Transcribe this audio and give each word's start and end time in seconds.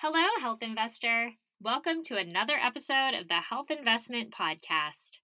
Hello, 0.00 0.24
health 0.40 0.62
investor. 0.62 1.32
Welcome 1.60 2.04
to 2.04 2.18
another 2.18 2.54
episode 2.54 3.14
of 3.20 3.26
the 3.26 3.40
Health 3.40 3.68
Investment 3.68 4.30
Podcast. 4.32 5.18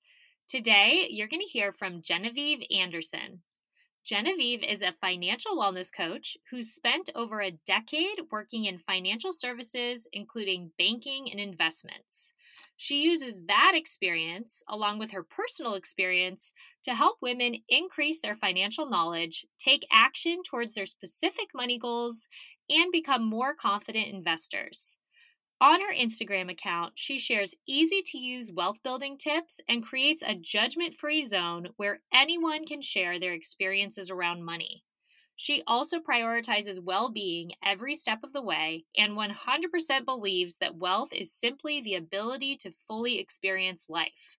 Today, 0.48 1.06
you're 1.10 1.28
going 1.28 1.42
to 1.42 1.46
hear 1.46 1.70
from 1.70 2.02
Genevieve 2.02 2.58
Anderson. 2.76 3.42
Genevieve 4.04 4.64
is 4.64 4.82
a 4.82 4.96
financial 5.00 5.56
wellness 5.56 5.92
coach 5.96 6.36
who's 6.50 6.74
spent 6.74 7.08
over 7.14 7.40
a 7.40 7.56
decade 7.64 8.18
working 8.32 8.64
in 8.64 8.78
financial 8.80 9.32
services, 9.32 10.08
including 10.12 10.72
banking 10.76 11.30
and 11.30 11.38
investments. 11.38 12.32
She 12.76 13.02
uses 13.02 13.44
that 13.46 13.72
experience, 13.76 14.64
along 14.68 14.98
with 14.98 15.12
her 15.12 15.22
personal 15.22 15.74
experience, 15.74 16.52
to 16.82 16.94
help 16.94 17.18
women 17.22 17.62
increase 17.68 18.18
their 18.20 18.34
financial 18.34 18.90
knowledge, 18.90 19.46
take 19.58 19.86
action 19.92 20.42
towards 20.44 20.74
their 20.74 20.86
specific 20.86 21.50
money 21.54 21.78
goals, 21.78 22.26
and 22.68 22.92
become 22.92 23.24
more 23.24 23.54
confident 23.54 24.08
investors. 24.08 24.98
On 25.60 25.80
her 25.80 25.94
Instagram 25.94 26.50
account, 26.50 26.92
she 26.96 27.18
shares 27.18 27.54
easy 27.66 28.02
to 28.06 28.18
use 28.18 28.52
wealth 28.52 28.82
building 28.82 29.16
tips 29.16 29.60
and 29.68 29.86
creates 29.86 30.22
a 30.22 30.34
judgment 30.34 30.94
free 30.94 31.24
zone 31.24 31.68
where 31.76 32.02
anyone 32.12 32.66
can 32.66 32.82
share 32.82 33.18
their 33.18 33.32
experiences 33.32 34.10
around 34.10 34.44
money. 34.44 34.84
She 35.36 35.62
also 35.66 36.00
prioritizes 36.00 36.82
well 36.82 37.10
being 37.10 37.52
every 37.64 37.94
step 37.94 38.22
of 38.22 38.32
the 38.32 38.42
way 38.42 38.84
and 38.96 39.16
100% 39.16 40.04
believes 40.04 40.56
that 40.56 40.76
wealth 40.76 41.12
is 41.12 41.32
simply 41.32 41.80
the 41.80 41.94
ability 41.94 42.56
to 42.58 42.74
fully 42.86 43.18
experience 43.18 43.88
life. 43.88 44.36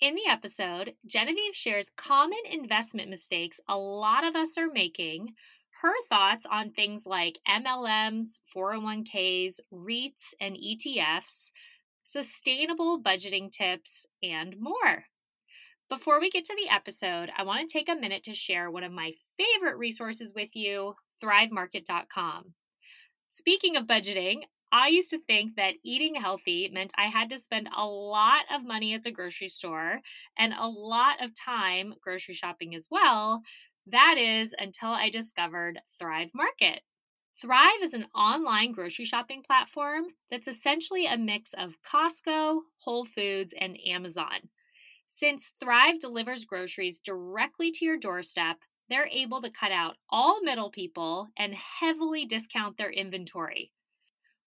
In 0.00 0.14
the 0.14 0.26
episode, 0.26 0.94
Genevieve 1.06 1.56
shares 1.56 1.90
common 1.96 2.38
investment 2.50 3.08
mistakes 3.08 3.60
a 3.66 3.78
lot 3.78 4.24
of 4.24 4.36
us 4.36 4.58
are 4.58 4.70
making, 4.70 5.34
her 5.82 5.92
thoughts 6.08 6.46
on 6.50 6.70
things 6.70 7.04
like 7.06 7.38
MLMs, 7.48 8.38
401ks, 8.54 9.60
REITs, 9.72 10.34
and 10.40 10.56
ETFs, 10.56 11.50
sustainable 12.02 13.02
budgeting 13.02 13.52
tips, 13.52 14.06
and 14.22 14.56
more. 14.58 15.04
Before 15.88 16.18
we 16.20 16.30
get 16.30 16.44
to 16.46 16.56
the 16.56 16.72
episode, 16.72 17.30
I 17.36 17.42
want 17.44 17.68
to 17.68 17.72
take 17.72 17.88
a 17.88 17.94
minute 17.94 18.24
to 18.24 18.34
share 18.34 18.70
one 18.70 18.84
of 18.84 18.92
my 18.92 19.12
favorite 19.36 19.76
resources 19.76 20.32
with 20.34 20.56
you 20.56 20.94
thrivemarket.com. 21.22 22.54
Speaking 23.30 23.76
of 23.76 23.86
budgeting, 23.86 24.42
I 24.72 24.88
used 24.88 25.10
to 25.10 25.20
think 25.26 25.54
that 25.56 25.74
eating 25.84 26.16
healthy 26.16 26.68
meant 26.72 26.92
I 26.98 27.06
had 27.06 27.30
to 27.30 27.38
spend 27.38 27.68
a 27.76 27.86
lot 27.86 28.44
of 28.52 28.64
money 28.64 28.94
at 28.94 29.04
the 29.04 29.12
grocery 29.12 29.48
store 29.48 30.00
and 30.38 30.52
a 30.52 30.66
lot 30.66 31.22
of 31.24 31.30
time 31.34 31.94
grocery 32.00 32.34
shopping 32.34 32.74
as 32.74 32.88
well. 32.90 33.42
That 33.86 34.18
is 34.18 34.54
until 34.58 34.90
I 34.90 35.10
discovered 35.10 35.80
Thrive 35.98 36.34
Market. 36.34 36.82
Thrive 37.40 37.82
is 37.82 37.94
an 37.94 38.06
online 38.14 38.72
grocery 38.72 39.04
shopping 39.04 39.42
platform 39.42 40.06
that's 40.30 40.48
essentially 40.48 41.06
a 41.06 41.16
mix 41.16 41.52
of 41.54 41.80
Costco, 41.82 42.62
Whole 42.78 43.04
Foods, 43.04 43.54
and 43.56 43.78
Amazon. 43.86 44.50
Since 45.08 45.48
Thrive 45.60 46.00
delivers 46.00 46.44
groceries 46.44 47.00
directly 47.00 47.70
to 47.72 47.84
your 47.84 47.98
doorstep, 47.98 48.58
they're 48.88 49.08
able 49.08 49.42
to 49.42 49.50
cut 49.50 49.72
out 49.72 49.96
all 50.10 50.42
middle 50.42 50.70
people 50.70 51.28
and 51.36 51.54
heavily 51.54 52.26
discount 52.26 52.76
their 52.76 52.90
inventory. 52.90 53.72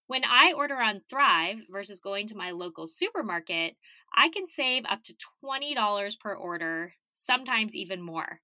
When 0.08 0.26
I 0.26 0.54
order 0.54 0.82
on 0.82 1.02
Thrive 1.02 1.60
versus 1.70 2.00
going 2.02 2.28
to 2.28 2.36
my 2.38 2.52
local 2.52 2.88
supermarket, 2.88 3.78
I 4.14 4.30
can 4.30 4.48
save 4.48 4.86
up 4.86 5.04
to 5.04 5.16
$20 5.42 6.18
per 6.18 6.36
order, 6.36 6.96
sometimes 7.16 7.76
even 7.76 8.02
more. 8.02 8.42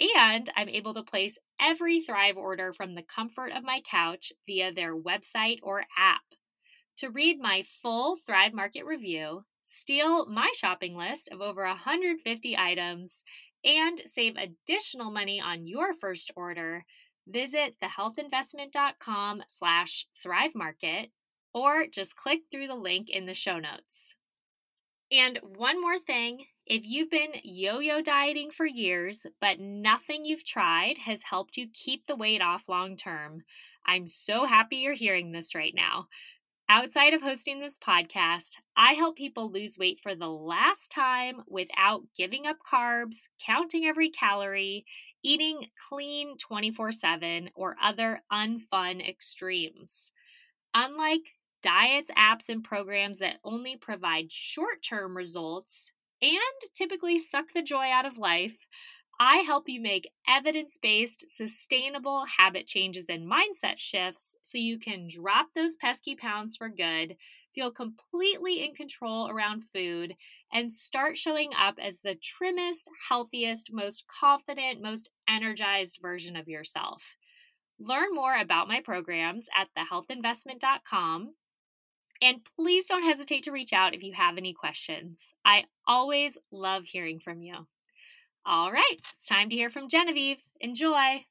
And 0.00 0.50
I'm 0.56 0.68
able 0.68 0.94
to 0.94 1.02
place 1.02 1.38
every 1.60 2.00
Thrive 2.00 2.36
order 2.36 2.72
from 2.72 2.94
the 2.94 3.02
comfort 3.02 3.52
of 3.52 3.62
my 3.62 3.80
couch 3.88 4.32
via 4.46 4.72
their 4.72 4.96
website 4.96 5.58
or 5.62 5.84
app. 5.96 6.22
To 6.98 7.10
read 7.10 7.38
my 7.40 7.62
full 7.82 8.16
Thrive 8.16 8.52
Market 8.52 8.84
review, 8.84 9.44
steal 9.64 10.26
my 10.26 10.50
shopping 10.54 10.96
list 10.96 11.30
of 11.30 11.40
over 11.40 11.64
150 11.64 12.56
items, 12.56 13.22
and 13.64 14.00
save 14.06 14.36
additional 14.36 15.10
money 15.10 15.40
on 15.40 15.66
your 15.66 15.94
first 15.94 16.32
order, 16.36 16.84
visit 17.28 17.76
thehealthinvestment.com 17.82 19.42
slash 19.48 20.06
thrivemarket 20.24 21.10
or 21.54 21.86
just 21.86 22.16
click 22.16 22.40
through 22.50 22.66
the 22.66 22.74
link 22.74 23.08
in 23.08 23.26
the 23.26 23.34
show 23.34 23.58
notes. 23.58 24.14
And 25.10 25.38
one 25.42 25.80
more 25.80 25.98
thing, 25.98 26.46
if 26.66 26.82
you've 26.84 27.10
been 27.10 27.32
yo-yo 27.42 28.00
dieting 28.02 28.50
for 28.50 28.66
years, 28.66 29.26
but 29.40 29.58
nothing 29.58 30.24
you've 30.24 30.44
tried 30.44 30.98
has 30.98 31.22
helped 31.22 31.56
you 31.56 31.68
keep 31.72 32.06
the 32.06 32.16
weight 32.16 32.40
off 32.40 32.68
long 32.68 32.96
term, 32.96 33.42
I'm 33.84 34.06
so 34.06 34.44
happy 34.44 34.76
you're 34.76 34.94
hearing 34.94 35.32
this 35.32 35.54
right 35.54 35.74
now. 35.74 36.06
Outside 36.68 37.12
of 37.12 37.22
hosting 37.22 37.60
this 37.60 37.78
podcast, 37.78 38.56
I 38.76 38.94
help 38.94 39.16
people 39.16 39.50
lose 39.50 39.76
weight 39.76 40.00
for 40.00 40.14
the 40.14 40.30
last 40.30 40.90
time 40.90 41.42
without 41.46 42.02
giving 42.16 42.46
up 42.46 42.56
carbs, 42.60 43.28
counting 43.44 43.84
every 43.84 44.08
calorie, 44.08 44.86
eating 45.22 45.66
clean 45.88 46.38
24 46.38 46.92
7, 46.92 47.50
or 47.54 47.76
other 47.82 48.22
unfun 48.32 49.06
extremes. 49.06 50.12
Unlike 50.74 51.22
diets, 51.62 52.10
apps, 52.16 52.48
and 52.48 52.64
programs 52.64 53.18
that 53.18 53.36
only 53.44 53.76
provide 53.76 54.32
short 54.32 54.82
term 54.82 55.16
results 55.16 55.91
and 56.22 56.70
typically 56.74 57.18
suck 57.18 57.52
the 57.52 57.62
joy 57.62 57.90
out 57.90 58.06
of 58.06 58.16
life, 58.16 58.56
I 59.20 59.38
help 59.38 59.68
you 59.68 59.80
make 59.80 60.10
evidence 60.26 60.78
based, 60.80 61.28
sustainable 61.28 62.24
habit 62.38 62.66
changes 62.66 63.06
and 63.08 63.30
mindset 63.30 63.78
shifts 63.78 64.36
so 64.42 64.58
you 64.58 64.78
can 64.78 65.06
drop 65.08 65.48
those 65.54 65.76
pesky 65.76 66.16
pounds 66.16 66.56
for 66.56 66.68
good, 66.68 67.16
feel 67.54 67.70
completely 67.70 68.64
in 68.64 68.74
control 68.74 69.28
around 69.28 69.64
food, 69.72 70.16
and 70.52 70.72
start 70.72 71.16
showing 71.16 71.50
up 71.54 71.76
as 71.80 72.00
the 72.00 72.14
trimmest, 72.14 72.88
healthiest, 73.08 73.70
most 73.72 74.04
confident, 74.08 74.82
most 74.82 75.10
energized 75.28 75.98
version 76.00 76.34
of 76.34 76.48
yourself. 76.48 77.02
Learn 77.78 78.14
more 78.14 78.36
about 78.36 78.68
my 78.68 78.80
programs 78.80 79.46
at 79.56 79.68
thehealthinvestment.com. 79.76 81.34
And 82.22 82.38
please 82.56 82.86
don't 82.86 83.02
hesitate 83.02 83.42
to 83.44 83.50
reach 83.50 83.72
out 83.72 83.94
if 83.94 84.04
you 84.04 84.12
have 84.12 84.38
any 84.38 84.54
questions. 84.54 85.34
I 85.44 85.64
always 85.88 86.38
love 86.52 86.84
hearing 86.84 87.18
from 87.18 87.42
you. 87.42 87.66
All 88.46 88.70
right, 88.70 88.96
it's 89.12 89.26
time 89.26 89.50
to 89.50 89.56
hear 89.56 89.70
from 89.70 89.88
Genevieve. 89.88 90.40
Enjoy. 90.60 91.24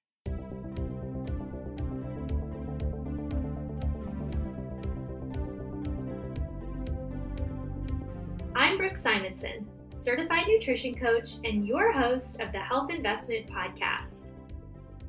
I'm 8.53 8.77
Brooke 8.77 8.97
Simonson, 8.97 9.65
certified 9.93 10.47
nutrition 10.49 10.93
coach 10.93 11.35
and 11.45 11.65
your 11.65 11.93
host 11.93 12.41
of 12.41 12.51
the 12.51 12.59
Health 12.59 12.91
Investment 12.91 13.47
Podcast. 13.47 14.25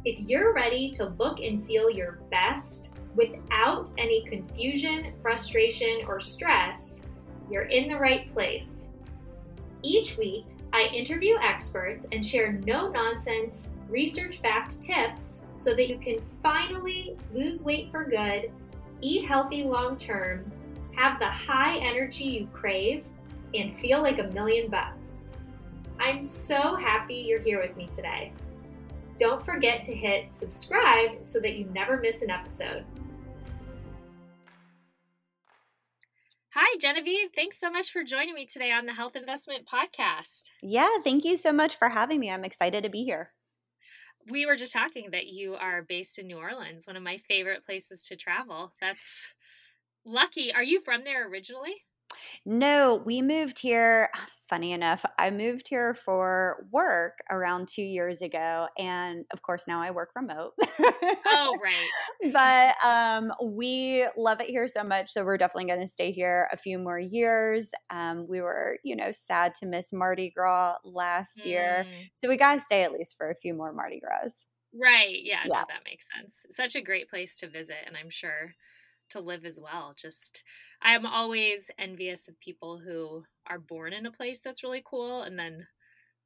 If 0.04 0.28
you're 0.28 0.52
ready 0.52 0.90
to 0.92 1.14
look 1.18 1.38
and 1.38 1.64
feel 1.64 1.88
your 1.88 2.18
best 2.28 2.90
without 3.14 3.88
any 3.98 4.24
confusion, 4.24 5.12
frustration, 5.22 6.00
or 6.08 6.18
stress, 6.18 7.02
you're 7.48 7.64
in 7.66 7.88
the 7.88 7.96
right 7.96 8.32
place. 8.32 8.88
Each 9.84 10.16
week, 10.16 10.46
I 10.72 10.90
interview 10.92 11.36
experts 11.40 12.04
and 12.10 12.24
share 12.24 12.52
no 12.52 12.88
nonsense, 12.88 13.68
research 13.88 14.42
backed 14.42 14.82
tips 14.82 15.42
so 15.54 15.72
that 15.74 15.88
you 15.88 15.98
can 15.98 16.16
finally 16.42 17.16
lose 17.32 17.62
weight 17.62 17.90
for 17.92 18.02
good, 18.02 18.50
eat 19.02 19.24
healthy 19.26 19.62
long 19.62 19.96
term, 19.96 20.50
have 20.96 21.20
the 21.20 21.28
high 21.28 21.76
energy 21.76 22.24
you 22.24 22.48
crave, 22.52 23.04
and 23.54 23.78
feel 23.78 24.02
like 24.02 24.18
a 24.18 24.32
million 24.32 24.68
bucks. 24.68 25.10
I'm 26.00 26.24
so 26.24 26.74
happy 26.74 27.14
you're 27.14 27.40
here 27.40 27.62
with 27.62 27.76
me 27.76 27.88
today. 27.94 28.32
Don't 29.22 29.46
forget 29.46 29.84
to 29.84 29.94
hit 29.94 30.32
subscribe 30.32 31.10
so 31.22 31.38
that 31.38 31.54
you 31.54 31.64
never 31.66 31.96
miss 31.96 32.22
an 32.22 32.30
episode. 32.30 32.84
Hi, 36.52 36.76
Genevieve. 36.80 37.28
Thanks 37.32 37.60
so 37.60 37.70
much 37.70 37.92
for 37.92 38.02
joining 38.02 38.34
me 38.34 38.46
today 38.46 38.72
on 38.72 38.84
the 38.84 38.92
Health 38.92 39.14
Investment 39.14 39.62
Podcast. 39.64 40.50
Yeah, 40.60 40.88
thank 41.04 41.24
you 41.24 41.36
so 41.36 41.52
much 41.52 41.76
for 41.76 41.90
having 41.90 42.18
me. 42.18 42.32
I'm 42.32 42.44
excited 42.44 42.82
to 42.82 42.90
be 42.90 43.04
here. 43.04 43.30
We 44.28 44.44
were 44.44 44.56
just 44.56 44.72
talking 44.72 45.10
that 45.12 45.28
you 45.28 45.54
are 45.54 45.82
based 45.88 46.18
in 46.18 46.26
New 46.26 46.38
Orleans, 46.38 46.88
one 46.88 46.96
of 46.96 47.04
my 47.04 47.18
favorite 47.18 47.64
places 47.64 48.04
to 48.06 48.16
travel. 48.16 48.72
That's 48.80 49.28
lucky. 50.04 50.52
Are 50.52 50.64
you 50.64 50.80
from 50.80 51.04
there 51.04 51.30
originally? 51.30 51.84
No, 52.44 53.02
we 53.04 53.22
moved 53.22 53.58
here. 53.58 54.10
Funny 54.48 54.72
enough, 54.72 55.02
I 55.18 55.30
moved 55.30 55.68
here 55.68 55.94
for 55.94 56.66
work 56.70 57.20
around 57.30 57.68
two 57.68 57.80
years 57.80 58.20
ago. 58.20 58.66
And 58.78 59.24
of 59.32 59.40
course, 59.40 59.66
now 59.66 59.80
I 59.80 59.92
work 59.92 60.10
remote. 60.14 60.52
oh, 61.26 61.56
right. 61.64 62.30
but 62.34 62.86
um, 62.86 63.32
we 63.42 64.06
love 64.14 64.42
it 64.42 64.50
here 64.50 64.68
so 64.68 64.84
much. 64.84 65.10
So 65.10 65.24
we're 65.24 65.38
definitely 65.38 65.70
going 65.70 65.80
to 65.80 65.86
stay 65.86 66.12
here 66.12 66.50
a 66.52 66.58
few 66.58 66.78
more 66.78 66.98
years. 66.98 67.70
Um, 67.88 68.26
we 68.28 68.42
were, 68.42 68.76
you 68.84 68.94
know, 68.94 69.10
sad 69.10 69.54
to 69.54 69.66
miss 69.66 69.90
Mardi 69.90 70.28
Gras 70.36 70.76
last 70.84 71.38
mm. 71.38 71.46
year. 71.46 71.86
So 72.14 72.28
we 72.28 72.36
got 72.36 72.56
to 72.56 72.60
stay 72.60 72.82
at 72.82 72.92
least 72.92 73.16
for 73.16 73.30
a 73.30 73.34
few 73.34 73.54
more 73.54 73.72
Mardi 73.72 74.00
Gras. 74.00 74.44
Right. 74.74 75.18
Yeah, 75.22 75.40
yeah. 75.44 75.60
No, 75.60 75.64
that 75.68 75.82
makes 75.86 76.06
sense. 76.14 76.46
Such 76.50 76.76
a 76.76 76.82
great 76.82 77.08
place 77.08 77.36
to 77.36 77.48
visit. 77.48 77.76
And 77.86 77.96
I'm 77.96 78.10
sure 78.10 78.54
to 79.12 79.20
live 79.20 79.44
as 79.44 79.58
well. 79.60 79.94
Just 79.96 80.42
I'm 80.82 81.06
always 81.06 81.70
envious 81.78 82.28
of 82.28 82.38
people 82.40 82.78
who 82.78 83.24
are 83.46 83.58
born 83.58 83.92
in 83.92 84.06
a 84.06 84.12
place 84.12 84.40
that's 84.40 84.62
really 84.62 84.82
cool 84.84 85.22
and 85.22 85.38
then 85.38 85.66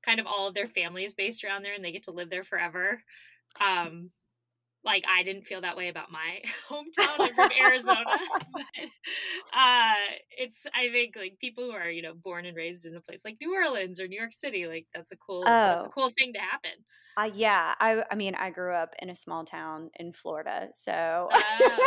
kind 0.05 0.21
of 0.21 0.27
all 0.27 0.49
of 0.49 0.55
their 0.55 0.69
family 0.69 1.05
is 1.05 1.15
based 1.15 1.45
around 1.45 1.63
there 1.63 1.75
and 1.75 1.85
they 1.85 1.93
get 1.93 2.05
to 2.05 2.13
live 2.13 2.31
there 2.31 2.45
forever. 2.45 3.03
Um, 3.61 4.11
like 4.87 5.05
I 5.11 5.25
didn't 5.25 5.47
feel 5.47 5.61
that 5.63 5.77
way 5.77 5.89
about 5.89 6.11
my 6.11 6.41
hometown. 6.71 7.19
I'm 7.19 7.35
from 7.35 7.51
Arizona, 7.61 8.05
but 8.53 8.63
uh, 9.55 9.95
it's 10.39 10.61
I 10.75 10.89
think 10.93 11.17
like 11.17 11.37
people 11.41 11.65
who 11.65 11.73
are 11.73 11.91
you 11.91 12.03
know 12.03 12.15
born 12.15 12.47
and 12.47 12.57
raised 12.57 12.87
in 12.87 12.97
a 12.97 13.01
place 13.01 13.21
like 13.25 13.37
New 13.41 13.55
Orleans 13.55 14.01
or 14.01 14.07
New 14.07 14.19
York 14.19 14.33
City, 14.33 14.67
like 14.67 14.87
that's 14.95 15.13
a 15.13 15.17
cool 15.17 15.43
oh. 15.45 15.51
that's 15.51 15.85
a 15.85 15.89
oh. 15.89 15.93
cool 15.93 16.11
thing 16.17 16.33
to 16.35 16.39
happen. 16.39 16.71
Uh, 17.19 17.31
yeah, 17.35 17.75
I 17.81 18.05
I 18.11 18.15
mean 18.15 18.35
I 18.35 18.51
grew 18.51 18.73
up 18.73 18.95
in 19.01 19.11
a 19.11 19.17
small 19.17 19.45
town 19.45 19.91
in 19.99 20.13
Florida, 20.13 20.69
so 20.73 21.29
oh. 21.33 21.79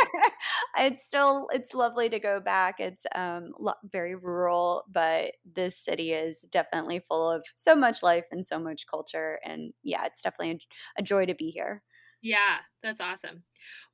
It's 0.78 1.04
still 1.04 1.48
it's 1.52 1.74
lovely 1.74 2.08
to 2.10 2.18
go 2.20 2.40
back. 2.40 2.80
It's 2.80 3.04
um 3.14 3.52
lo- 3.58 3.74
very 3.84 4.14
rural, 4.14 4.84
but 4.88 5.36
this 5.44 5.76
city 5.78 6.12
is 6.12 6.42
definitely 6.42 7.00
full 7.08 7.30
of 7.30 7.46
so 7.56 7.74
much 7.74 8.02
life 8.02 8.26
and 8.30 8.46
so 8.46 8.58
much 8.58 8.86
culture, 8.86 9.38
and 9.44 9.72
yeah, 9.82 10.04
it's 10.06 10.22
definitely 10.22 10.52
a, 10.96 11.00
a 11.00 11.02
joy 11.02 11.26
to 11.26 11.34
be 11.34 11.50
here. 11.50 11.82
Yeah, 12.22 12.58
that's 12.82 13.00
awesome. 13.00 13.44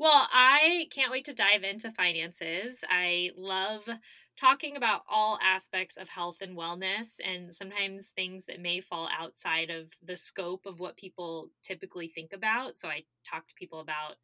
Well, 0.01 0.27
I 0.33 0.89
can't 0.91 1.13
wait 1.13 1.25
to 1.27 1.33
dive 1.35 1.63
into 1.63 1.93
finances. 1.93 2.81
I 2.89 3.31
love 3.37 3.89
talking 4.37 4.77
about 4.77 5.03
all 5.09 5.39
aspects 5.41 5.97
of 5.97 6.09
health 6.09 6.39
and 6.41 6.57
wellness 6.57 7.21
and 7.25 7.55
sometimes 7.55 8.09
things 8.09 8.47
that 8.47 8.61
may 8.61 8.81
fall 8.81 9.09
outside 9.13 9.71
of 9.71 9.93
the 10.03 10.17
scope 10.17 10.67
of 10.67 10.81
what 10.81 10.97
people 10.97 11.51
typically 11.63 12.09
think 12.09 12.33
about. 12.33 12.77
So 12.77 12.89
I 12.89 13.05
talk 13.25 13.47
to 13.47 13.55
people 13.55 13.79
about 13.79 14.17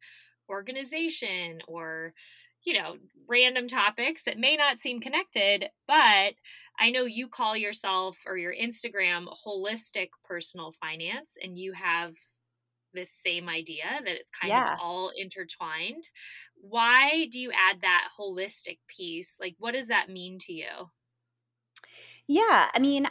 organization 0.49 1.59
or 1.67 2.13
you 2.65 2.73
know, 2.73 2.95
random 3.27 3.67
topics 3.67 4.23
that 4.23 4.37
may 4.37 4.55
not 4.55 4.79
seem 4.79 5.01
connected, 5.01 5.65
but 5.87 6.33
I 6.79 6.91
know 6.91 7.03
you 7.03 7.27
call 7.27 7.57
yourself 7.57 8.17
or 8.25 8.37
your 8.37 8.53
Instagram 8.53 9.25
holistic 9.45 10.09
personal 10.23 10.73
finance 10.79 11.31
and 11.41 11.57
you 11.57 11.73
have 11.73 12.13
this 12.93 13.11
same 13.11 13.49
idea 13.49 13.85
that 14.05 14.15
it's 14.15 14.29
kind 14.29 14.49
yeah. 14.49 14.73
of 14.73 14.79
all 14.81 15.11
intertwined. 15.15 16.09
Why 16.55 17.27
do 17.31 17.39
you 17.39 17.51
add 17.51 17.81
that 17.81 18.09
holistic 18.17 18.77
piece? 18.87 19.37
Like, 19.39 19.55
what 19.57 19.73
does 19.73 19.87
that 19.87 20.09
mean 20.09 20.37
to 20.41 20.53
you? 20.53 20.91
Yeah, 22.27 22.69
I 22.73 22.79
mean, 22.79 23.07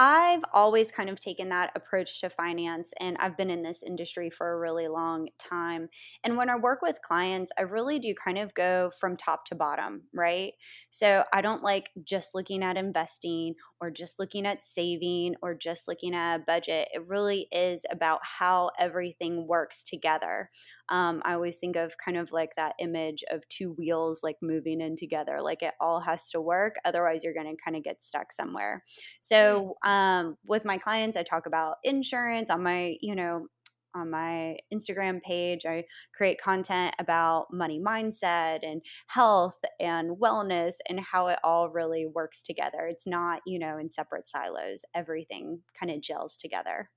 I've 0.00 0.44
always 0.52 0.92
kind 0.92 1.10
of 1.10 1.18
taken 1.18 1.48
that 1.48 1.72
approach 1.74 2.20
to 2.20 2.30
finance, 2.30 2.92
and 3.00 3.16
I've 3.18 3.36
been 3.36 3.50
in 3.50 3.62
this 3.62 3.82
industry 3.82 4.30
for 4.30 4.52
a 4.52 4.58
really 4.58 4.86
long 4.86 5.28
time. 5.38 5.88
And 6.22 6.36
when 6.36 6.48
I 6.48 6.54
work 6.56 6.82
with 6.82 7.02
clients, 7.02 7.50
I 7.58 7.62
really 7.62 7.98
do 7.98 8.14
kind 8.14 8.38
of 8.38 8.54
go 8.54 8.92
from 9.00 9.16
top 9.16 9.44
to 9.46 9.56
bottom, 9.56 10.04
right? 10.14 10.52
So 10.90 11.24
I 11.32 11.40
don't 11.40 11.64
like 11.64 11.90
just 12.04 12.32
looking 12.32 12.62
at 12.62 12.76
investing 12.76 13.54
or 13.80 13.90
just 13.90 14.20
looking 14.20 14.46
at 14.46 14.62
saving 14.62 15.34
or 15.42 15.54
just 15.54 15.88
looking 15.88 16.14
at 16.14 16.36
a 16.36 16.44
budget. 16.44 16.88
It 16.94 17.04
really 17.06 17.48
is 17.50 17.82
about 17.90 18.20
how 18.22 18.70
everything 18.78 19.48
works 19.48 19.82
together. 19.82 20.50
Um, 20.90 21.20
I 21.24 21.34
always 21.34 21.56
think 21.58 21.76
of 21.76 21.96
kind 22.02 22.16
of 22.16 22.32
like 22.32 22.54
that 22.56 22.74
image 22.78 23.22
of 23.30 23.46
two 23.48 23.72
wheels 23.72 24.20
like 24.22 24.36
moving 24.40 24.80
in 24.80 24.96
together. 24.96 25.36
Like 25.40 25.62
it 25.62 25.74
all 25.80 26.00
has 26.00 26.28
to 26.30 26.40
work, 26.40 26.76
otherwise 26.84 27.22
you're 27.24 27.34
going 27.34 27.54
to 27.54 27.62
kind 27.62 27.76
of 27.76 27.82
get 27.82 28.02
stuck 28.02 28.32
somewhere. 28.32 28.84
So 29.20 29.76
um, 29.88 30.36
with 30.44 30.66
my 30.66 30.76
clients, 30.76 31.16
I 31.16 31.22
talk 31.22 31.46
about 31.46 31.76
insurance 31.82 32.50
on 32.50 32.62
my, 32.62 32.96
you 33.00 33.14
know, 33.14 33.46
on 33.94 34.10
my 34.10 34.58
Instagram 34.72 35.22
page. 35.22 35.64
I 35.64 35.84
create 36.14 36.38
content 36.38 36.94
about 36.98 37.46
money 37.50 37.80
mindset 37.80 38.58
and 38.62 38.82
health 39.06 39.58
and 39.80 40.18
wellness 40.18 40.72
and 40.90 41.00
how 41.00 41.28
it 41.28 41.38
all 41.42 41.70
really 41.70 42.06
works 42.06 42.42
together. 42.42 42.86
It's 42.86 43.06
not, 43.06 43.40
you 43.46 43.58
know, 43.58 43.78
in 43.78 43.88
separate 43.88 44.28
silos. 44.28 44.84
Everything 44.94 45.62
kind 45.78 45.90
of 45.90 46.02
gels 46.02 46.36
together. 46.36 46.90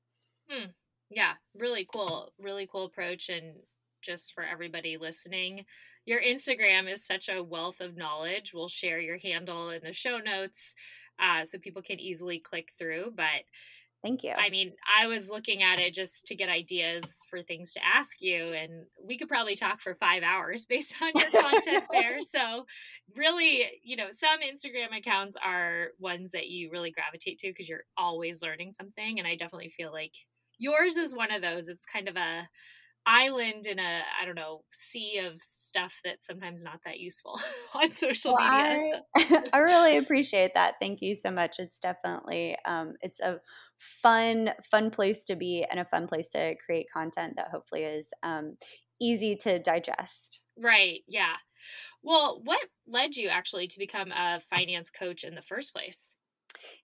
Hmm. 0.50 0.72
Yeah, 1.10 1.34
really 1.56 1.88
cool. 1.90 2.34
Really 2.38 2.68
cool 2.70 2.86
approach. 2.86 3.30
And 3.30 3.56
just 4.02 4.34
for 4.34 4.44
everybody 4.44 4.98
listening, 4.98 5.64
your 6.06 6.22
Instagram 6.22 6.92
is 6.92 7.06
such 7.06 7.30
a 7.30 7.42
wealth 7.42 7.80
of 7.80 7.96
knowledge. 7.96 8.52
We'll 8.54 8.68
share 8.68 9.00
your 9.00 9.18
handle 9.18 9.70
in 9.70 9.82
the 9.82 9.94
show 9.94 10.18
notes 10.18 10.74
uh, 11.22 11.46
so 11.46 11.58
people 11.58 11.82
can 11.82 12.00
easily 12.00 12.40
click 12.40 12.70
through. 12.78 13.14
But 13.16 13.44
Thank 14.04 14.24
you. 14.24 14.34
I 14.36 14.50
mean, 14.50 14.74
I 15.00 15.06
was 15.06 15.30
looking 15.30 15.62
at 15.62 15.80
it 15.80 15.94
just 15.94 16.26
to 16.26 16.36
get 16.36 16.50
ideas 16.50 17.04
for 17.30 17.44
things 17.44 17.72
to 17.74 17.80
ask 17.86 18.20
you, 18.20 18.52
and 18.54 18.86
we 19.04 19.16
could 19.18 19.28
probably 19.28 19.56
talk 19.56 19.80
for 19.80 19.94
five 19.94 20.24
hours 20.24 20.66
based 20.70 20.96
on 21.02 21.12
your 21.16 21.30
content 21.30 21.86
there. 21.92 22.20
So, 22.32 22.66
really, 23.16 23.66
you 23.84 23.98
know, 23.98 24.08
some 24.12 24.40
Instagram 24.40 24.98
accounts 24.98 25.36
are 25.44 25.90
ones 26.00 26.32
that 26.32 26.48
you 26.48 26.70
really 26.72 26.92
gravitate 26.92 27.40
to 27.40 27.50
because 27.50 27.68
you're 27.68 27.84
always 27.98 28.42
learning 28.42 28.74
something. 28.74 29.20
And 29.20 29.28
I 29.28 29.36
definitely 29.36 29.70
feel 29.70 29.92
like 29.92 30.14
yours 30.58 30.96
is 30.96 31.14
one 31.14 31.32
of 31.32 31.42
those. 31.42 31.68
It's 31.68 31.86
kind 31.86 32.08
of 32.08 32.16
a 32.16 32.48
island 33.06 33.66
in 33.66 33.80
a 33.80 34.02
I 34.22 34.26
don't 34.26 34.36
know 34.36 34.64
sea 34.72 35.20
of 35.20 35.42
stuff 35.42 36.00
that's 36.04 36.26
sometimes 36.26 36.64
not 36.64 36.82
that 36.86 37.00
useful 37.00 37.40
on 37.74 37.92
social 37.92 38.34
well, 38.34 38.52
media. 38.52 39.02
I, 39.16 39.28
so. 39.30 39.44
I 39.54 39.58
really 39.60 39.98
appreciate 39.98 40.54
that. 40.56 40.76
Thank 40.80 41.02
you 41.02 41.16
so 41.16 41.32
much. 41.32 41.60
It's 41.60 41.80
definitely 41.80 42.56
um, 42.66 42.94
it's 43.02 43.20
a 43.20 43.40
fun 43.78 44.52
fun 44.70 44.92
place 44.92 45.26
to 45.26 45.36
be 45.36 45.66
and 45.70 45.80
a 45.80 45.86
fun 45.86 46.08
place 46.08 46.30
to 46.30 46.56
create 46.64 46.88
content 46.94 47.34
that 47.38 47.50
hopefully 47.50 47.84
is 47.84 48.08
um, 48.24 48.58
easy 49.02 49.36
to 49.38 49.60
digest. 49.60 50.42
Right. 50.58 51.02
Yeah. 51.08 51.36
Well, 52.04 52.42
what 52.44 52.68
led 52.88 53.16
you 53.16 53.30
actually 53.30 53.68
to 53.68 53.80
become 53.80 54.12
a 54.12 54.42
finance 54.50 54.90
coach 54.90 55.24
in 55.24 55.36
the 55.36 55.42
first 55.42 55.74
place? 55.74 56.16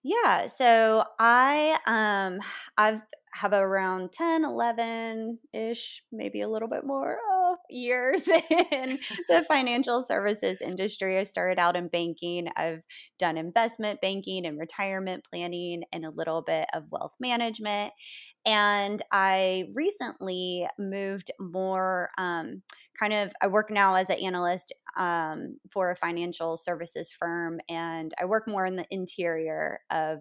Yeah, 0.03 0.47
so 0.47 1.03
I 1.19 1.77
um 1.85 2.39
I've 2.77 3.01
have 3.33 3.53
around 3.53 4.11
10, 4.13 4.45
11 4.45 5.39
ish, 5.53 6.03
maybe 6.11 6.41
a 6.41 6.47
little 6.47 6.67
bit 6.67 6.85
more 6.85 7.17
uh, 7.17 7.55
years 7.69 8.27
in 8.71 8.99
the 9.29 9.45
financial 9.47 10.01
services 10.01 10.59
industry. 10.61 11.17
I 11.17 11.23
started 11.23 11.59
out 11.59 11.75
in 11.75 11.87
banking. 11.87 12.47
I've 12.55 12.83
done 13.19 13.37
investment 13.37 14.01
banking 14.01 14.45
and 14.45 14.59
retirement 14.59 15.25
planning 15.29 15.83
and 15.91 16.05
a 16.05 16.09
little 16.09 16.41
bit 16.41 16.67
of 16.73 16.85
wealth 16.89 17.15
management. 17.19 17.93
And 18.45 19.01
I 19.11 19.65
recently 19.73 20.65
moved 20.79 21.31
more 21.39 22.09
um, 22.17 22.63
kind 22.97 23.13
of, 23.13 23.33
I 23.41 23.47
work 23.47 23.69
now 23.69 23.95
as 23.95 24.09
an 24.09 24.17
analyst 24.17 24.73
um, 24.95 25.57
for 25.69 25.91
a 25.91 25.95
financial 25.95 26.57
services 26.57 27.11
firm, 27.11 27.59
and 27.69 28.13
I 28.19 28.25
work 28.25 28.47
more 28.47 28.65
in 28.65 28.75
the 28.75 28.87
interior 28.89 29.81
of 29.91 30.19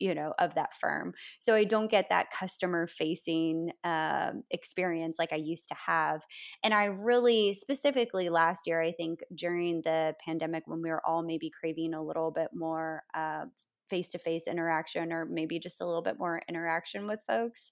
you 0.00 0.14
know 0.14 0.34
of 0.38 0.54
that 0.54 0.74
firm. 0.74 1.12
So 1.40 1.54
i 1.54 1.64
don't 1.64 1.90
get 1.90 2.08
that 2.10 2.30
customer 2.30 2.86
facing 2.86 3.72
um, 3.84 4.42
experience 4.50 5.16
like 5.18 5.32
i 5.32 5.36
used 5.36 5.68
to 5.68 5.74
have. 5.74 6.22
And 6.62 6.74
i 6.74 6.84
really 6.86 7.54
specifically 7.54 8.28
last 8.28 8.66
year 8.66 8.80
i 8.82 8.92
think 8.92 9.20
during 9.34 9.82
the 9.82 10.14
pandemic 10.24 10.64
when 10.66 10.82
we 10.82 10.90
were 10.90 11.04
all 11.06 11.22
maybe 11.22 11.50
craving 11.50 11.94
a 11.94 12.02
little 12.02 12.30
bit 12.30 12.48
more 12.54 13.02
uh, 13.14 13.44
face 13.88 14.08
to 14.10 14.18
face 14.18 14.46
interaction 14.46 15.12
or 15.12 15.24
maybe 15.26 15.58
just 15.58 15.80
a 15.80 15.86
little 15.86 16.02
bit 16.02 16.18
more 16.18 16.42
interaction 16.48 17.06
with 17.06 17.20
folks. 17.26 17.70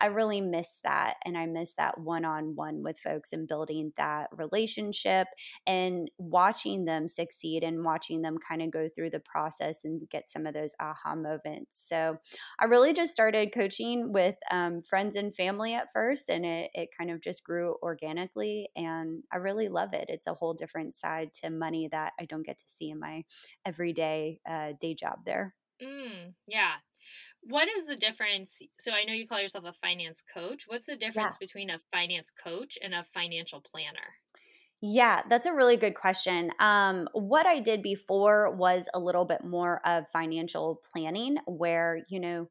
I 0.00 0.06
really 0.06 0.40
miss 0.40 0.80
that. 0.84 1.14
And 1.24 1.36
I 1.36 1.46
miss 1.46 1.72
that 1.78 2.00
one 2.00 2.24
on 2.24 2.54
one 2.54 2.82
with 2.82 2.98
folks 2.98 3.32
and 3.32 3.48
building 3.48 3.92
that 3.96 4.28
relationship 4.36 5.28
and 5.66 6.10
watching 6.18 6.84
them 6.84 7.08
succeed 7.08 7.64
and 7.64 7.84
watching 7.84 8.22
them 8.22 8.38
kind 8.38 8.62
of 8.62 8.70
go 8.70 8.88
through 8.88 9.10
the 9.10 9.20
process 9.20 9.84
and 9.84 10.08
get 10.08 10.30
some 10.30 10.46
of 10.46 10.54
those 10.54 10.74
aha 10.80 11.14
moments. 11.14 11.84
So 11.88 12.14
I 12.58 12.66
really 12.66 12.92
just 12.92 13.12
started 13.12 13.52
coaching 13.52 14.12
with 14.12 14.36
um, 14.50 14.82
friends 14.82 15.16
and 15.16 15.34
family 15.34 15.74
at 15.74 15.92
first, 15.92 16.28
and 16.28 16.44
it, 16.44 16.70
it 16.74 16.88
kind 16.96 17.10
of 17.10 17.20
just 17.20 17.44
grew 17.44 17.76
organically. 17.82 18.68
And 18.76 19.24
I 19.32 19.38
really 19.38 19.68
love 19.68 19.94
it. 19.94 20.06
It's 20.08 20.26
a 20.26 20.34
whole 20.34 20.54
different 20.54 20.94
side 20.94 21.34
to 21.42 21.50
money 21.50 21.88
that 21.90 22.12
I 22.20 22.24
don't 22.24 22.46
get 22.46 22.58
to 22.58 22.68
see 22.68 22.90
in 22.90 23.00
my 23.00 23.24
everyday 23.64 24.40
uh, 24.48 24.72
day 24.80 24.94
job 24.94 25.20
there. 25.26 25.54
Mm, 25.82 26.34
yeah. 26.46 26.72
What 27.42 27.68
is 27.68 27.86
the 27.86 27.96
difference? 27.96 28.60
So 28.78 28.92
I 28.92 29.04
know 29.04 29.12
you 29.12 29.26
call 29.26 29.40
yourself 29.40 29.64
a 29.64 29.72
finance 29.72 30.22
coach. 30.34 30.64
What's 30.66 30.86
the 30.86 30.96
difference 30.96 31.36
yeah. 31.40 31.46
between 31.46 31.70
a 31.70 31.80
finance 31.92 32.30
coach 32.30 32.76
and 32.82 32.94
a 32.94 33.06
financial 33.14 33.60
planner? 33.60 34.16
Yeah, 34.80 35.22
that's 35.28 35.46
a 35.46 35.54
really 35.54 35.76
good 35.76 35.94
question. 35.94 36.52
Um, 36.60 37.08
what 37.12 37.46
I 37.46 37.58
did 37.58 37.82
before 37.82 38.54
was 38.54 38.86
a 38.94 39.00
little 39.00 39.24
bit 39.24 39.44
more 39.44 39.80
of 39.84 40.08
financial 40.08 40.80
planning, 40.92 41.38
where, 41.46 42.04
you 42.08 42.20
know, 42.20 42.48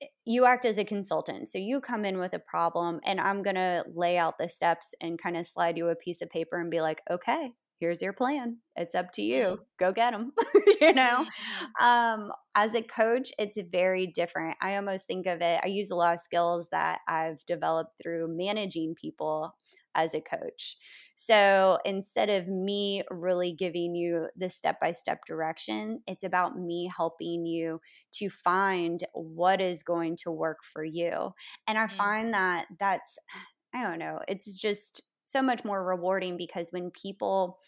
eh, 0.00 0.06
you 0.24 0.46
act 0.46 0.64
as 0.64 0.78
a 0.78 0.84
consultant. 0.84 1.50
So 1.50 1.58
you 1.58 1.80
come 1.80 2.06
in 2.06 2.18
with 2.18 2.32
a 2.32 2.38
problem, 2.38 3.00
and 3.04 3.20
I'm 3.20 3.42
going 3.42 3.56
to 3.56 3.84
lay 3.94 4.16
out 4.16 4.38
the 4.38 4.48
steps 4.48 4.94
and 5.02 5.20
kind 5.20 5.36
of 5.36 5.46
slide 5.46 5.76
you 5.76 5.88
a 5.88 5.96
piece 5.96 6.22
of 6.22 6.30
paper 6.30 6.58
and 6.58 6.70
be 6.70 6.80
like, 6.80 7.02
okay, 7.10 7.52
here's 7.78 8.02
your 8.02 8.12
plan. 8.12 8.58
It's 8.76 8.94
up 8.94 9.12
to 9.12 9.22
you. 9.22 9.42
Mm-hmm. 9.44 9.62
Go 9.78 9.92
get 9.92 10.12
them. 10.12 10.32
you 10.80 10.92
know, 10.92 11.24
mm-hmm. 11.24 11.84
um, 11.84 12.32
as 12.54 12.74
a 12.74 12.82
coach, 12.82 13.30
it's 13.38 13.58
very 13.70 14.06
different. 14.06 14.56
I 14.60 14.76
almost 14.76 15.06
think 15.06 15.26
of 15.26 15.40
it, 15.40 15.60
I 15.62 15.68
use 15.68 15.90
a 15.90 15.96
lot 15.96 16.14
of 16.14 16.20
skills 16.20 16.68
that 16.72 17.00
I've 17.08 17.44
developed 17.46 18.00
through 18.02 18.36
managing 18.36 18.94
people 18.94 19.54
as 19.94 20.14
a 20.14 20.20
coach. 20.20 20.76
So 21.16 21.78
instead 21.84 22.30
of 22.30 22.46
me 22.46 23.02
really 23.10 23.52
giving 23.52 23.96
you 23.96 24.28
the 24.36 24.48
step 24.48 24.78
by 24.80 24.92
step 24.92 25.24
direction, 25.26 26.00
it's 26.06 26.22
about 26.22 26.56
me 26.56 26.90
helping 26.96 27.44
you 27.44 27.80
to 28.12 28.30
find 28.30 29.04
what 29.12 29.60
is 29.60 29.82
going 29.82 30.16
to 30.22 30.30
work 30.30 30.58
for 30.62 30.84
you. 30.84 31.32
And 31.66 31.76
I 31.76 31.86
mm. 31.86 31.92
find 31.92 32.34
that 32.34 32.66
that's, 32.78 33.18
I 33.74 33.82
don't 33.82 33.98
know, 33.98 34.20
it's 34.28 34.54
just 34.54 35.02
so 35.28 35.42
much 35.42 35.62
more 35.62 35.84
rewarding 35.84 36.38
because 36.38 36.68
when 36.70 36.90
people, 36.90 37.58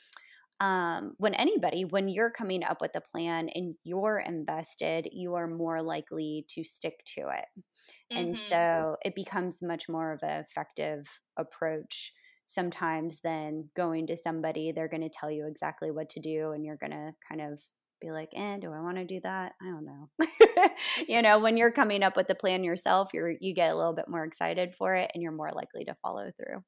um, 0.60 1.12
when 1.18 1.34
anybody, 1.34 1.84
when 1.84 2.08
you're 2.08 2.30
coming 2.30 2.64
up 2.64 2.80
with 2.80 2.96
a 2.96 3.02
plan 3.02 3.50
and 3.50 3.74
you're 3.84 4.22
invested, 4.26 5.08
you 5.12 5.34
are 5.34 5.46
more 5.46 5.82
likely 5.82 6.46
to 6.48 6.64
stick 6.64 7.02
to 7.16 7.28
it. 7.28 7.44
Mm-hmm. 8.10 8.16
And 8.16 8.38
so 8.38 8.96
it 9.04 9.14
becomes 9.14 9.58
much 9.62 9.90
more 9.90 10.12
of 10.12 10.20
an 10.22 10.40
effective 10.40 11.06
approach 11.38 12.12
sometimes 12.46 13.20
than 13.22 13.68
going 13.76 14.06
to 14.06 14.16
somebody. 14.16 14.72
They're 14.72 14.88
going 14.88 15.02
to 15.02 15.10
tell 15.10 15.30
you 15.30 15.46
exactly 15.46 15.90
what 15.90 16.08
to 16.10 16.20
do, 16.20 16.52
and 16.52 16.64
you're 16.64 16.78
going 16.78 16.92
to 16.92 17.12
kind 17.28 17.42
of 17.42 17.62
be 18.00 18.10
like, 18.10 18.30
"Eh, 18.34 18.56
do 18.56 18.72
I 18.72 18.80
want 18.80 18.96
to 18.96 19.04
do 19.04 19.20
that? 19.20 19.52
I 19.62 19.66
don't 19.66 19.84
know." 19.84 20.68
you 21.08 21.22
know, 21.22 21.38
when 21.38 21.56
you're 21.56 21.70
coming 21.70 22.02
up 22.02 22.16
with 22.16 22.26
the 22.26 22.34
plan 22.34 22.64
yourself, 22.64 23.10
you're 23.14 23.34
you 23.40 23.54
get 23.54 23.70
a 23.70 23.76
little 23.76 23.92
bit 23.92 24.08
more 24.08 24.24
excited 24.24 24.74
for 24.76 24.94
it, 24.94 25.10
and 25.14 25.22
you're 25.22 25.30
more 25.30 25.50
likely 25.54 25.84
to 25.84 25.96
follow 26.02 26.30
through. 26.36 26.64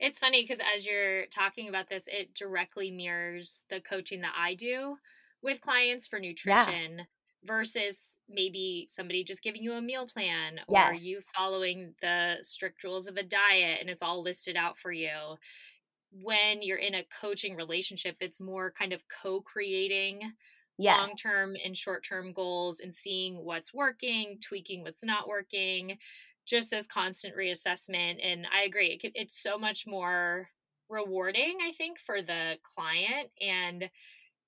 It's 0.00 0.18
funny 0.18 0.42
because 0.42 0.64
as 0.74 0.86
you're 0.86 1.26
talking 1.26 1.68
about 1.68 1.88
this, 1.88 2.04
it 2.06 2.34
directly 2.34 2.90
mirrors 2.90 3.62
the 3.68 3.80
coaching 3.80 4.20
that 4.20 4.34
I 4.38 4.54
do 4.54 4.96
with 5.42 5.60
clients 5.60 6.06
for 6.06 6.18
nutrition. 6.18 6.98
Yeah 6.98 7.04
versus 7.44 8.18
maybe 8.28 8.86
somebody 8.90 9.22
just 9.22 9.42
giving 9.42 9.62
you 9.62 9.72
a 9.74 9.80
meal 9.80 10.06
plan 10.06 10.58
or 10.66 10.74
yes. 10.74 11.04
you 11.04 11.20
following 11.36 11.94
the 12.02 12.36
strict 12.42 12.82
rules 12.82 13.06
of 13.06 13.16
a 13.16 13.22
diet 13.22 13.78
and 13.80 13.88
it's 13.88 14.02
all 14.02 14.22
listed 14.22 14.56
out 14.56 14.76
for 14.76 14.90
you. 14.90 15.36
When 16.10 16.62
you're 16.62 16.78
in 16.78 16.94
a 16.94 17.06
coaching 17.20 17.54
relationship, 17.54 18.16
it's 18.20 18.40
more 18.40 18.72
kind 18.72 18.92
of 18.92 19.02
co 19.08 19.40
creating 19.40 20.32
yes. 20.78 20.98
long 20.98 21.16
term 21.16 21.56
and 21.64 21.76
short 21.76 22.04
term 22.04 22.32
goals 22.32 22.80
and 22.80 22.94
seeing 22.94 23.44
what's 23.44 23.74
working, 23.74 24.38
tweaking 24.40 24.82
what's 24.82 25.04
not 25.04 25.28
working, 25.28 25.98
just 26.48 26.70
this 26.70 26.86
constant 26.86 27.36
reassessment. 27.36 28.18
And 28.22 28.46
I 28.52 28.62
agree, 28.62 28.98
it 29.02 29.12
it's 29.14 29.42
so 29.42 29.58
much 29.58 29.86
more 29.86 30.48
rewarding, 30.88 31.58
I 31.62 31.72
think, 31.72 31.98
for 31.98 32.22
the 32.22 32.56
client. 32.74 33.28
And 33.40 33.90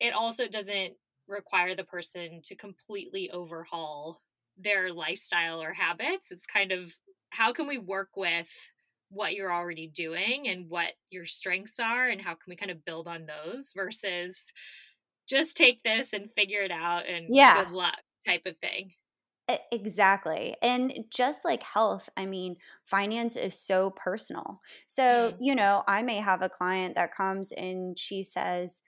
it 0.00 0.14
also 0.14 0.48
doesn't 0.48 0.94
require 1.28 1.76
the 1.76 1.84
person 1.84 2.40
to 2.44 2.56
completely 2.56 3.30
overhaul 3.30 4.22
their 4.56 4.92
lifestyle 4.92 5.62
or 5.62 5.72
habits. 5.72 6.30
It's 6.30 6.46
kind 6.46 6.72
of 6.72 6.92
how 7.30 7.52
can 7.52 7.66
we 7.66 7.78
work 7.78 8.10
with 8.16 8.48
what 9.10 9.34
you're 9.34 9.52
already 9.52 9.88
doing 9.88 10.48
and 10.48 10.68
what 10.68 10.92
your 11.10 11.26
strengths 11.26 11.78
are 11.78 12.08
and 12.08 12.20
how 12.20 12.30
can 12.30 12.48
we 12.48 12.56
kind 12.56 12.70
of 12.70 12.84
build 12.84 13.08
on 13.08 13.26
those 13.26 13.72
versus 13.74 14.52
just 15.28 15.56
take 15.56 15.82
this 15.82 16.12
and 16.12 16.30
figure 16.36 16.62
it 16.62 16.70
out 16.70 17.06
and 17.06 17.26
yeah. 17.28 17.64
good 17.64 17.72
luck 17.72 17.98
type 18.26 18.42
of 18.46 18.56
thing. 18.58 18.92
Exactly. 19.72 20.54
And 20.62 20.92
just 21.10 21.44
like 21.44 21.62
health, 21.62 22.08
I 22.16 22.26
mean, 22.26 22.56
finance 22.84 23.36
is 23.36 23.58
so 23.58 23.90
personal. 23.90 24.60
So, 24.86 25.32
mm. 25.32 25.36
you 25.40 25.54
know, 25.54 25.82
I 25.88 26.02
may 26.02 26.16
have 26.16 26.42
a 26.42 26.48
client 26.48 26.94
that 26.94 27.14
comes 27.14 27.50
and 27.52 27.98
she 27.98 28.22
says, 28.22 28.80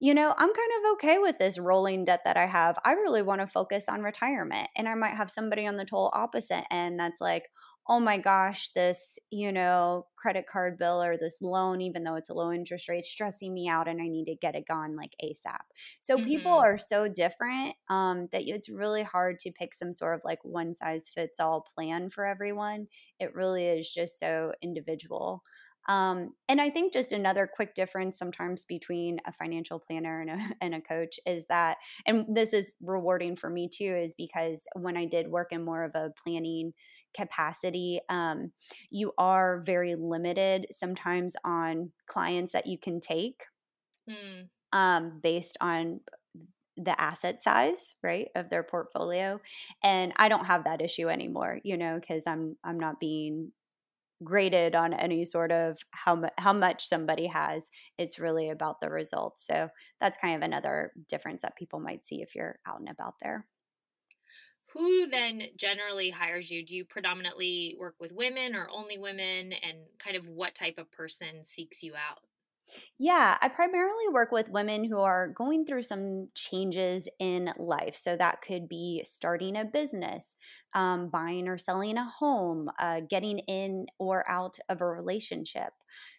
you 0.00 0.14
know, 0.14 0.28
I'm 0.30 0.54
kind 0.54 0.70
of 0.78 0.92
okay 0.92 1.18
with 1.18 1.38
this 1.38 1.58
rolling 1.58 2.04
debt 2.04 2.20
that 2.24 2.36
I 2.36 2.46
have. 2.46 2.78
I 2.84 2.92
really 2.92 3.22
want 3.22 3.40
to 3.40 3.46
focus 3.46 3.86
on 3.88 4.02
retirement. 4.02 4.68
And 4.76 4.88
I 4.88 4.94
might 4.94 5.14
have 5.14 5.30
somebody 5.30 5.66
on 5.66 5.76
the 5.76 5.84
total 5.84 6.10
opposite 6.12 6.64
end 6.70 7.00
that's 7.00 7.20
like, 7.20 7.44
oh 7.90 7.98
my 7.98 8.18
gosh, 8.18 8.68
this, 8.70 9.18
you 9.30 9.50
know, 9.50 10.06
credit 10.14 10.46
card 10.46 10.76
bill 10.78 11.02
or 11.02 11.16
this 11.16 11.40
loan, 11.40 11.80
even 11.80 12.04
though 12.04 12.16
it's 12.16 12.28
a 12.28 12.34
low 12.34 12.52
interest 12.52 12.86
rate, 12.88 13.06
stressing 13.06 13.54
me 13.54 13.66
out 13.66 13.88
and 13.88 14.00
I 14.00 14.08
need 14.08 14.26
to 14.26 14.34
get 14.34 14.54
it 14.54 14.68
gone 14.68 14.94
like 14.94 15.14
ASAP. 15.24 15.60
So 15.98 16.16
mm-hmm. 16.16 16.26
people 16.26 16.52
are 16.52 16.76
so 16.76 17.08
different 17.08 17.74
um, 17.88 18.28
that 18.32 18.42
it's 18.44 18.68
really 18.68 19.02
hard 19.02 19.38
to 19.40 19.52
pick 19.52 19.72
some 19.74 19.94
sort 19.94 20.16
of 20.16 20.20
like 20.22 20.40
one 20.42 20.74
size 20.74 21.08
fits 21.14 21.40
all 21.40 21.66
plan 21.74 22.10
for 22.10 22.26
everyone. 22.26 22.88
It 23.18 23.34
really 23.34 23.66
is 23.66 23.90
just 23.90 24.18
so 24.18 24.52
individual. 24.60 25.42
Um, 25.88 26.34
and 26.48 26.60
I 26.60 26.68
think 26.68 26.92
just 26.92 27.12
another 27.12 27.48
quick 27.52 27.74
difference 27.74 28.18
sometimes 28.18 28.64
between 28.66 29.20
a 29.26 29.32
financial 29.32 29.78
planner 29.78 30.20
and 30.20 30.30
a, 30.30 30.38
and 30.60 30.74
a 30.74 30.80
coach 30.80 31.18
is 31.26 31.46
that, 31.46 31.78
and 32.06 32.26
this 32.28 32.52
is 32.52 32.74
rewarding 32.82 33.36
for 33.36 33.48
me 33.48 33.68
too, 33.68 33.96
is 33.96 34.14
because 34.16 34.60
when 34.74 34.96
I 34.96 35.06
did 35.06 35.28
work 35.28 35.48
in 35.50 35.64
more 35.64 35.84
of 35.84 35.94
a 35.94 36.10
planning 36.22 36.72
capacity, 37.16 38.00
um, 38.08 38.52
you 38.90 39.12
are 39.18 39.62
very 39.64 39.94
limited 39.94 40.66
sometimes 40.70 41.34
on 41.44 41.90
clients 42.06 42.52
that 42.52 42.66
you 42.66 42.78
can 42.78 43.00
take 43.00 43.44
mm. 44.08 44.48
um, 44.72 45.20
based 45.22 45.56
on 45.60 46.00
the 46.80 46.98
asset 47.00 47.42
size 47.42 47.94
right 48.04 48.28
of 48.36 48.50
their 48.50 48.62
portfolio 48.62 49.36
and 49.82 50.12
i 50.16 50.28
don't 50.28 50.44
have 50.44 50.62
that 50.62 50.80
issue 50.80 51.08
anymore 51.08 51.58
you 51.64 51.76
know 51.76 51.98
because 52.00 52.22
i'm 52.24 52.56
i'm 52.62 52.78
not 52.78 53.00
being 53.00 53.50
graded 54.24 54.74
on 54.74 54.92
any 54.94 55.24
sort 55.24 55.52
of 55.52 55.78
how 55.92 56.16
mu- 56.16 56.28
how 56.38 56.52
much 56.52 56.86
somebody 56.86 57.26
has 57.26 57.68
it's 57.98 58.18
really 58.18 58.50
about 58.50 58.80
the 58.80 58.90
results. 58.90 59.46
So 59.46 59.68
that's 60.00 60.18
kind 60.18 60.36
of 60.36 60.42
another 60.42 60.92
difference 61.08 61.42
that 61.42 61.56
people 61.56 61.80
might 61.80 62.04
see 62.04 62.22
if 62.22 62.34
you're 62.34 62.58
out 62.66 62.80
and 62.80 62.88
about 62.88 63.14
there. 63.20 63.46
Who 64.72 65.06
then 65.08 65.48
generally 65.56 66.10
hires 66.10 66.50
you? 66.50 66.64
Do 66.64 66.76
you 66.76 66.84
predominantly 66.84 67.74
work 67.78 67.96
with 67.98 68.12
women 68.12 68.54
or 68.54 68.68
only 68.70 68.98
women? 68.98 69.52
And 69.52 69.86
kind 69.98 70.16
of 70.16 70.28
what 70.28 70.54
type 70.54 70.78
of 70.78 70.90
person 70.92 71.44
seeks 71.44 71.82
you 71.82 71.96
out 71.96 72.22
yeah, 72.98 73.38
I 73.40 73.48
primarily 73.48 74.08
work 74.12 74.32
with 74.32 74.48
women 74.48 74.84
who 74.84 74.98
are 74.98 75.28
going 75.28 75.64
through 75.64 75.82
some 75.82 76.28
changes 76.34 77.08
in 77.18 77.52
life. 77.58 77.96
So 77.96 78.16
that 78.16 78.42
could 78.42 78.68
be 78.68 79.02
starting 79.04 79.56
a 79.56 79.64
business, 79.64 80.34
um, 80.74 81.08
buying 81.08 81.48
or 81.48 81.58
selling 81.58 81.96
a 81.96 82.04
home, 82.04 82.70
uh, 82.78 83.00
getting 83.08 83.38
in 83.40 83.86
or 83.98 84.28
out 84.28 84.58
of 84.68 84.80
a 84.80 84.86
relationship. 84.86 85.72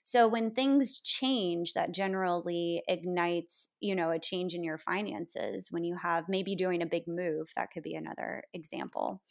So 0.04 0.28
when 0.28 0.52
things 0.52 1.00
change, 1.00 1.74
that 1.74 1.94
generally 1.94 2.82
ignites, 2.88 3.68
you 3.80 3.96
know, 3.96 4.12
a 4.12 4.20
change 4.20 4.54
in 4.54 4.64
your 4.64 4.78
finances. 4.78 5.68
When 5.72 5.84
you 5.84 5.96
have 5.96 6.26
maybe 6.28 6.56
doing 6.56 6.82
a 6.82 6.88
big 6.88 7.04
move, 7.08 7.52
that 7.56 7.72
could 7.72 7.84
be 7.84 7.96
another 7.96 8.44
example. 8.54 9.22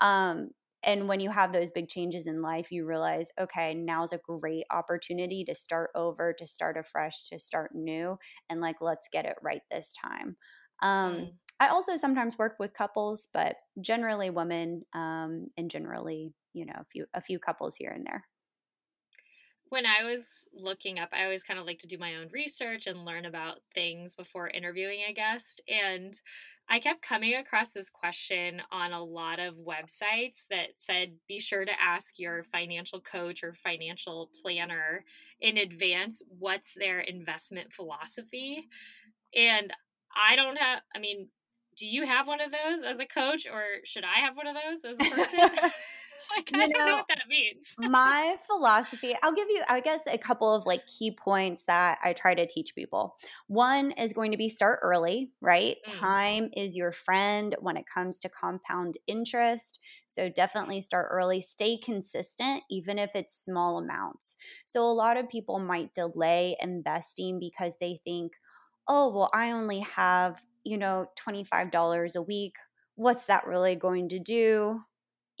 Um, 0.00 0.50
and 0.86 1.08
when 1.08 1.20
you 1.20 1.30
have 1.30 1.52
those 1.52 1.70
big 1.70 1.88
changes 1.88 2.26
in 2.26 2.42
life 2.42 2.70
you 2.70 2.84
realize 2.84 3.30
okay 3.40 3.74
now's 3.74 4.12
a 4.12 4.20
great 4.26 4.64
opportunity 4.70 5.44
to 5.44 5.54
start 5.54 5.90
over 5.94 6.32
to 6.32 6.46
start 6.46 6.76
afresh 6.76 7.28
to 7.28 7.38
start 7.38 7.70
new 7.74 8.16
and 8.50 8.60
like 8.60 8.76
let's 8.80 9.08
get 9.12 9.24
it 9.24 9.36
right 9.42 9.62
this 9.70 9.92
time 10.02 10.36
um, 10.82 11.14
mm. 11.14 11.32
i 11.60 11.68
also 11.68 11.96
sometimes 11.96 12.38
work 12.38 12.56
with 12.58 12.74
couples 12.74 13.28
but 13.32 13.56
generally 13.80 14.30
women 14.30 14.82
um, 14.94 15.46
and 15.56 15.70
generally 15.70 16.32
you 16.52 16.66
know 16.66 16.74
a 16.76 16.84
few 16.92 17.06
a 17.14 17.20
few 17.20 17.38
couples 17.38 17.76
here 17.76 17.90
and 17.90 18.06
there 18.06 18.24
when 19.74 19.86
I 19.86 20.04
was 20.04 20.46
looking 20.54 21.00
up, 21.00 21.08
I 21.12 21.24
always 21.24 21.42
kind 21.42 21.58
of 21.58 21.66
like 21.66 21.80
to 21.80 21.88
do 21.88 21.98
my 21.98 22.14
own 22.14 22.28
research 22.32 22.86
and 22.86 23.04
learn 23.04 23.24
about 23.24 23.56
things 23.74 24.14
before 24.14 24.46
interviewing 24.46 25.00
a 25.08 25.12
guest. 25.12 25.60
And 25.66 26.14
I 26.68 26.78
kept 26.78 27.02
coming 27.02 27.34
across 27.34 27.70
this 27.70 27.90
question 27.90 28.62
on 28.70 28.92
a 28.92 29.02
lot 29.02 29.40
of 29.40 29.56
websites 29.56 30.44
that 30.48 30.68
said 30.76 31.16
be 31.26 31.40
sure 31.40 31.64
to 31.64 31.82
ask 31.82 32.20
your 32.20 32.44
financial 32.44 33.00
coach 33.00 33.42
or 33.42 33.52
financial 33.52 34.30
planner 34.40 35.04
in 35.40 35.56
advance 35.56 36.22
what's 36.38 36.74
their 36.74 37.00
investment 37.00 37.72
philosophy. 37.72 38.68
And 39.34 39.72
I 40.16 40.36
don't 40.36 40.56
have, 40.56 40.82
I 40.94 41.00
mean, 41.00 41.30
do 41.76 41.88
you 41.88 42.06
have 42.06 42.28
one 42.28 42.40
of 42.40 42.52
those 42.52 42.84
as 42.84 43.00
a 43.00 43.06
coach 43.06 43.44
or 43.52 43.64
should 43.84 44.04
I 44.04 44.20
have 44.20 44.36
one 44.36 44.46
of 44.46 44.54
those 44.54 44.84
as 44.84 45.00
a 45.04 45.10
person? 45.10 45.50
like, 46.36 46.50
I 46.54 46.66
you 46.66 46.72
don't 46.72 46.78
know, 46.78 46.86
know 46.86 46.96
what 46.96 47.08
that 47.08 47.24
means. 47.28 47.74
my 47.78 48.36
philosophy, 48.46 49.14
I'll 49.22 49.34
give 49.34 49.48
you, 49.48 49.62
I 49.68 49.80
guess, 49.80 50.00
a 50.06 50.18
couple 50.18 50.54
of 50.54 50.66
like 50.66 50.86
key 50.86 51.10
points 51.10 51.64
that 51.66 51.98
I 52.02 52.12
try 52.12 52.34
to 52.34 52.46
teach 52.46 52.74
people. 52.74 53.16
One 53.46 53.92
is 53.92 54.12
going 54.12 54.32
to 54.32 54.36
be 54.36 54.48
start 54.48 54.80
early, 54.82 55.30
right? 55.40 55.76
Mm. 55.88 55.98
Time 55.98 56.50
is 56.56 56.76
your 56.76 56.92
friend 56.92 57.54
when 57.60 57.76
it 57.76 57.84
comes 57.92 58.20
to 58.20 58.28
compound 58.28 58.96
interest. 59.06 59.78
So 60.06 60.28
definitely 60.28 60.80
start 60.80 61.08
early, 61.10 61.40
stay 61.40 61.76
consistent, 61.76 62.62
even 62.70 62.98
if 62.98 63.14
it's 63.14 63.34
small 63.44 63.78
amounts. 63.78 64.36
So 64.66 64.84
a 64.84 64.92
lot 64.92 65.16
of 65.16 65.28
people 65.28 65.58
might 65.58 65.94
delay 65.94 66.56
investing 66.60 67.38
because 67.38 67.76
they 67.80 68.00
think, 68.04 68.32
oh, 68.86 69.12
well, 69.12 69.30
I 69.32 69.50
only 69.50 69.80
have, 69.80 70.42
you 70.62 70.78
know, 70.78 71.06
$25 71.16 72.16
a 72.16 72.22
week. 72.22 72.56
What's 72.96 73.26
that 73.26 73.46
really 73.46 73.74
going 73.74 74.08
to 74.10 74.18
do? 74.18 74.80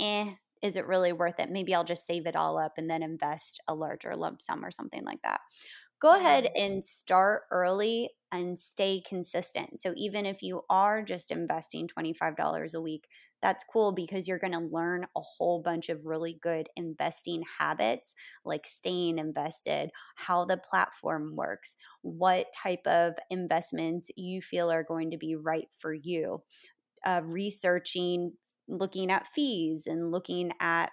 Eh, 0.00 0.32
is 0.64 0.76
it 0.76 0.88
really 0.88 1.12
worth 1.12 1.38
it? 1.38 1.50
Maybe 1.50 1.74
I'll 1.76 1.84
just 1.84 2.06
save 2.06 2.26
it 2.26 2.34
all 2.36 2.58
up 2.58 2.74
and 2.78 2.90
then 2.90 3.04
invest 3.04 3.60
a 3.68 3.76
larger 3.76 4.16
lump 4.16 4.42
sum 4.42 4.64
or 4.64 4.72
something 4.72 5.04
like 5.04 5.22
that. 5.22 5.42
Go 6.00 6.14
ahead 6.16 6.50
and 6.56 6.84
start 6.84 7.44
early 7.50 8.10
and 8.30 8.58
stay 8.58 9.00
consistent. 9.06 9.80
So 9.80 9.94
even 9.96 10.26
if 10.26 10.42
you 10.42 10.62
are 10.68 11.02
just 11.02 11.30
investing 11.30 11.88
$25 11.88 12.74
a 12.74 12.80
week, 12.80 13.08
that's 13.40 13.64
cool 13.64 13.92
because 13.92 14.26
you're 14.26 14.38
going 14.38 14.52
to 14.52 14.58
learn 14.58 15.04
a 15.16 15.20
whole 15.20 15.62
bunch 15.62 15.88
of 15.88 16.04
really 16.04 16.34
good 16.42 16.68
investing 16.76 17.44
habits 17.58 18.14
like 18.44 18.66
staying 18.66 19.18
invested, 19.18 19.90
how 20.16 20.44
the 20.44 20.56
platform 20.58 21.36
works, 21.36 21.74
what 22.02 22.52
type 22.52 22.86
of 22.86 23.14
investments 23.30 24.10
you 24.16 24.42
feel 24.42 24.70
are 24.70 24.84
going 24.84 25.10
to 25.12 25.18
be 25.18 25.36
right 25.36 25.68
for 25.78 25.94
you. 25.94 26.42
Uh, 27.04 27.20
researching, 27.24 28.32
looking 28.68 29.10
at 29.10 29.28
fees 29.28 29.86
and 29.86 30.10
looking 30.10 30.52
at 30.60 30.92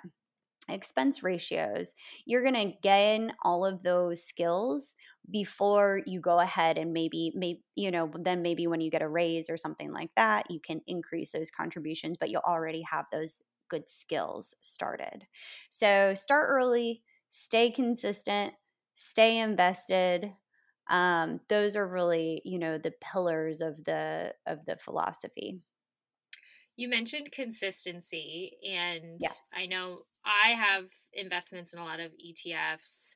expense 0.69 1.23
ratios. 1.23 1.93
You're 2.25 2.43
going 2.43 2.53
to 2.71 2.77
gain 2.81 3.33
all 3.43 3.65
of 3.65 3.83
those 3.83 4.23
skills 4.23 4.93
before 5.29 6.01
you 6.05 6.19
go 6.21 6.39
ahead 6.39 6.77
and 6.77 6.93
maybe 6.93 7.31
maybe 7.35 7.63
you 7.75 7.91
know 7.91 8.11
then 8.19 8.41
maybe 8.41 8.67
when 8.67 8.81
you 8.81 8.89
get 8.91 9.01
a 9.01 9.07
raise 9.07 9.49
or 9.49 9.57
something 9.57 9.91
like 9.91 10.09
that 10.15 10.49
you 10.49 10.59
can 10.59 10.81
increase 10.87 11.31
those 11.31 11.51
contributions 11.51 12.17
but 12.19 12.29
you'll 12.29 12.41
already 12.41 12.81
have 12.81 13.05
those 13.11 13.41
good 13.69 13.87
skills 13.89 14.53
started. 14.61 15.25
So 15.69 16.13
start 16.13 16.47
early, 16.49 17.03
stay 17.29 17.71
consistent, 17.71 18.53
stay 18.95 19.37
invested. 19.37 20.33
Um, 20.89 21.39
those 21.47 21.75
are 21.75 21.87
really, 21.87 22.41
you 22.43 22.59
know, 22.59 22.77
the 22.77 22.93
pillars 23.01 23.61
of 23.61 23.83
the 23.85 24.33
of 24.45 24.65
the 24.65 24.77
philosophy. 24.77 25.61
You 26.75 26.89
mentioned 26.89 27.31
consistency, 27.31 28.57
and 28.67 29.19
yeah. 29.19 29.29
I 29.53 29.65
know 29.65 30.03
I 30.25 30.51
have 30.51 30.85
investments 31.13 31.73
in 31.73 31.79
a 31.79 31.85
lot 31.85 31.99
of 31.99 32.11
ETFs. 32.11 33.15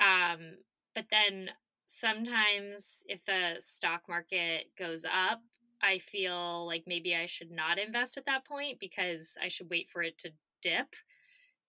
Um, 0.00 0.56
but 0.94 1.06
then 1.10 1.50
sometimes 1.86 3.02
if 3.06 3.24
the 3.24 3.56
stock 3.58 4.02
market 4.08 4.66
goes 4.78 5.04
up, 5.04 5.40
I 5.82 5.98
feel 5.98 6.66
like 6.66 6.84
maybe 6.86 7.16
I 7.16 7.26
should 7.26 7.50
not 7.50 7.78
invest 7.78 8.16
at 8.16 8.26
that 8.26 8.44
point 8.46 8.78
because 8.80 9.36
I 9.42 9.48
should 9.48 9.70
wait 9.70 9.88
for 9.90 10.02
it 10.02 10.18
to 10.18 10.30
dip. 10.62 10.94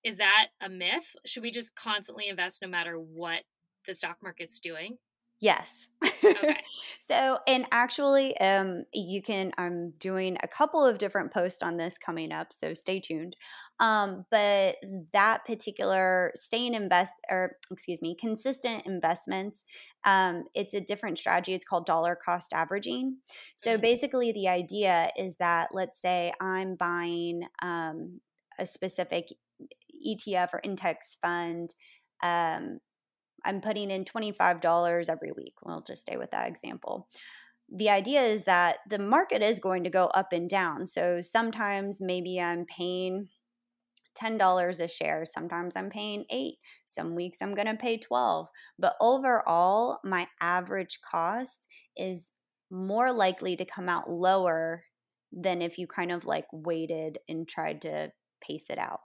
Is 0.03 0.17
that 0.17 0.47
a 0.61 0.69
myth? 0.69 1.15
Should 1.25 1.43
we 1.43 1.51
just 1.51 1.75
constantly 1.75 2.27
invest 2.27 2.61
no 2.61 2.67
matter 2.67 2.95
what 2.95 3.43
the 3.87 3.93
stock 3.93 4.17
market's 4.21 4.59
doing? 4.59 4.97
Yes. 5.41 5.87
Okay. 6.23 6.55
so, 6.99 7.39
and 7.47 7.65
actually, 7.71 8.37
um, 8.37 8.83
you 8.93 9.23
can, 9.23 9.51
I'm 9.57 9.89
doing 9.97 10.37
a 10.43 10.47
couple 10.47 10.85
of 10.85 10.99
different 10.99 11.33
posts 11.33 11.63
on 11.63 11.77
this 11.77 11.97
coming 11.97 12.31
up, 12.31 12.53
so 12.53 12.75
stay 12.75 12.99
tuned. 12.99 13.35
Um, 13.79 14.25
but 14.29 14.75
that 15.13 15.43
particular 15.45 16.31
staying 16.35 16.75
invest, 16.75 17.13
or 17.27 17.57
excuse 17.71 18.03
me, 18.03 18.15
consistent 18.15 18.85
investments, 18.85 19.63
um, 20.03 20.43
it's 20.53 20.75
a 20.75 20.81
different 20.81 21.17
strategy. 21.17 21.55
It's 21.55 21.65
called 21.65 21.87
dollar 21.87 22.15
cost 22.15 22.53
averaging. 22.53 23.17
So, 23.55 23.71
mm-hmm. 23.71 23.81
basically, 23.81 24.31
the 24.31 24.47
idea 24.47 25.09
is 25.17 25.37
that 25.37 25.69
let's 25.73 25.99
say 25.99 26.31
I'm 26.39 26.75
buying 26.75 27.41
um, 27.63 28.21
a 28.59 28.67
specific 28.67 29.29
ETF 30.07 30.53
or 30.53 30.61
index 30.63 31.17
fund. 31.19 31.73
Um, 32.21 32.79
I'm 33.45 33.61
putting 33.61 33.91
in 33.91 34.05
$25 34.05 35.09
every 35.09 35.31
week. 35.31 35.53
We'll 35.63 35.81
just 35.81 36.01
stay 36.01 36.17
with 36.17 36.31
that 36.31 36.47
example. 36.47 37.07
The 37.73 37.89
idea 37.89 38.21
is 38.21 38.43
that 38.43 38.77
the 38.89 38.99
market 38.99 39.41
is 39.41 39.59
going 39.59 39.83
to 39.85 39.89
go 39.89 40.05
up 40.07 40.33
and 40.33 40.49
down. 40.49 40.85
So 40.85 41.21
sometimes 41.21 41.99
maybe 42.01 42.39
I'm 42.39 42.65
paying 42.65 43.29
$10 44.21 44.81
a 44.81 44.87
share, 44.87 45.25
sometimes 45.25 45.75
I'm 45.75 45.89
paying 45.89 46.25
8, 46.29 46.55
some 46.85 47.15
weeks 47.15 47.37
I'm 47.41 47.55
going 47.55 47.67
to 47.67 47.75
pay 47.75 47.97
12. 47.97 48.47
But 48.77 48.95
overall, 48.99 49.99
my 50.03 50.27
average 50.41 50.99
cost 51.09 51.65
is 51.95 52.27
more 52.69 53.11
likely 53.13 53.55
to 53.55 53.65
come 53.65 53.87
out 53.87 54.09
lower 54.09 54.83
than 55.31 55.61
if 55.61 55.77
you 55.77 55.87
kind 55.87 56.11
of 56.11 56.25
like 56.25 56.45
waited 56.51 57.19
and 57.29 57.47
tried 57.47 57.81
to 57.83 58.11
pace 58.45 58.65
it 58.69 58.77
out. 58.77 58.99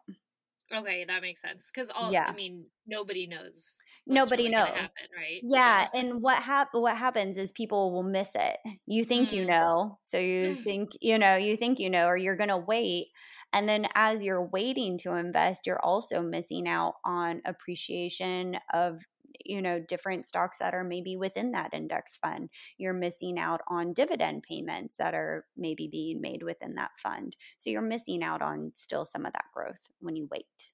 Okay, 0.75 1.05
that 1.07 1.23
makes 1.23 1.41
sense. 1.41 1.71
Because 1.73 1.91
all, 1.95 2.11
yeah. 2.11 2.27
I 2.29 2.35
mean, 2.35 2.67
nobody 2.87 3.29
knows 3.29 3.77
nobody 4.07 4.45
really 4.45 4.55
knows. 4.55 4.69
happen, 4.69 5.09
right? 5.17 5.41
Yeah 5.43 5.89
so. 5.93 6.01
and 6.01 6.23
what 6.23 6.43
hap- 6.43 6.73
what 6.75 6.97
happens 6.97 7.37
is 7.37 7.53
people 7.53 7.93
will 7.93 8.03
miss 8.03 8.31
it. 8.35 8.59
You 8.87 9.05
think 9.05 9.31
mm. 9.31 9.33
you 9.33 9.45
know 9.47 9.99
so 10.05 10.19
you 10.19 10.55
think 10.67 10.91
you 11.01 11.19
know 11.19 11.37
you 11.37 11.57
think 11.57 11.79
you 11.79 11.91
know 11.91 12.07
or 12.07 12.17
you're 12.17 12.37
going 12.37 12.49
to 12.49 12.57
wait 12.57 13.09
and 13.53 13.69
then 13.69 13.87
as 13.95 14.23
you're 14.23 14.45
waiting 14.45 14.99
to 14.99 15.15
invest 15.15 15.67
you're 15.67 15.85
also 15.85 16.21
missing 16.21 16.67
out 16.67 16.95
on 17.05 17.41
appreciation 17.47 18.57
of 18.75 19.01
you 19.45 19.63
know 19.63 19.81
different 19.81 20.27
stocks 20.27 20.59
that 20.59 20.75
are 20.75 20.85
maybe 20.85 21.17
within 21.17 21.53
that 21.53 21.73
index 21.73 22.17
fund. 22.17 22.51
You're 22.79 22.93
missing 22.93 23.39
out 23.39 23.61
on 23.69 23.93
dividend 23.93 24.43
payments 24.43 24.97
that 24.99 25.15
are 25.15 25.45
maybe 25.57 25.89
being 25.89 26.21
made 26.21 26.43
within 26.43 26.75
that 26.75 26.93
fund. 26.99 27.37
So 27.59 27.71
you're 27.71 27.83
missing 27.83 28.23
out 28.23 28.43
on 28.43 28.73
still 28.75 29.05
some 29.05 29.27
of 29.27 29.33
that 29.33 29.47
growth 29.55 29.89
when 30.01 30.17
you 30.17 30.29
wait 30.31 30.71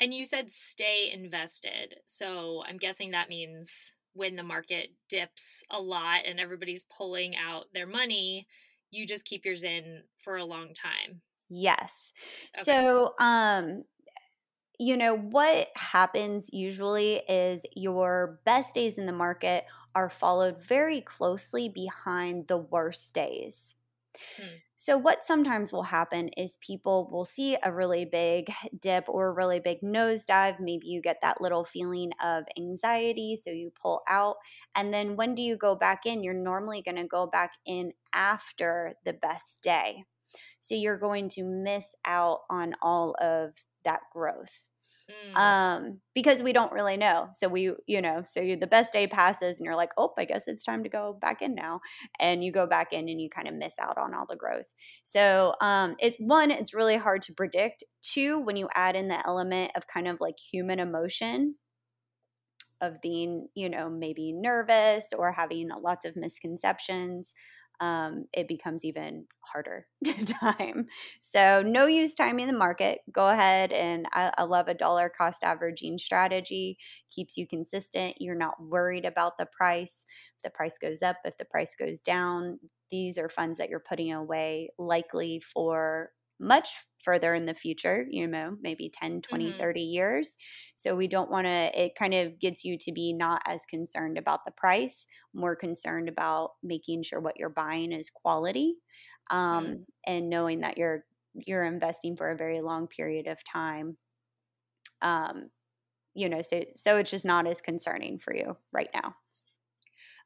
and 0.00 0.14
you 0.14 0.24
said 0.24 0.52
stay 0.52 1.10
invested. 1.10 2.00
So 2.06 2.64
I'm 2.66 2.76
guessing 2.76 3.10
that 3.10 3.28
means 3.28 3.92
when 4.12 4.36
the 4.36 4.42
market 4.42 4.90
dips 5.08 5.62
a 5.70 5.80
lot 5.80 6.22
and 6.26 6.40
everybody's 6.40 6.84
pulling 6.84 7.36
out 7.36 7.72
their 7.72 7.86
money, 7.86 8.48
you 8.90 9.06
just 9.06 9.24
keep 9.24 9.44
yours 9.44 9.62
in 9.62 10.04
for 10.18 10.36
a 10.36 10.44
long 10.44 10.74
time. 10.74 11.22
Yes. 11.48 12.12
Okay. 12.58 12.64
So, 12.64 13.14
um, 13.18 13.84
you 14.78 14.96
know, 14.96 15.16
what 15.16 15.70
happens 15.76 16.50
usually 16.52 17.16
is 17.28 17.66
your 17.76 18.40
best 18.44 18.74
days 18.74 18.98
in 18.98 19.06
the 19.06 19.12
market 19.12 19.64
are 19.94 20.10
followed 20.10 20.58
very 20.60 21.00
closely 21.00 21.68
behind 21.68 22.48
the 22.48 22.58
worst 22.58 23.14
days. 23.14 23.76
Hmm. 24.36 24.56
So, 24.82 24.96
what 24.96 25.26
sometimes 25.26 25.74
will 25.74 25.82
happen 25.82 26.30
is 26.38 26.56
people 26.62 27.06
will 27.12 27.26
see 27.26 27.54
a 27.62 27.70
really 27.70 28.06
big 28.06 28.50
dip 28.80 29.10
or 29.10 29.28
a 29.28 29.32
really 29.32 29.60
big 29.60 29.82
nosedive. 29.82 30.58
Maybe 30.58 30.86
you 30.86 31.02
get 31.02 31.18
that 31.20 31.42
little 31.42 31.64
feeling 31.64 32.12
of 32.24 32.44
anxiety, 32.56 33.36
so 33.36 33.50
you 33.50 33.72
pull 33.82 34.00
out. 34.08 34.36
And 34.74 34.90
then 34.90 35.16
when 35.16 35.34
do 35.34 35.42
you 35.42 35.58
go 35.58 35.74
back 35.74 36.06
in? 36.06 36.24
You're 36.24 36.32
normally 36.32 36.80
going 36.80 36.96
to 36.96 37.04
go 37.04 37.26
back 37.26 37.52
in 37.66 37.92
after 38.14 38.94
the 39.04 39.12
best 39.12 39.60
day. 39.60 40.04
So, 40.60 40.74
you're 40.74 40.96
going 40.96 41.28
to 41.34 41.44
miss 41.44 41.94
out 42.06 42.38
on 42.48 42.74
all 42.80 43.14
of 43.20 43.56
that 43.84 44.00
growth. 44.14 44.62
Mm. 45.10 45.36
Um, 45.36 46.00
because 46.14 46.42
we 46.42 46.52
don't 46.52 46.72
really 46.72 46.96
know. 46.96 47.28
So 47.34 47.48
we, 47.48 47.72
you 47.86 48.00
know, 48.00 48.22
so 48.24 48.40
you, 48.40 48.56
the 48.56 48.66
best 48.66 48.92
day 48.92 49.06
passes 49.06 49.58
and 49.58 49.64
you're 49.64 49.76
like, 49.76 49.90
oh, 49.96 50.12
I 50.18 50.24
guess 50.24 50.46
it's 50.46 50.64
time 50.64 50.82
to 50.82 50.88
go 50.88 51.16
back 51.20 51.42
in 51.42 51.54
now. 51.54 51.80
And 52.18 52.44
you 52.44 52.52
go 52.52 52.66
back 52.66 52.92
in 52.92 53.08
and 53.08 53.20
you 53.20 53.28
kind 53.30 53.48
of 53.48 53.54
miss 53.54 53.74
out 53.80 53.98
on 53.98 54.14
all 54.14 54.26
the 54.28 54.36
growth. 54.36 54.72
So 55.02 55.54
um, 55.60 55.96
it 55.98 56.16
one, 56.18 56.50
it's 56.50 56.74
really 56.74 56.96
hard 56.96 57.22
to 57.22 57.34
predict. 57.34 57.84
Two, 58.02 58.38
when 58.40 58.56
you 58.56 58.68
add 58.74 58.96
in 58.96 59.08
the 59.08 59.26
element 59.26 59.72
of 59.76 59.86
kind 59.86 60.08
of 60.08 60.18
like 60.20 60.36
human 60.38 60.80
emotion, 60.80 61.56
of 62.80 63.00
being, 63.02 63.46
you 63.54 63.68
know, 63.68 63.90
maybe 63.90 64.32
nervous 64.32 65.08
or 65.16 65.32
having 65.32 65.68
lots 65.82 66.04
of 66.04 66.16
misconceptions 66.16 67.32
um, 67.80 68.26
it 68.32 68.46
becomes 68.46 68.84
even 68.84 69.26
harder 69.40 69.86
to 70.04 70.24
time. 70.24 70.86
So, 71.20 71.62
no 71.62 71.86
use 71.86 72.14
timing 72.14 72.46
the 72.46 72.52
market. 72.52 73.00
Go 73.12 73.28
ahead 73.28 73.72
and 73.72 74.06
I, 74.12 74.32
I 74.36 74.42
love 74.44 74.68
a 74.68 74.74
dollar 74.74 75.08
cost 75.08 75.42
averaging 75.42 75.98
strategy, 75.98 76.78
keeps 77.10 77.36
you 77.36 77.46
consistent. 77.46 78.16
You're 78.20 78.34
not 78.36 78.62
worried 78.62 79.04
about 79.04 79.38
the 79.38 79.46
price. 79.46 80.04
If 80.36 80.42
the 80.44 80.50
price 80.50 80.78
goes 80.78 81.02
up, 81.02 81.16
if 81.24 81.38
the 81.38 81.44
price 81.44 81.74
goes 81.78 82.00
down, 82.00 82.58
these 82.90 83.18
are 83.18 83.28
funds 83.28 83.58
that 83.58 83.68
you're 83.70 83.80
putting 83.80 84.12
away 84.12 84.70
likely 84.78 85.40
for 85.40 86.10
much 86.40 86.70
further 87.02 87.34
in 87.34 87.46
the 87.46 87.54
future, 87.54 88.06
you 88.10 88.26
know, 88.26 88.56
maybe 88.60 88.90
10, 88.92 89.22
20, 89.22 89.46
mm-hmm. 89.46 89.58
30 89.58 89.80
years. 89.80 90.36
So 90.76 90.94
we 90.94 91.06
don't 91.06 91.30
want 91.30 91.46
to, 91.46 91.80
it 91.80 91.94
kind 91.94 92.14
of 92.14 92.38
gets 92.38 92.64
you 92.64 92.76
to 92.78 92.92
be 92.92 93.12
not 93.12 93.42
as 93.46 93.64
concerned 93.66 94.18
about 94.18 94.44
the 94.44 94.50
price, 94.50 95.06
more 95.34 95.56
concerned 95.56 96.08
about 96.08 96.52
making 96.62 97.02
sure 97.02 97.20
what 97.20 97.38
you're 97.38 97.48
buying 97.48 97.92
is 97.92 98.10
quality 98.10 98.74
um, 99.30 99.64
mm-hmm. 99.64 99.82
and 100.06 100.28
knowing 100.28 100.60
that 100.60 100.76
you're, 100.76 101.04
you're 101.34 101.62
investing 101.62 102.16
for 102.16 102.30
a 102.30 102.36
very 102.36 102.60
long 102.60 102.86
period 102.86 103.26
of 103.26 103.42
time. 103.44 103.96
Um, 105.02 105.50
you 106.14 106.28
know, 106.28 106.42
so, 106.42 106.64
so 106.76 106.96
it's 106.96 107.10
just 107.10 107.24
not 107.24 107.46
as 107.46 107.60
concerning 107.60 108.18
for 108.18 108.34
you 108.34 108.56
right 108.72 108.90
now. 108.92 109.14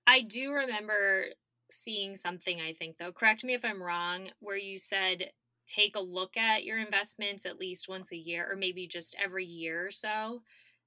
I 0.07 0.23
do 0.23 0.53
remember 0.53 1.27
seeing 1.71 2.17
something, 2.17 2.61
I 2.61 2.73
think, 2.73 2.99
though, 2.99 3.13
correct 3.13 3.45
me 3.45 3.55
if 3.55 3.65
I'm 3.65 3.83
wrong, 3.83 4.29
where 4.41 4.57
you 4.57 4.79
said 4.79 5.31
take 5.67 5.97
a 5.97 6.01
look 6.01 6.37
at 6.37 6.65
your 6.65 6.79
investments 6.79 7.47
at 7.47 7.59
least 7.59 7.89
once 7.89 8.13
a 8.13 8.17
year 8.17 8.51
or 8.51 8.57
maybe 8.57 8.87
just 8.87 9.17
every 9.19 9.45
year 9.47 9.87
or 9.87 9.91
so. 9.91 10.43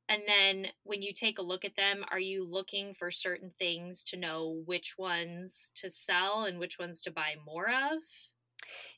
And 0.10 0.24
then 0.28 0.68
when 0.84 1.02
you 1.02 1.14
take 1.14 1.38
a 1.40 1.44
look 1.44 1.66
at 1.66 1.76
them, 1.76 2.06
are 2.12 2.20
you 2.20 2.46
looking 2.46 2.94
for 2.94 3.12
certain 3.12 3.52
things 3.60 4.04
to 4.06 4.18
know 4.18 4.64
which 4.66 4.98
ones 4.98 5.72
to 5.76 5.90
sell 5.90 6.46
and 6.46 6.60
which 6.60 6.80
ones 6.80 7.02
to 7.04 7.12
buy 7.12 7.36
more 7.46 7.70
of? 7.70 8.02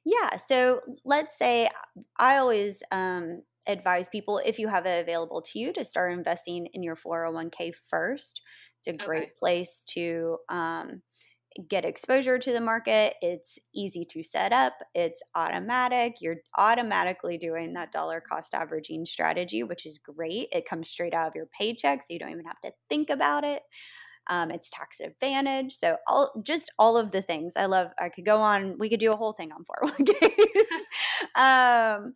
Yeah. 0.06 0.38
So 0.38 0.82
let's 1.06 1.38
say 1.38 1.70
I 2.18 2.38
always 2.38 2.82
um, 2.92 3.44
advise 3.68 4.10
people 4.10 4.42
if 4.44 4.60
you 4.60 4.68
have 4.68 4.86
it 4.86 5.02
available 5.02 5.42
to 5.42 5.60
you 5.60 5.74
to 5.74 5.86
start 5.86 6.14
investing 6.14 6.68
in 6.68 6.84
your 6.84 6.96
401k 6.96 7.72
first 7.72 8.42
It's 8.80 8.88
a 8.88 8.94
great 8.94 9.26
okay. 9.26 9.34
place 9.36 9.84
to 9.90 10.40
um, 10.50 11.02
get 11.68 11.86
exposure 11.86 12.38
to 12.38 12.52
the 12.52 12.62
market. 12.62 13.16
It's 13.22 13.58
easy 13.74 14.06
to 14.12 14.24
set 14.24 14.54
up, 14.54 14.74
it's 14.94 15.22
automatic. 15.36 16.18
You're 16.22 16.38
automatically 16.58 17.38
doing 17.38 17.74
that 17.74 17.92
dollar 17.92 18.22
cost 18.22 18.54
averaging 18.54 19.06
strategy, 19.06 19.64
which 19.64 19.86
is 19.86 19.98
great. 20.00 20.50
It 20.52 20.68
comes 20.68 20.90
straight 20.90 21.14
out 21.14 21.28
of 21.28 21.36
your 21.36 21.48
paycheck, 21.48 22.02
so 22.02 22.08
you 22.14 22.20
don't 22.20 22.32
even 22.32 22.46
have 22.46 22.62
to 22.62 22.72
think 22.90 23.10
about 23.10 23.44
it. 23.44 23.64
Um, 24.28 24.52
it's 24.52 24.70
tax 24.70 25.00
advantage. 25.00 25.74
So 25.74 25.98
all 26.08 26.32
just 26.44 26.72
all 26.78 26.98
of 26.98 27.12
the 27.12 27.22
things. 27.22 27.54
I 27.58 27.66
love. 27.66 27.88
I 28.00 28.10
could 28.10 28.26
go 28.26 28.38
on. 28.38 28.78
We 28.78 28.88
could 28.88 29.00
do 29.00 29.12
a 29.12 29.18
whole 29.18 29.34
thing 29.34 29.52
on 29.52 29.66
401ks. 29.66 30.36
um, 31.36 32.14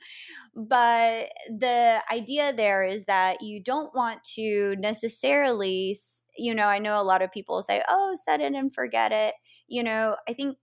but 0.56 1.30
the 1.50 2.02
idea 2.12 2.54
there 2.54 2.84
is 2.84 3.06
that 3.06 3.41
you 3.41 3.62
don't 3.63 3.93
want 3.96 4.24
to 4.36 4.76
necessarily 4.78 5.98
you 6.38 6.54
know, 6.56 6.67
I 6.67 6.80
know 6.80 7.02
a 7.02 7.04
lot 7.04 7.22
of 7.22 7.32
people 7.32 7.62
say, 7.63 7.84
oh, 7.88 8.15
set 8.26 8.41
it 8.41 8.54
and 8.54 8.74
forget 8.74 9.12
it. 9.12 9.36
You 9.67 9.84
know, 9.84 10.17
I 10.28 10.34
think 10.34 10.58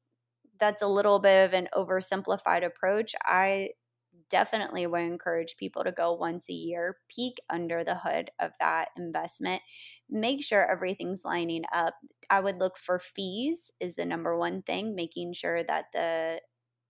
that's 0.58 0.82
a 0.82 0.86
little 0.88 1.18
bit 1.18 1.44
of 1.46 1.54
an 1.54 1.68
oversimplified 1.74 2.64
approach. 2.64 3.14
I 3.24 3.70
definitely 4.28 4.86
would 4.86 5.02
encourage 5.02 5.56
people 5.56 5.84
to 5.84 5.92
go 5.92 6.12
once 6.12 6.46
a 6.48 6.52
year, 6.52 6.98
peek 7.08 7.34
under 7.50 7.82
the 7.84 7.96
hood 7.96 8.30
of 8.38 8.52
that 8.60 8.90
investment, 8.96 9.62
make 10.08 10.42
sure 10.44 10.70
everything's 10.70 11.24
lining 11.24 11.64
up. 11.72 11.94
I 12.30 12.40
would 12.40 12.58
look 12.58 12.76
for 12.78 12.98
fees 12.98 13.70
is 13.80 13.96
the 13.96 14.06
number 14.06 14.36
one 14.38 14.62
thing, 14.62 14.94
making 14.94 15.32
sure 15.32 15.62
that 15.64 15.86
the 15.92 16.40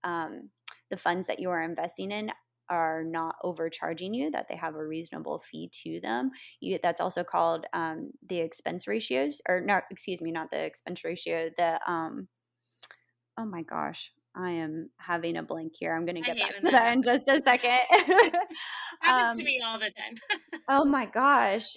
um, 0.03 0.49
the 0.89 0.97
funds 0.97 1.27
that 1.27 1.39
you 1.39 1.49
are 1.49 1.61
investing 1.61 2.11
in 2.11 2.31
are 2.71 3.03
not 3.03 3.35
overcharging 3.43 4.13
you, 4.15 4.31
that 4.31 4.47
they 4.47 4.55
have 4.55 4.75
a 4.75 4.83
reasonable 4.83 5.39
fee 5.39 5.69
to 5.83 5.99
them. 5.99 6.31
You, 6.59 6.79
that's 6.81 7.01
also 7.01 7.23
called 7.23 7.65
um, 7.73 8.11
the 8.27 8.39
expense 8.39 8.87
ratios, 8.87 9.41
or 9.47 9.61
not, 9.61 9.83
excuse 9.91 10.21
me, 10.21 10.31
not 10.31 10.49
the 10.49 10.63
expense 10.63 11.03
ratio, 11.03 11.51
the, 11.57 11.79
um, 11.85 12.27
oh 13.37 13.45
my 13.45 13.61
gosh, 13.61 14.11
I 14.35 14.51
am 14.51 14.89
having 14.97 15.37
a 15.37 15.43
blank 15.43 15.73
here. 15.77 15.93
I'm 15.93 16.05
going 16.05 16.15
to 16.15 16.21
get 16.21 16.37
back 16.37 16.59
to 16.59 16.61
that, 16.61 16.71
that 16.71 16.93
in 16.93 17.03
just 17.03 17.27
a 17.27 17.41
second. 17.41 17.79
happens 19.01 19.31
um, 19.31 19.37
to 19.37 19.43
me 19.43 19.61
all 19.65 19.77
the 19.77 19.91
time. 19.91 20.61
oh 20.69 20.85
my 20.85 21.05
gosh. 21.05 21.75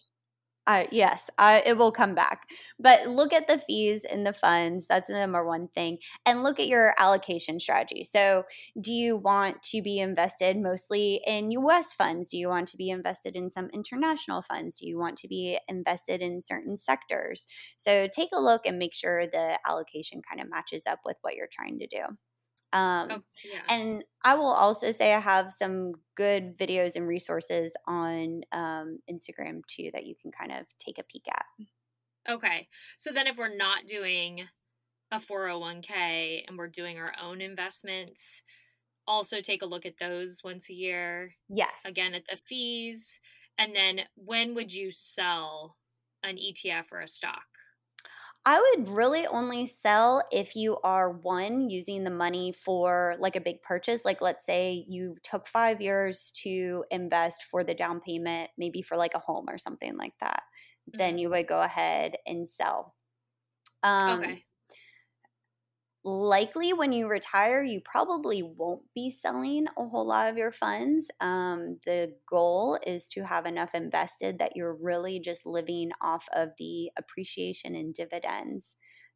Uh, 0.66 0.84
yes, 0.90 1.28
uh, 1.36 1.60
it 1.66 1.76
will 1.76 1.92
come 1.92 2.14
back. 2.14 2.48
But 2.78 3.06
look 3.08 3.34
at 3.34 3.48
the 3.48 3.58
fees 3.58 4.02
in 4.04 4.24
the 4.24 4.32
funds. 4.32 4.86
That's 4.86 5.08
the 5.08 5.12
number 5.12 5.44
one 5.44 5.68
thing. 5.68 5.98
And 6.24 6.42
look 6.42 6.58
at 6.58 6.68
your 6.68 6.94
allocation 6.98 7.60
strategy. 7.60 8.02
So, 8.02 8.44
do 8.80 8.90
you 8.90 9.16
want 9.16 9.62
to 9.64 9.82
be 9.82 9.98
invested 9.98 10.56
mostly 10.56 11.20
in 11.26 11.50
US 11.50 11.92
funds? 11.92 12.30
Do 12.30 12.38
you 12.38 12.48
want 12.48 12.68
to 12.68 12.78
be 12.78 12.88
invested 12.88 13.36
in 13.36 13.50
some 13.50 13.68
international 13.74 14.40
funds? 14.40 14.78
Do 14.80 14.86
you 14.86 14.98
want 14.98 15.18
to 15.18 15.28
be 15.28 15.58
invested 15.68 16.22
in 16.22 16.40
certain 16.40 16.78
sectors? 16.78 17.46
So, 17.76 18.08
take 18.08 18.30
a 18.32 18.40
look 18.40 18.64
and 18.64 18.78
make 18.78 18.94
sure 18.94 19.26
the 19.26 19.58
allocation 19.68 20.22
kind 20.26 20.40
of 20.40 20.48
matches 20.48 20.84
up 20.86 21.00
with 21.04 21.18
what 21.20 21.34
you're 21.34 21.46
trying 21.52 21.78
to 21.80 21.86
do. 21.86 22.16
Um, 22.74 23.08
oh, 23.10 23.22
yeah. 23.44 23.60
And 23.68 24.04
I 24.24 24.34
will 24.34 24.52
also 24.52 24.90
say 24.90 25.14
I 25.14 25.20
have 25.20 25.52
some 25.52 25.92
good 26.16 26.58
videos 26.58 26.96
and 26.96 27.06
resources 27.06 27.72
on 27.86 28.42
um, 28.50 28.98
Instagram 29.10 29.60
too 29.66 29.90
that 29.94 30.06
you 30.06 30.14
can 30.20 30.32
kind 30.32 30.50
of 30.50 30.66
take 30.80 30.98
a 30.98 31.04
peek 31.04 31.26
at. 31.28 31.46
Okay. 32.28 32.68
So 32.98 33.12
then 33.12 33.28
if 33.28 33.36
we're 33.36 33.56
not 33.56 33.86
doing 33.86 34.48
a 35.12 35.20
401k 35.20 36.42
and 36.48 36.58
we're 36.58 36.68
doing 36.68 36.98
our 36.98 37.12
own 37.22 37.40
investments, 37.40 38.42
also 39.06 39.40
take 39.40 39.62
a 39.62 39.66
look 39.66 39.86
at 39.86 39.98
those 39.98 40.40
once 40.42 40.68
a 40.68 40.74
year. 40.74 41.32
Yes. 41.48 41.82
Again, 41.86 42.14
at 42.14 42.26
the 42.28 42.36
fees. 42.36 43.20
And 43.56 43.74
then 43.74 44.00
when 44.16 44.56
would 44.56 44.72
you 44.72 44.90
sell 44.90 45.76
an 46.24 46.38
ETF 46.38 46.86
or 46.90 47.02
a 47.02 47.08
stock? 47.08 47.44
I 48.46 48.60
would 48.60 48.88
really 48.88 49.26
only 49.26 49.66
sell 49.66 50.22
if 50.30 50.54
you 50.54 50.78
are 50.84 51.10
one 51.10 51.70
using 51.70 52.04
the 52.04 52.10
money 52.10 52.52
for 52.52 53.16
like 53.18 53.36
a 53.36 53.40
big 53.40 53.62
purchase. 53.62 54.04
Like, 54.04 54.20
let's 54.20 54.44
say 54.44 54.84
you 54.86 55.16
took 55.22 55.46
five 55.46 55.80
years 55.80 56.30
to 56.42 56.84
invest 56.90 57.44
for 57.44 57.64
the 57.64 57.74
down 57.74 58.00
payment, 58.00 58.50
maybe 58.58 58.82
for 58.82 58.96
like 58.96 59.14
a 59.14 59.18
home 59.18 59.46
or 59.48 59.56
something 59.56 59.96
like 59.96 60.12
that. 60.20 60.42
Mm-hmm. 60.90 60.98
Then 60.98 61.18
you 61.18 61.30
would 61.30 61.46
go 61.46 61.60
ahead 61.60 62.16
and 62.26 62.48
sell. 62.48 62.94
Um, 63.82 64.20
okay 64.20 64.44
likely 66.04 66.74
when 66.74 66.92
you 66.92 67.08
retire, 67.08 67.62
you 67.62 67.80
probably 67.80 68.42
won't 68.42 68.82
be 68.94 69.10
selling 69.10 69.66
a 69.78 69.88
whole 69.88 70.06
lot 70.06 70.30
of 70.30 70.36
your 70.36 70.52
funds. 70.52 71.10
Um, 71.20 71.78
the 71.86 72.14
goal 72.28 72.78
is 72.86 73.08
to 73.10 73.24
have 73.24 73.46
enough 73.46 73.74
invested 73.74 74.38
that 74.38 74.54
you're 74.54 74.74
really 74.74 75.18
just 75.18 75.46
living 75.46 75.90
off 76.02 76.28
of 76.34 76.50
the 76.58 76.90
appreciation 76.98 77.74
and 77.74 77.94
dividends 77.94 78.74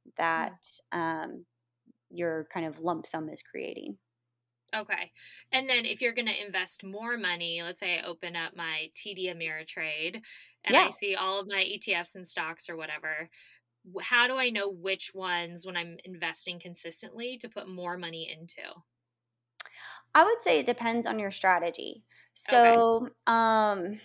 mm. 0.08 0.12
that 0.16 0.66
um, 0.92 1.44
your 2.10 2.48
kind 2.52 2.64
of 2.64 2.80
lump 2.80 3.06
sum 3.06 3.28
is 3.28 3.42
creating. 3.42 3.98
Okay. 4.74 5.12
And 5.52 5.68
then 5.68 5.86
if 5.86 6.02
you're 6.02 6.14
going 6.14 6.28
to 6.28 6.46
invest 6.46 6.84
more 6.84 7.16
money, 7.16 7.62
let's 7.62 7.80
say 7.80 7.98
I 7.98 8.06
open 8.06 8.36
up 8.36 8.54
my 8.54 8.90
TD 8.94 9.34
Ameritrade 9.34 10.20
and 10.64 10.74
yeah. 10.74 10.86
I 10.86 10.90
see 10.90 11.14
all 11.14 11.40
of 11.40 11.48
my 11.48 11.64
ETFs 11.64 12.14
and 12.16 12.28
stocks 12.28 12.68
or 12.68 12.76
whatever, 12.76 13.30
how 14.02 14.26
do 14.26 14.36
I 14.36 14.50
know 14.50 14.68
which 14.68 15.14
ones 15.14 15.64
when 15.66 15.76
I'm 15.76 15.98
investing 16.04 16.58
consistently 16.60 17.38
to 17.38 17.48
put 17.48 17.68
more 17.68 17.96
money 17.98 18.30
into? 18.30 18.82
I 20.14 20.24
would 20.24 20.42
say 20.42 20.58
it 20.58 20.66
depends 20.66 21.06
on 21.06 21.18
your 21.18 21.30
strategy. 21.30 22.04
So, 22.34 23.06
okay. 23.06 23.12
um 23.26 24.00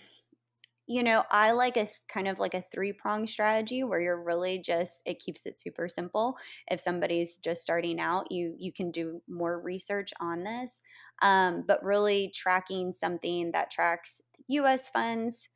you 0.86 1.02
know, 1.02 1.24
I 1.30 1.52
like 1.52 1.78
a 1.78 1.88
kind 2.08 2.28
of 2.28 2.38
like 2.38 2.54
a 2.54 2.62
three 2.62 2.92
prong 2.92 3.26
strategy 3.26 3.84
where 3.84 4.00
you're 4.00 4.22
really 4.22 4.58
just 4.58 5.02
it 5.06 5.20
keeps 5.20 5.46
it 5.46 5.60
super 5.60 5.88
simple. 5.88 6.36
If 6.70 6.80
somebody's 6.80 7.38
just 7.38 7.62
starting 7.62 8.00
out, 8.00 8.30
you 8.30 8.54
you 8.58 8.72
can 8.72 8.90
do 8.90 9.22
more 9.28 9.60
research 9.60 10.12
on 10.20 10.44
this, 10.44 10.80
um, 11.22 11.64
but 11.66 11.82
really 11.84 12.30
tracking 12.34 12.92
something 12.92 13.52
that 13.52 13.70
tracks 13.70 14.20
U.S. 14.48 14.90
funds, 14.90 15.48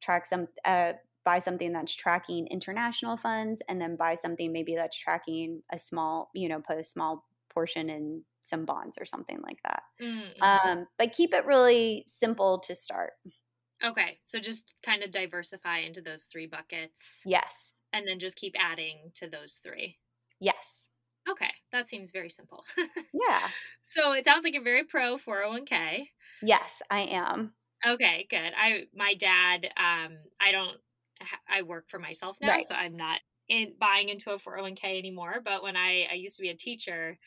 tracks 0.00 0.30
some 0.30 0.48
uh, 0.64 0.94
buy 1.26 1.40
something 1.40 1.72
that's 1.72 1.94
tracking 1.94 2.46
international 2.46 3.16
funds 3.16 3.60
and 3.68 3.80
then 3.80 3.96
buy 3.96 4.14
something 4.14 4.52
maybe 4.52 4.76
that's 4.76 4.96
tracking 4.96 5.60
a 5.72 5.78
small, 5.78 6.30
you 6.34 6.48
know, 6.48 6.60
put 6.60 6.78
a 6.78 6.84
small 6.84 7.26
portion 7.52 7.90
in 7.90 8.22
some 8.42 8.64
bonds 8.64 8.96
or 8.98 9.04
something 9.04 9.40
like 9.42 9.58
that. 9.64 9.82
Mm-hmm. 10.00 10.42
Um, 10.42 10.86
but 10.98 11.12
keep 11.12 11.34
it 11.34 11.44
really 11.44 12.06
simple 12.06 12.60
to 12.60 12.76
start. 12.76 13.14
Okay. 13.84 14.18
So 14.24 14.38
just 14.38 14.74
kind 14.84 15.02
of 15.02 15.10
diversify 15.10 15.78
into 15.78 16.00
those 16.00 16.24
three 16.24 16.46
buckets. 16.46 17.22
Yes. 17.26 17.74
And 17.92 18.06
then 18.06 18.20
just 18.20 18.36
keep 18.36 18.54
adding 18.56 19.10
to 19.16 19.28
those 19.28 19.58
three. 19.64 19.98
Yes. 20.40 20.90
Okay. 21.28 21.50
That 21.72 21.90
seems 21.90 22.12
very 22.12 22.30
simple. 22.30 22.64
yeah. 23.12 23.48
So 23.82 24.12
it 24.12 24.24
sounds 24.24 24.44
like 24.44 24.54
you're 24.54 24.62
very 24.62 24.84
pro 24.84 25.16
401k. 25.16 26.06
Yes, 26.40 26.82
I 26.88 27.00
am. 27.00 27.52
Okay, 27.86 28.26
good. 28.30 28.52
I 28.56 28.84
my 28.94 29.14
dad 29.14 29.66
um 29.76 30.16
I 30.40 30.52
don't 30.52 30.78
I 31.48 31.62
work 31.62 31.88
for 31.88 31.98
myself 31.98 32.36
now, 32.40 32.48
right. 32.48 32.66
so 32.66 32.74
I'm 32.74 32.96
not 32.96 33.20
in 33.48 33.74
buying 33.78 34.08
into 34.08 34.32
a 34.32 34.38
401k 34.38 34.98
anymore. 34.98 35.40
But 35.44 35.62
when 35.62 35.76
I 35.76 36.06
I 36.10 36.14
used 36.14 36.36
to 36.36 36.42
be 36.42 36.50
a 36.50 36.56
teacher, 36.56 37.18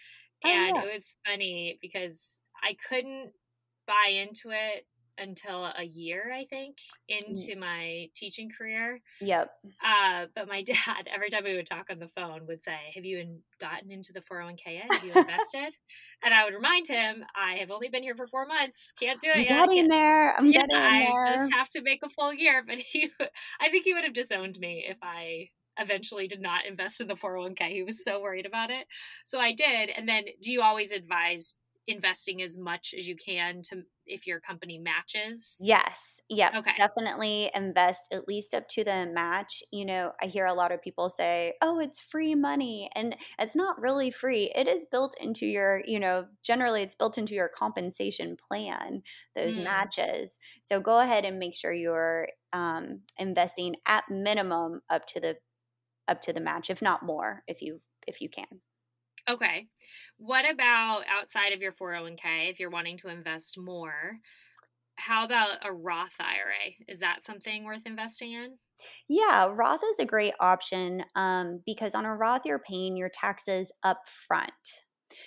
oh, 0.45 0.49
and 0.49 0.75
yeah. 0.75 0.84
it 0.84 0.93
was 0.93 1.17
funny 1.25 1.78
because 1.82 2.39
I 2.63 2.75
couldn't 2.88 3.32
buy 3.88 4.12
into 4.12 4.49
it 4.52 4.86
until 5.19 5.65
a 5.65 5.84
year, 5.84 6.32
I 6.34 6.45
think, 6.45 6.77
mm. 7.12 7.19
into 7.19 7.60
my 7.60 8.08
teaching 8.15 8.49
career. 8.49 9.01
Yep. 9.21 9.51
Uh, 9.84 10.25
but 10.36 10.47
my 10.47 10.62
dad, 10.63 11.08
every 11.13 11.29
time 11.29 11.43
we 11.43 11.55
would 11.55 11.67
talk 11.67 11.88
on 11.89 11.99
the 11.99 12.08
phone, 12.08 12.47
would 12.47 12.63
say, 12.63 12.77
Have 12.95 13.05
you 13.05 13.19
in, 13.19 13.39
gotten 13.60 13.91
into 13.91 14.13
the 14.13 14.21
401k 14.21 14.60
yet? 14.67 14.91
Have 14.91 15.03
you 15.03 15.13
invested? 15.13 15.75
and 16.23 16.34
I 16.34 16.43
would 16.43 16.53
remind 16.53 16.88
him, 16.88 17.23
I 17.36 17.55
have 17.55 17.71
only 17.71 17.89
been 17.89 18.03
here 18.03 18.15
for 18.15 18.27
four 18.27 18.45
months. 18.45 18.91
Can't 18.99 19.21
do 19.21 19.29
it 19.29 19.38
I'm 19.38 19.41
yet. 19.41 19.69
Getting 19.69 19.88
there. 19.88 20.36
I'm 20.38 20.45
yeah, 20.47 20.62
getting 20.62 20.75
I 20.75 20.99
there. 21.05 21.25
I 21.25 21.36
just 21.36 21.53
have 21.53 21.69
to 21.69 21.82
make 21.82 22.01
a 22.03 22.10
full 22.10 22.34
year. 22.34 22.63
But 22.65 22.79
he, 22.79 23.10
I 23.62 23.69
think 23.69 23.86
he 23.86 23.93
would 23.93 24.03
have 24.03 24.13
disowned 24.13 24.58
me 24.60 24.86
if 24.88 24.97
I 25.01 25.49
eventually 25.79 26.27
did 26.27 26.41
not 26.41 26.65
invest 26.65 27.01
in 27.01 27.08
the 27.08 27.15
401k. 27.15 27.69
He 27.69 27.84
was 27.84 28.03
so 28.03 28.21
worried 28.21 28.45
about 28.45 28.69
it. 28.69 28.86
So 29.25 29.39
I 29.39 29.53
did. 29.53 29.89
And 29.89 30.08
then 30.08 30.25
do 30.41 30.51
you 30.51 30.62
always 30.62 30.91
advise 30.91 31.55
investing 31.89 32.41
as 32.41 32.58
much 32.58 32.93
as 32.97 33.08
you 33.08 33.15
can 33.15 33.62
to 33.63 33.84
if 34.06 34.25
your 34.25 34.39
company 34.39 34.78
matches? 34.78 35.58
Yes. 35.60 36.19
Yeah. 36.30 36.52
Okay. 36.56 36.71
Definitely 36.78 37.52
invest 37.54 38.08
at 38.12 38.28
least 38.28 38.54
up 38.54 38.67
to 38.69 38.84
the 38.84 39.08
match. 39.13 39.63
You 39.71 39.86
know, 39.86 40.13
I 40.21 40.28
hear 40.28 40.45
a 40.45 40.54
lot 40.54 40.71
of 40.71 40.82
people 40.82 41.10
say, 41.10 41.54
"Oh, 41.62 41.80
it's 41.80 41.99
free 41.99 42.36
money." 42.36 42.89
And 42.95 43.15
it's 43.39 43.56
not 43.56 43.80
really 43.82 44.12
free. 44.12 44.52
It 44.56 44.67
is 44.67 44.86
built 44.89 45.15
into 45.19 45.45
your, 45.45 45.82
you 45.86 45.99
know, 45.99 46.25
generally 46.43 46.82
it's 46.82 46.95
built 46.95 47.17
into 47.17 47.36
your 47.36 47.49
compensation 47.49 48.38
plan, 48.38 49.04
those 49.36 49.58
mm. 49.58 49.63
matches. 49.63 50.39
So 50.63 50.80
go 50.80 50.99
ahead 50.99 51.25
and 51.25 51.39
make 51.39 51.56
sure 51.56 51.73
you're 51.73 52.30
um, 52.54 53.02
investing 53.17 53.75
at 53.88 54.04
minimum 54.10 54.82
up 54.89 55.06
to 55.08 55.19
the 55.19 55.38
up 56.08 56.21
to 56.23 56.34
the 56.34 56.41
match, 56.41 56.69
if 56.69 56.82
not 56.82 57.04
more, 57.04 57.43
if 57.47 57.62
you 57.62 57.82
if 58.08 58.21
you 58.21 58.30
can. 58.30 58.62
Okay. 59.30 59.68
What 60.18 60.50
about 60.50 61.04
outside 61.08 61.54
of 61.54 61.62
your 61.62 61.72
401k 61.72 62.50
if 62.50 62.60
you're 62.60 62.70
wanting 62.70 62.98
to 62.98 63.10
invest 63.10 63.58
more? 63.58 64.18
How 64.96 65.24
about 65.24 65.60
a 65.63 65.72
Roth 65.72 66.15
IRA? 66.20 66.74
Is 66.88 67.00
that 67.00 67.24
something 67.24 67.63
worth 67.63 67.84
investing 67.86 68.34
in? 68.34 68.58
Yeah, 69.08 69.48
Roth 69.52 69.82
is 69.84 70.00
a 70.00 70.06
great 70.06 70.34
option 70.39 71.04
um, 71.15 71.62
because 71.65 71.96
on 71.96 72.06
a 72.06 72.15
Roth, 72.15 72.42
you're 72.46 72.60
paying 72.60 72.98
your 72.98 73.10
taxes 73.13 73.72
up 73.84 74.02
front. 74.28 74.52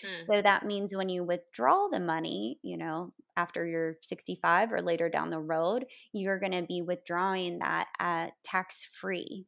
Hmm. 0.05 0.33
So 0.33 0.43
that 0.43 0.67
means 0.67 0.95
when 0.95 1.09
you 1.09 1.25
withdraw 1.25 1.89
the 1.91 2.01
money, 2.01 2.59
you 2.63 2.77
know, 2.77 3.13
after 3.37 3.67
you're 3.67 3.97
65 4.03 4.73
or 4.73 4.83
later 4.83 5.09
down 5.09 5.31
the 5.31 5.41
road, 5.41 5.87
you're 6.13 6.39
going 6.39 6.53
to 6.53 6.63
be 6.63 6.83
withdrawing 6.83 7.61
that 7.61 7.89
at 7.99 8.33
tax 8.45 8.89
free. 8.93 9.47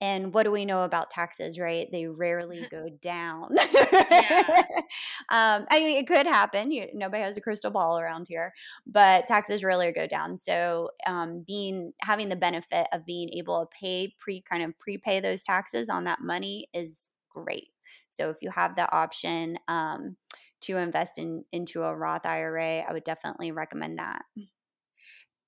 And 0.00 0.34
what 0.34 0.42
do 0.42 0.50
we 0.50 0.64
know 0.64 0.82
about 0.82 1.10
taxes, 1.10 1.58
right? 1.58 1.86
They 1.90 2.06
rarely 2.06 2.66
go 2.70 2.88
down. 3.00 3.50
yeah. 3.54 4.62
um, 5.30 5.66
I 5.70 5.80
mean, 5.80 5.98
it 5.98 6.06
could 6.06 6.26
happen. 6.26 6.70
You, 6.72 6.88
nobody 6.92 7.22
has 7.22 7.36
a 7.36 7.40
crystal 7.40 7.70
ball 7.70 7.98
around 7.98 8.26
here, 8.28 8.52
but 8.86 9.26
taxes 9.26 9.62
rarely 9.62 9.90
go 9.92 10.06
down. 10.06 10.36
So, 10.36 10.90
um, 11.06 11.44
being 11.46 11.92
having 12.02 12.28
the 12.28 12.36
benefit 12.36 12.86
of 12.92 13.06
being 13.06 13.30
able 13.30 13.60
to 13.60 13.68
pay 13.78 14.14
pre 14.18 14.42
kind 14.42 14.62
of 14.62 14.76
prepay 14.78 15.20
those 15.20 15.42
taxes 15.42 15.88
on 15.88 16.04
that 16.04 16.20
money 16.20 16.68
is 16.74 16.98
great. 17.30 17.68
So, 18.10 18.30
if 18.30 18.36
you 18.42 18.50
have 18.50 18.76
the 18.76 18.90
option 18.92 19.58
um, 19.68 20.16
to 20.62 20.76
invest 20.76 21.18
in 21.18 21.44
into 21.52 21.82
a 21.82 21.94
Roth 21.94 22.26
IRA, 22.26 22.80
I 22.80 22.92
would 22.92 23.04
definitely 23.04 23.52
recommend 23.52 23.98
that. 23.98 24.22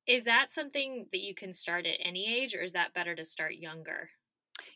Is 0.06 0.24
that 0.24 0.52
something 0.52 1.06
that 1.12 1.20
you 1.20 1.34
can 1.34 1.52
start 1.52 1.86
at 1.86 1.98
any 2.00 2.42
age, 2.42 2.54
or 2.54 2.62
is 2.62 2.72
that 2.72 2.94
better 2.94 3.14
to 3.14 3.24
start 3.24 3.54
younger? 3.54 4.10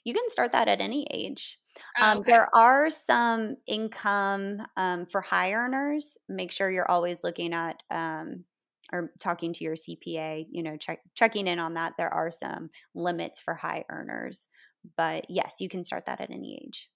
You 0.05 0.15
can 0.15 0.29
start 0.29 0.53
that 0.53 0.69
at 0.69 0.81
any 0.81 1.07
age. 1.11 1.59
Oh, 1.99 2.05
um. 2.05 2.23
There 2.27 2.49
are 2.55 2.91
some 2.91 3.57
income 3.67 4.63
um, 4.77 5.07
for 5.07 5.21
high 5.21 5.53
earners. 5.53 6.19
Make 6.29 6.53
sure 6.53 6.71
you're 6.71 6.91
always 6.91 7.23
looking 7.23 7.53
at 7.53 7.83
um, 7.91 8.45
or 8.93 9.13
talking 9.21 9.53
to 9.53 9.65
your 9.65 9.77
CPA. 9.77 10.47
You 10.51 10.63
know, 10.63 10.77
check, 10.77 11.01
checking 11.15 11.47
in 11.47 11.59
on 11.59 11.75
that. 11.75 11.95
There 11.97 12.13
are 12.13 12.31
some 12.31 12.71
limits 12.95 13.41
for 13.41 13.55
high 13.55 13.85
earners, 13.91 14.49
but 14.97 15.27
yes, 15.29 15.57
you 15.61 15.69
can 15.69 15.85
start 15.85 16.07
that 16.07 16.21
at 16.21 16.31
any 16.31 16.61
age. 16.65 16.91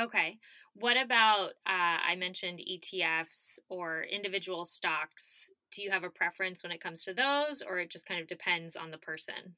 Okay. 0.00 0.38
What 0.74 0.96
about 0.96 1.50
uh, 1.66 1.98
I 2.08 2.16
mentioned 2.16 2.60
ETFs 2.60 3.58
or 3.68 4.02
individual 4.02 4.64
stocks? 4.64 5.50
Do 5.74 5.82
you 5.82 5.90
have 5.90 6.04
a 6.04 6.10
preference 6.10 6.62
when 6.62 6.72
it 6.72 6.80
comes 6.80 7.04
to 7.04 7.14
those, 7.14 7.62
or 7.62 7.78
it 7.78 7.90
just 7.90 8.06
kind 8.06 8.20
of 8.20 8.28
depends 8.28 8.76
on 8.76 8.90
the 8.90 8.98
person? 8.98 9.56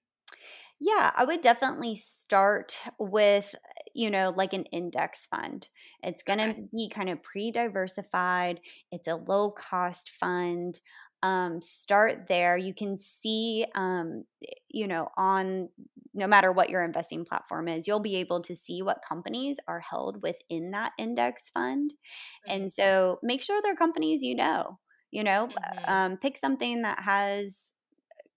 Yeah, 0.79 1.11
I 1.15 1.25
would 1.25 1.41
definitely 1.41 1.95
start 1.95 2.83
with, 2.99 3.55
you 3.95 4.11
know, 4.11 4.33
like 4.37 4.53
an 4.53 4.65
index 4.65 5.27
fund. 5.27 5.69
It's 6.03 6.23
going 6.23 6.39
to 6.39 6.51
okay. 6.51 6.69
be 6.75 6.89
kind 6.89 7.09
of 7.09 7.23
pre 7.23 7.51
diversified, 7.51 8.61
it's 8.93 9.09
a 9.09 9.17
low 9.17 9.51
cost 9.51 10.13
fund. 10.21 10.81
Um, 11.23 11.63
start 11.63 12.27
there. 12.29 12.57
You 12.59 12.75
can 12.75 12.97
see, 12.97 13.65
um, 13.75 14.25
you 14.69 14.87
know, 14.87 15.09
on 15.17 15.71
no 16.15 16.27
matter 16.27 16.53
what 16.53 16.71
your 16.71 16.85
investing 16.85 17.25
platform 17.25 17.69
is, 17.69 17.87
you'll 17.87 18.01
be 18.01 18.17
able 18.17 18.43
to 18.43 18.55
see 18.55 18.83
what 18.83 19.05
companies 19.07 19.59
are 19.67 19.81
held 19.81 20.23
within 20.23 20.71
that 20.71 20.93
index 20.99 21.51
fund. 21.51 21.93
Mm-hmm. 21.93 22.55
And 22.55 22.73
so 22.73 23.19
make 23.23 23.43
sure 23.43 23.61
they're 23.63 23.75
companies 23.75 24.23
you 24.23 24.37
know, 24.37 24.79
you 25.17 25.25
know, 25.25 25.49
mm-hmm. 25.49 25.91
um, 25.91 26.17
pick 26.19 26.37
something 26.37 26.83
that 26.83 27.01
has 27.01 27.57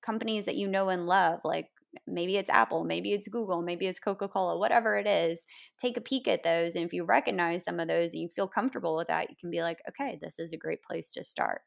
companies 0.02 0.46
that 0.46 0.56
you 0.56 0.66
know 0.66 0.88
and 0.88 1.08
love, 1.08 1.42
like 1.44 1.68
maybe 2.08 2.38
it's 2.38 2.50
Apple, 2.50 2.86
maybe 2.86 3.12
it's 3.12 3.28
Google, 3.28 3.62
maybe 3.62 3.86
it's 3.86 4.00
Coca 4.00 4.30
Cola, 4.30 4.58
whatever 4.58 4.98
it 4.98 5.06
is, 5.06 5.40
take 5.78 5.98
a 5.98 6.02
peek 6.02 6.26
at 6.30 6.44
those. 6.44 6.76
And 6.76 6.86
if 6.86 6.94
you 6.94 7.04
recognize 7.04 7.66
some 7.66 7.82
of 7.82 7.90
those 7.90 8.14
and 8.14 8.22
you 8.22 8.30
feel 8.34 8.48
comfortable 8.48 8.96
with 8.96 9.10
that, 9.10 9.30
you 9.30 9.36
can 9.38 9.52
be 9.52 9.62
like, 9.62 9.80
okay, 9.90 10.18
this 10.22 10.40
is 10.40 10.54
a 10.54 10.58
great 10.58 10.82
place 10.82 11.12
to 11.16 11.24
start. 11.24 11.64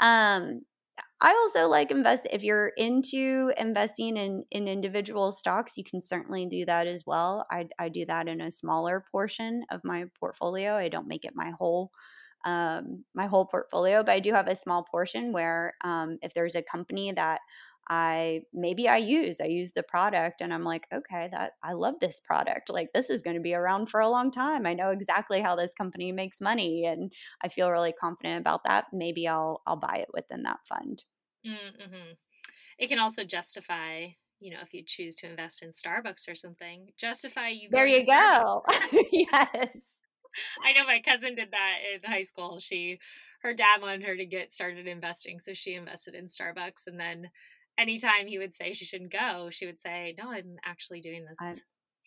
Um, 0.00 0.62
I 1.20 1.30
also 1.30 1.68
like 1.68 1.90
invest 1.90 2.26
if 2.32 2.42
you're 2.42 2.72
into 2.78 3.52
investing 3.58 4.16
in 4.16 4.44
in 4.50 4.66
individual 4.66 5.30
stocks, 5.30 5.76
you 5.76 5.84
can 5.84 6.00
certainly 6.00 6.46
do 6.46 6.64
that 6.64 6.86
as 6.86 7.04
well. 7.06 7.44
I 7.50 7.68
I 7.78 7.90
do 7.90 8.06
that 8.06 8.28
in 8.28 8.40
a 8.40 8.50
smaller 8.50 9.04
portion 9.12 9.64
of 9.70 9.82
my 9.84 10.06
portfolio. 10.18 10.74
I 10.74 10.88
don't 10.88 11.06
make 11.06 11.26
it 11.26 11.34
my 11.34 11.50
whole 11.50 11.92
um, 12.44 13.04
my 13.14 13.26
whole 13.26 13.46
portfolio, 13.46 14.02
but 14.02 14.12
I 14.12 14.20
do 14.20 14.32
have 14.32 14.48
a 14.48 14.56
small 14.56 14.84
portion 14.84 15.32
where 15.32 15.74
um, 15.82 16.18
if 16.22 16.34
there's 16.34 16.54
a 16.54 16.62
company 16.62 17.12
that 17.12 17.40
I 17.90 18.42
maybe 18.52 18.86
I 18.86 18.98
use 18.98 19.40
I 19.40 19.46
use 19.46 19.72
the 19.72 19.82
product 19.82 20.42
and 20.42 20.52
I'm 20.52 20.64
like 20.64 20.86
okay 20.92 21.28
that 21.32 21.52
I 21.62 21.72
love 21.72 21.94
this 22.00 22.20
product. 22.20 22.70
Like 22.70 22.92
this 22.92 23.08
is 23.08 23.22
going 23.22 23.36
to 23.36 23.42
be 23.42 23.54
around 23.54 23.86
for 23.86 24.00
a 24.00 24.08
long 24.08 24.30
time. 24.30 24.66
I 24.66 24.74
know 24.74 24.90
exactly 24.90 25.40
how 25.40 25.56
this 25.56 25.72
company 25.74 26.12
makes 26.12 26.40
money 26.40 26.84
and 26.84 27.12
I 27.42 27.48
feel 27.48 27.70
really 27.70 27.92
confident 27.92 28.40
about 28.40 28.64
that. 28.64 28.86
Maybe 28.92 29.26
I'll 29.26 29.62
I'll 29.66 29.76
buy 29.76 29.96
it 30.02 30.08
within 30.12 30.42
that 30.42 30.58
fund. 30.68 31.04
Mm-hmm. 31.46 32.12
it 32.78 32.88
can 32.88 32.98
also 32.98 33.24
justify 33.24 34.08
you 34.40 34.50
know 34.50 34.58
if 34.60 34.74
you 34.74 34.82
choose 34.84 35.14
to 35.16 35.30
invest 35.30 35.62
in 35.62 35.70
Starbucks 35.70 36.28
or 36.28 36.34
something 36.34 36.90
justify 36.98 37.48
you 37.48 37.68
there 37.70 37.86
you 37.86 38.04
go. 38.04 38.64
Yes 39.12 39.97
I 40.64 40.72
know 40.72 40.84
my 40.86 41.00
cousin 41.04 41.34
did 41.34 41.50
that 41.50 41.74
in 41.94 42.10
high 42.10 42.22
school 42.22 42.60
she 42.60 42.98
her 43.42 43.54
dad 43.54 43.80
wanted 43.80 44.02
her 44.02 44.16
to 44.16 44.26
get 44.26 44.52
started 44.52 44.86
investing 44.86 45.38
so 45.40 45.52
she 45.52 45.74
invested 45.74 46.14
in 46.14 46.26
Starbucks 46.26 46.86
and 46.86 46.98
then 46.98 47.30
anytime 47.78 48.26
he 48.26 48.38
would 48.38 48.54
say 48.54 48.72
she 48.72 48.84
shouldn't 48.84 49.12
go, 49.12 49.48
she 49.50 49.64
would 49.64 49.80
say, 49.80 50.14
"No, 50.18 50.30
I'm 50.30 50.56
actually 50.64 51.00
doing 51.00 51.24
this." 51.24 51.38
I, 51.40 51.54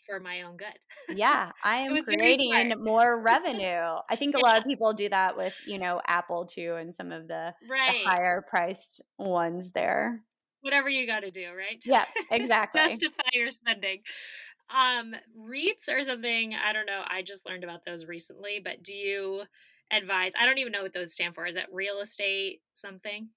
for 0.06 0.20
my 0.20 0.42
own 0.42 0.58
good. 0.58 1.18
yeah, 1.18 1.52
I 1.64 1.78
am 1.88 2.04
creating 2.04 2.74
more 2.84 3.20
revenue. 3.22 3.98
I 4.10 4.16
think 4.16 4.36
a 4.36 4.40
yeah. 4.40 4.44
lot 4.44 4.58
of 4.60 4.66
people 4.66 4.94
do 4.94 5.08
that 5.10 5.38
with, 5.38 5.54
you 5.66 5.78
know, 5.78 6.02
Apple 6.06 6.46
too 6.46 6.76
and 6.76 6.94
some 6.94 7.12
of 7.12 7.28
the, 7.28 7.54
right. 7.70 8.04
the 8.04 8.10
higher 8.10 8.44
priced 8.46 9.02
ones 9.18 9.72
there. 9.72 10.24
Whatever 10.62 10.90
you 10.90 11.08
got 11.08 11.22
to 11.22 11.32
do, 11.32 11.48
right? 11.56 11.82
Yeah, 11.86 12.06
exactly. 12.32 12.82
Justify 12.82 13.30
your 13.34 13.52
spending. 13.52 14.02
Um, 14.74 15.14
REITs 15.38 15.90
or 15.90 16.04
something, 16.04 16.54
I 16.54 16.74
don't 16.74 16.86
know. 16.86 17.02
I 17.08 17.22
just 17.22 17.46
learned 17.46 17.64
about 17.64 17.86
those 17.86 18.06
recently, 18.06 18.62
but 18.64 18.84
do 18.84 18.94
you 18.94 19.44
advise? 19.92 20.32
I 20.40 20.46
don't 20.46 20.58
even 20.60 20.72
know 20.72 20.84
what 20.84 20.94
those 20.94 21.14
stand 21.14 21.36
for. 21.36 21.46
Is 21.46 21.56
that 21.56 21.68
real 21.72 22.00
estate 22.00 22.62
something? 22.74 23.30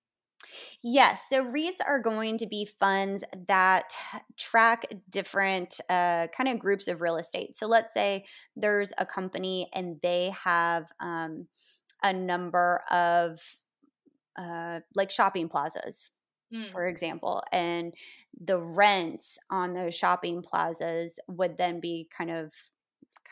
Yes. 0.82 1.22
So 1.28 1.44
REITs 1.44 1.78
are 1.86 1.98
going 1.98 2.38
to 2.38 2.46
be 2.46 2.68
funds 2.78 3.24
that 3.48 3.94
track 4.36 4.86
different 5.10 5.80
uh, 5.88 6.26
kind 6.36 6.48
of 6.48 6.58
groups 6.58 6.88
of 6.88 7.00
real 7.00 7.16
estate. 7.16 7.56
So 7.56 7.66
let's 7.66 7.94
say 7.94 8.24
there's 8.54 8.92
a 8.98 9.06
company 9.06 9.68
and 9.72 9.98
they 10.02 10.32
have 10.44 10.86
um, 11.00 11.48
a 12.02 12.12
number 12.12 12.82
of 12.90 13.40
uh, 14.36 14.80
like 14.94 15.10
shopping 15.10 15.48
plazas, 15.48 16.10
mm. 16.54 16.70
for 16.70 16.86
example, 16.86 17.42
and 17.52 17.92
the 18.40 18.58
rents 18.58 19.38
on 19.50 19.72
those 19.72 19.94
shopping 19.94 20.42
plazas 20.42 21.18
would 21.28 21.58
then 21.58 21.80
be 21.80 22.08
kind 22.16 22.30
of 22.30 22.52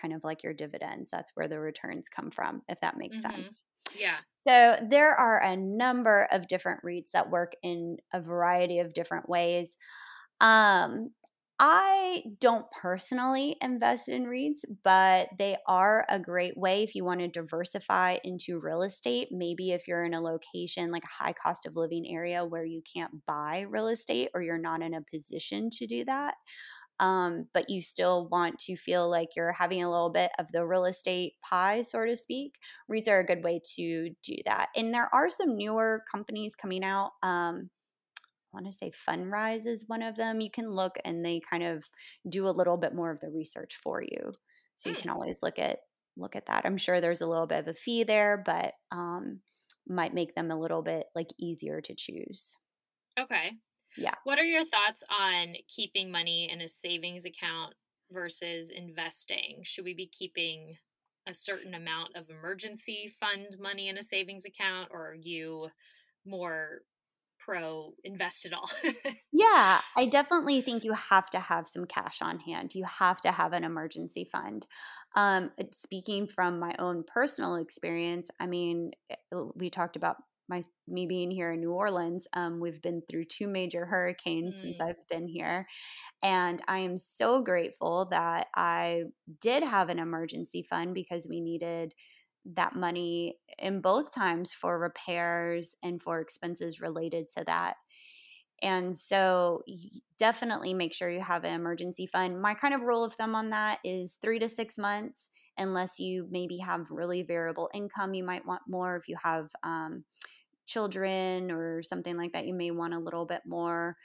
kind 0.00 0.14
of 0.14 0.24
like 0.24 0.42
your 0.42 0.52
dividends. 0.52 1.10
That's 1.10 1.32
where 1.34 1.48
the 1.48 1.60
returns 1.60 2.08
come 2.08 2.30
from, 2.30 2.62
if 2.68 2.80
that 2.80 2.98
makes 2.98 3.18
mm-hmm. 3.18 3.42
sense. 3.42 3.64
Yeah. 3.96 4.16
So 4.46 4.76
there 4.90 5.14
are 5.14 5.40
a 5.40 5.56
number 5.56 6.26
of 6.32 6.48
different 6.48 6.82
REITs 6.82 7.12
that 7.12 7.30
work 7.30 7.52
in 7.62 7.98
a 8.12 8.20
variety 8.20 8.80
of 8.80 8.94
different 8.94 9.28
ways. 9.28 9.76
Um, 10.40 11.10
I 11.58 12.24
don't 12.40 12.66
personally 12.72 13.56
invest 13.60 14.08
in 14.08 14.24
REITs, 14.24 14.64
but 14.82 15.28
they 15.38 15.56
are 15.68 16.04
a 16.08 16.18
great 16.18 16.56
way 16.56 16.82
if 16.82 16.94
you 16.96 17.04
want 17.04 17.20
to 17.20 17.28
diversify 17.28 18.18
into 18.24 18.58
real 18.58 18.82
estate. 18.82 19.28
Maybe 19.30 19.70
if 19.70 19.86
you're 19.86 20.02
in 20.02 20.14
a 20.14 20.20
location 20.20 20.90
like 20.90 21.04
a 21.04 21.24
high 21.24 21.32
cost 21.34 21.64
of 21.66 21.76
living 21.76 22.04
area 22.12 22.44
where 22.44 22.64
you 22.64 22.82
can't 22.92 23.24
buy 23.26 23.60
real 23.60 23.86
estate 23.86 24.30
or 24.34 24.42
you're 24.42 24.58
not 24.58 24.82
in 24.82 24.92
a 24.94 25.02
position 25.02 25.70
to 25.74 25.86
do 25.86 26.04
that 26.06 26.34
um, 27.00 27.48
but 27.52 27.68
you 27.70 27.80
still 27.80 28.28
want 28.28 28.58
to 28.60 28.76
feel 28.76 29.10
like 29.10 29.30
you're 29.36 29.52
having 29.52 29.82
a 29.82 29.90
little 29.90 30.10
bit 30.10 30.30
of 30.38 30.46
the 30.52 30.64
real 30.66 30.84
estate 30.84 31.34
pie, 31.42 31.82
so 31.82 32.04
to 32.04 32.16
speak, 32.16 32.54
REITs 32.90 33.08
are 33.08 33.20
a 33.20 33.26
good 33.26 33.42
way 33.42 33.60
to 33.76 34.10
do 34.22 34.36
that. 34.46 34.68
And 34.76 34.94
there 34.94 35.12
are 35.12 35.28
some 35.28 35.56
newer 35.56 36.04
companies 36.10 36.54
coming 36.54 36.84
out. 36.84 37.12
Um, 37.22 37.70
I 38.52 38.56
want 38.56 38.66
to 38.66 38.72
say 38.72 38.90
Fundrise 38.90 39.66
is 39.66 39.84
one 39.86 40.02
of 40.02 40.16
them. 40.16 40.40
You 40.40 40.50
can 40.50 40.70
look 40.70 40.96
and 41.04 41.24
they 41.24 41.40
kind 41.50 41.62
of 41.62 41.84
do 42.28 42.48
a 42.48 42.50
little 42.50 42.76
bit 42.76 42.94
more 42.94 43.10
of 43.10 43.20
the 43.20 43.30
research 43.30 43.78
for 43.82 44.02
you. 44.02 44.32
So 44.74 44.90
you 44.90 44.96
can 44.96 45.10
hmm. 45.10 45.16
always 45.16 45.42
look 45.42 45.58
at 45.58 45.78
look 46.16 46.36
at 46.36 46.46
that. 46.46 46.62
I'm 46.64 46.76
sure 46.76 47.00
there's 47.00 47.22
a 47.22 47.26
little 47.26 47.46
bit 47.46 47.60
of 47.60 47.68
a 47.68 47.74
fee 47.74 48.04
there, 48.04 48.42
but 48.44 48.74
um, 48.90 49.40
might 49.88 50.14
make 50.14 50.34
them 50.34 50.50
a 50.50 50.58
little 50.58 50.82
bit 50.82 51.06
like 51.14 51.28
easier 51.38 51.80
to 51.80 51.94
choose. 51.94 52.54
Okay. 53.18 53.52
Yeah. 53.96 54.14
What 54.24 54.38
are 54.38 54.44
your 54.44 54.64
thoughts 54.64 55.02
on 55.10 55.54
keeping 55.68 56.10
money 56.10 56.50
in 56.50 56.60
a 56.60 56.68
savings 56.68 57.24
account 57.24 57.74
versus 58.10 58.70
investing? 58.70 59.60
Should 59.64 59.84
we 59.84 59.94
be 59.94 60.06
keeping 60.06 60.76
a 61.28 61.34
certain 61.34 61.74
amount 61.74 62.16
of 62.16 62.28
emergency 62.30 63.12
fund 63.20 63.56
money 63.60 63.88
in 63.88 63.98
a 63.98 64.02
savings 64.02 64.44
account 64.44 64.88
or 64.90 65.10
are 65.10 65.14
you 65.14 65.68
more 66.24 66.82
pro 67.44 67.94
invest 68.04 68.46
it 68.46 68.52
all? 68.52 68.70
yeah, 69.32 69.80
I 69.96 70.06
definitely 70.06 70.60
think 70.60 70.84
you 70.84 70.92
have 70.92 71.30
to 71.30 71.40
have 71.40 71.66
some 71.68 71.84
cash 71.84 72.18
on 72.20 72.38
hand. 72.38 72.74
You 72.74 72.84
have 72.84 73.20
to 73.22 73.32
have 73.32 73.52
an 73.52 73.64
emergency 73.64 74.28
fund. 74.30 74.66
Um, 75.14 75.50
speaking 75.72 76.26
from 76.26 76.58
my 76.58 76.74
own 76.78 77.04
personal 77.04 77.56
experience, 77.56 78.28
I 78.40 78.46
mean, 78.46 78.92
eh, 79.10 79.16
we 79.54 79.70
talked 79.70 79.96
about 79.96 80.16
my 80.48 80.62
me 80.88 81.06
being 81.06 81.30
here 81.30 81.52
in 81.52 81.60
New 81.60 81.72
Orleans, 81.72 82.26
um, 82.34 82.60
we've 82.60 82.82
been 82.82 83.02
through 83.08 83.24
two 83.24 83.46
major 83.46 83.86
hurricanes 83.86 84.56
mm. 84.56 84.60
since 84.60 84.80
I've 84.80 85.08
been 85.08 85.28
here, 85.28 85.66
and 86.22 86.60
I 86.68 86.78
am 86.78 86.98
so 86.98 87.42
grateful 87.42 88.06
that 88.06 88.48
I 88.54 89.04
did 89.40 89.62
have 89.62 89.88
an 89.88 89.98
emergency 89.98 90.62
fund 90.62 90.94
because 90.94 91.26
we 91.28 91.40
needed 91.40 91.94
that 92.44 92.74
money 92.74 93.36
in 93.58 93.80
both 93.80 94.14
times 94.14 94.52
for 94.52 94.78
repairs 94.78 95.74
and 95.82 96.02
for 96.02 96.20
expenses 96.20 96.80
related 96.80 97.28
to 97.36 97.44
that. 97.46 97.74
And 98.62 98.96
so 98.96 99.62
definitely 100.18 100.72
make 100.72 100.94
sure 100.94 101.10
you 101.10 101.20
have 101.20 101.44
an 101.44 101.54
emergency 101.54 102.06
fund. 102.06 102.40
My 102.40 102.54
kind 102.54 102.74
of 102.74 102.82
rule 102.82 103.02
of 103.02 103.14
thumb 103.14 103.34
on 103.34 103.50
that 103.50 103.80
is 103.84 104.18
three 104.22 104.38
to 104.38 104.48
six 104.48 104.78
months, 104.78 105.30
unless 105.58 105.98
you 105.98 106.28
maybe 106.30 106.58
have 106.58 106.86
really 106.90 107.22
variable 107.22 107.68
income. 107.74 108.14
You 108.14 108.22
might 108.22 108.46
want 108.46 108.62
more. 108.68 108.96
If 108.96 109.08
you 109.08 109.16
have 109.22 109.48
um, 109.64 110.04
children 110.66 111.50
or 111.50 111.82
something 111.82 112.16
like 112.16 112.32
that, 112.34 112.46
you 112.46 112.54
may 112.54 112.70
want 112.70 112.94
a 112.94 113.00
little 113.00 113.26
bit 113.26 113.42
more. 113.44 113.96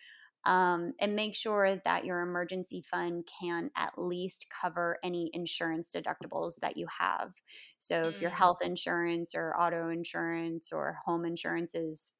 Um, 0.48 0.94
and 1.02 1.14
make 1.14 1.36
sure 1.36 1.76
that 1.84 2.06
your 2.06 2.22
emergency 2.22 2.82
fund 2.90 3.28
can 3.40 3.70
at 3.76 3.92
least 3.98 4.46
cover 4.62 4.98
any 5.04 5.30
insurance 5.34 5.92
deductibles 5.94 6.56
that 6.62 6.78
you 6.78 6.88
have. 7.00 7.34
So, 7.80 8.04
mm. 8.04 8.10
if 8.10 8.22
your 8.22 8.32
mm. 8.32 8.36
health 8.36 8.60
insurance 8.62 9.36
or 9.36 9.54
auto 9.60 9.90
insurance 9.90 10.70
or 10.72 11.00
home 11.06 11.26
insurance 11.26 11.76
is 11.76 12.14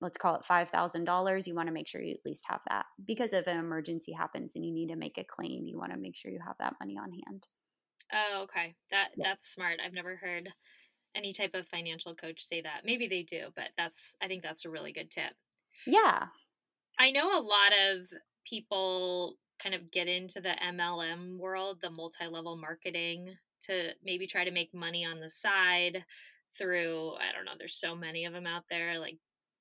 let's 0.00 0.16
call 0.16 0.34
it 0.36 0.42
$5,000, 0.48 1.46
you 1.46 1.54
want 1.54 1.68
to 1.68 1.74
make 1.74 1.86
sure 1.86 2.00
you 2.00 2.14
at 2.14 2.24
least 2.24 2.44
have 2.48 2.60
that 2.70 2.86
because 3.06 3.32
if 3.32 3.46
an 3.46 3.58
emergency 3.58 4.12
happens 4.12 4.52
and 4.56 4.64
you 4.64 4.72
need 4.72 4.88
to 4.88 4.96
make 4.96 5.18
a 5.18 5.24
claim, 5.24 5.66
you 5.66 5.78
want 5.78 5.92
to 5.92 5.98
make 5.98 6.16
sure 6.16 6.30
you 6.30 6.40
have 6.44 6.56
that 6.58 6.76
money 6.80 6.96
on 6.96 7.10
hand. 7.10 7.46
Oh, 8.12 8.42
okay. 8.44 8.74
That 8.90 9.08
yeah. 9.16 9.28
that's 9.28 9.52
smart. 9.52 9.78
I've 9.84 9.92
never 9.92 10.16
heard 10.16 10.50
any 11.14 11.32
type 11.32 11.54
of 11.54 11.68
financial 11.68 12.14
coach 12.14 12.42
say 12.42 12.62
that. 12.62 12.82
Maybe 12.84 13.06
they 13.06 13.22
do, 13.22 13.48
but 13.54 13.68
that's 13.76 14.16
I 14.22 14.26
think 14.26 14.42
that's 14.42 14.64
a 14.64 14.70
really 14.70 14.92
good 14.92 15.10
tip. 15.10 15.32
Yeah. 15.86 16.26
I 16.98 17.10
know 17.10 17.38
a 17.38 17.40
lot 17.40 17.72
of 17.72 18.06
people 18.44 19.36
kind 19.62 19.74
of 19.74 19.90
get 19.90 20.08
into 20.08 20.40
the 20.40 20.54
MLM 20.62 21.38
world, 21.38 21.78
the 21.80 21.90
multi-level 21.90 22.56
marketing 22.56 23.34
to 23.62 23.90
maybe 24.02 24.26
try 24.26 24.44
to 24.44 24.50
make 24.50 24.74
money 24.74 25.04
on 25.04 25.20
the 25.20 25.30
side 25.30 26.04
through 26.58 27.12
I 27.14 27.32
don't 27.34 27.44
know, 27.44 27.52
there's 27.58 27.78
so 27.78 27.94
many 27.94 28.24
of 28.24 28.32
them 28.32 28.46
out 28.46 28.64
there 28.68 28.98
like 28.98 29.18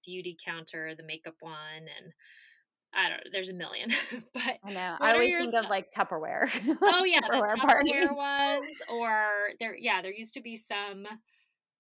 Beautycounter, 0.07 0.95
the 0.95 1.03
makeup 1.03 1.35
one, 1.39 1.53
and 1.77 2.13
I 2.93 3.09
don't 3.09 3.17
know. 3.17 3.31
There's 3.31 3.49
a 3.49 3.53
million, 3.53 3.91
but 4.33 4.57
I 4.63 4.71
know. 4.71 4.95
I 4.99 5.13
always 5.13 5.35
think 5.35 5.53
of 5.53 5.69
like 5.69 5.91
Tupperware. 5.91 6.49
Oh 6.81 7.03
yeah, 7.03 7.19
Tupperware 7.21 7.83
the 7.83 7.91
Tupperware 7.91 8.15
ones, 8.15 8.81
or 8.91 9.49
there. 9.59 9.75
Yeah, 9.77 10.01
there 10.01 10.13
used 10.13 10.33
to 10.35 10.41
be 10.41 10.55
some 10.55 11.05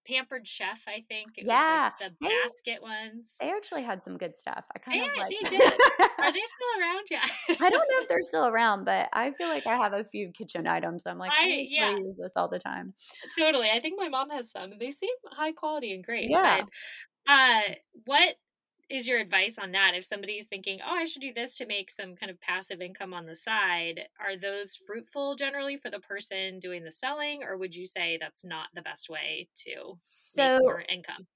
Pampered 0.07 0.47
Chef. 0.47 0.81
I 0.87 1.03
think. 1.07 1.31
It 1.37 1.45
yeah, 1.45 1.91
like 1.99 2.11
the 2.19 2.27
they, 2.27 2.33
basket 2.43 2.81
ones. 2.81 3.33
They 3.39 3.51
actually 3.51 3.83
had 3.83 4.01
some 4.01 4.17
good 4.17 4.35
stuff. 4.37 4.65
I 4.75 4.79
kind 4.79 5.01
they, 5.01 5.07
of 5.07 5.17
like. 5.17 5.29
They 5.29 5.49
did. 5.49 5.61
Are 5.61 6.31
they 6.31 6.41
still 6.45 6.81
around? 6.81 7.07
Yeah. 7.09 7.25
I 7.49 7.69
don't 7.69 7.87
know 7.89 8.01
if 8.01 8.09
they're 8.09 8.23
still 8.23 8.47
around, 8.47 8.85
but 8.85 9.09
I 9.13 9.31
feel 9.31 9.47
like 9.47 9.67
I 9.67 9.75
have 9.75 9.93
a 9.93 10.03
few 10.03 10.31
kitchen 10.31 10.67
items. 10.67 11.05
I'm 11.05 11.17
like, 11.17 11.31
I, 11.31 11.43
I 11.43 11.65
yeah. 11.69 11.97
use 11.97 12.17
this 12.17 12.33
all 12.35 12.47
the 12.47 12.59
time. 12.59 12.93
Totally. 13.37 13.69
I 13.69 13.79
think 13.79 13.95
my 13.97 14.09
mom 14.09 14.29
has 14.29 14.51
some. 14.51 14.71
They 14.79 14.91
seem 14.91 15.09
high 15.31 15.51
quality 15.51 15.93
and 15.93 16.03
great. 16.03 16.29
Yeah. 16.29 16.61
But 16.61 17.31
uh, 17.31 17.61
what 18.05 18.35
is 18.89 19.07
your 19.07 19.19
advice 19.19 19.57
on 19.57 19.71
that? 19.73 19.93
If 19.95 20.05
somebody's 20.05 20.47
thinking, 20.47 20.79
oh, 20.85 20.95
I 20.95 21.05
should 21.05 21.21
do 21.21 21.33
this 21.33 21.55
to 21.57 21.65
make 21.65 21.91
some 21.91 22.15
kind 22.15 22.29
of 22.29 22.39
passive 22.41 22.81
income 22.81 23.13
on 23.13 23.25
the 23.25 23.35
side, 23.35 24.01
are 24.19 24.37
those 24.37 24.75
fruitful 24.75 25.35
generally 25.35 25.77
for 25.77 25.89
the 25.89 25.99
person 25.99 26.59
doing 26.59 26.83
the 26.83 26.91
selling, 26.91 27.43
or 27.43 27.57
would 27.57 27.75
you 27.75 27.85
say 27.87 28.17
that's 28.19 28.43
not 28.43 28.67
the 28.73 28.81
best 28.81 29.09
way 29.09 29.49
to 29.65 29.95
so, 29.99 30.55
make 30.55 30.63
more 30.63 30.83
income? 30.89 31.27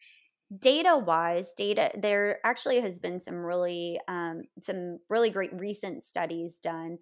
Data 0.60 0.98
wise 0.98 1.54
data 1.56 1.89
there 1.98 2.39
actually 2.44 2.80
has 2.80 3.00
been 3.00 3.20
some 3.20 3.36
really 3.36 4.00
um, 4.08 4.44
some 4.62 5.00
really 5.10 5.30
great 5.30 5.52
recent 5.54 6.04
studies 6.04 6.60
done 6.62 6.98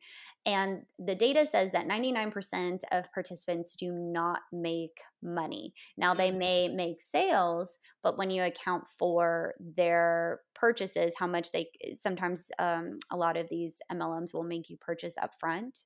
and 0.45 0.83
the 0.99 1.15
data 1.15 1.45
says 1.45 1.71
that 1.71 1.87
99% 1.87 2.79
of 2.91 3.11
participants 3.13 3.75
do 3.75 3.91
not 3.91 4.39
make 4.51 4.97
money 5.23 5.73
now 5.97 6.13
they 6.13 6.31
mm. 6.31 6.37
may 6.37 6.67
make 6.67 7.01
sales 7.01 7.77
but 8.03 8.17
when 8.17 8.29
you 8.29 8.43
account 8.43 8.83
for 8.99 9.55
their 9.59 10.41
purchases 10.55 11.13
how 11.17 11.27
much 11.27 11.51
they 11.51 11.67
sometimes 11.99 12.43
um, 12.59 12.99
a 13.11 13.17
lot 13.17 13.37
of 13.37 13.47
these 13.49 13.75
mlms 13.91 14.33
will 14.33 14.43
make 14.43 14.69
you 14.69 14.77
purchase 14.77 15.15
upfront 15.21 15.81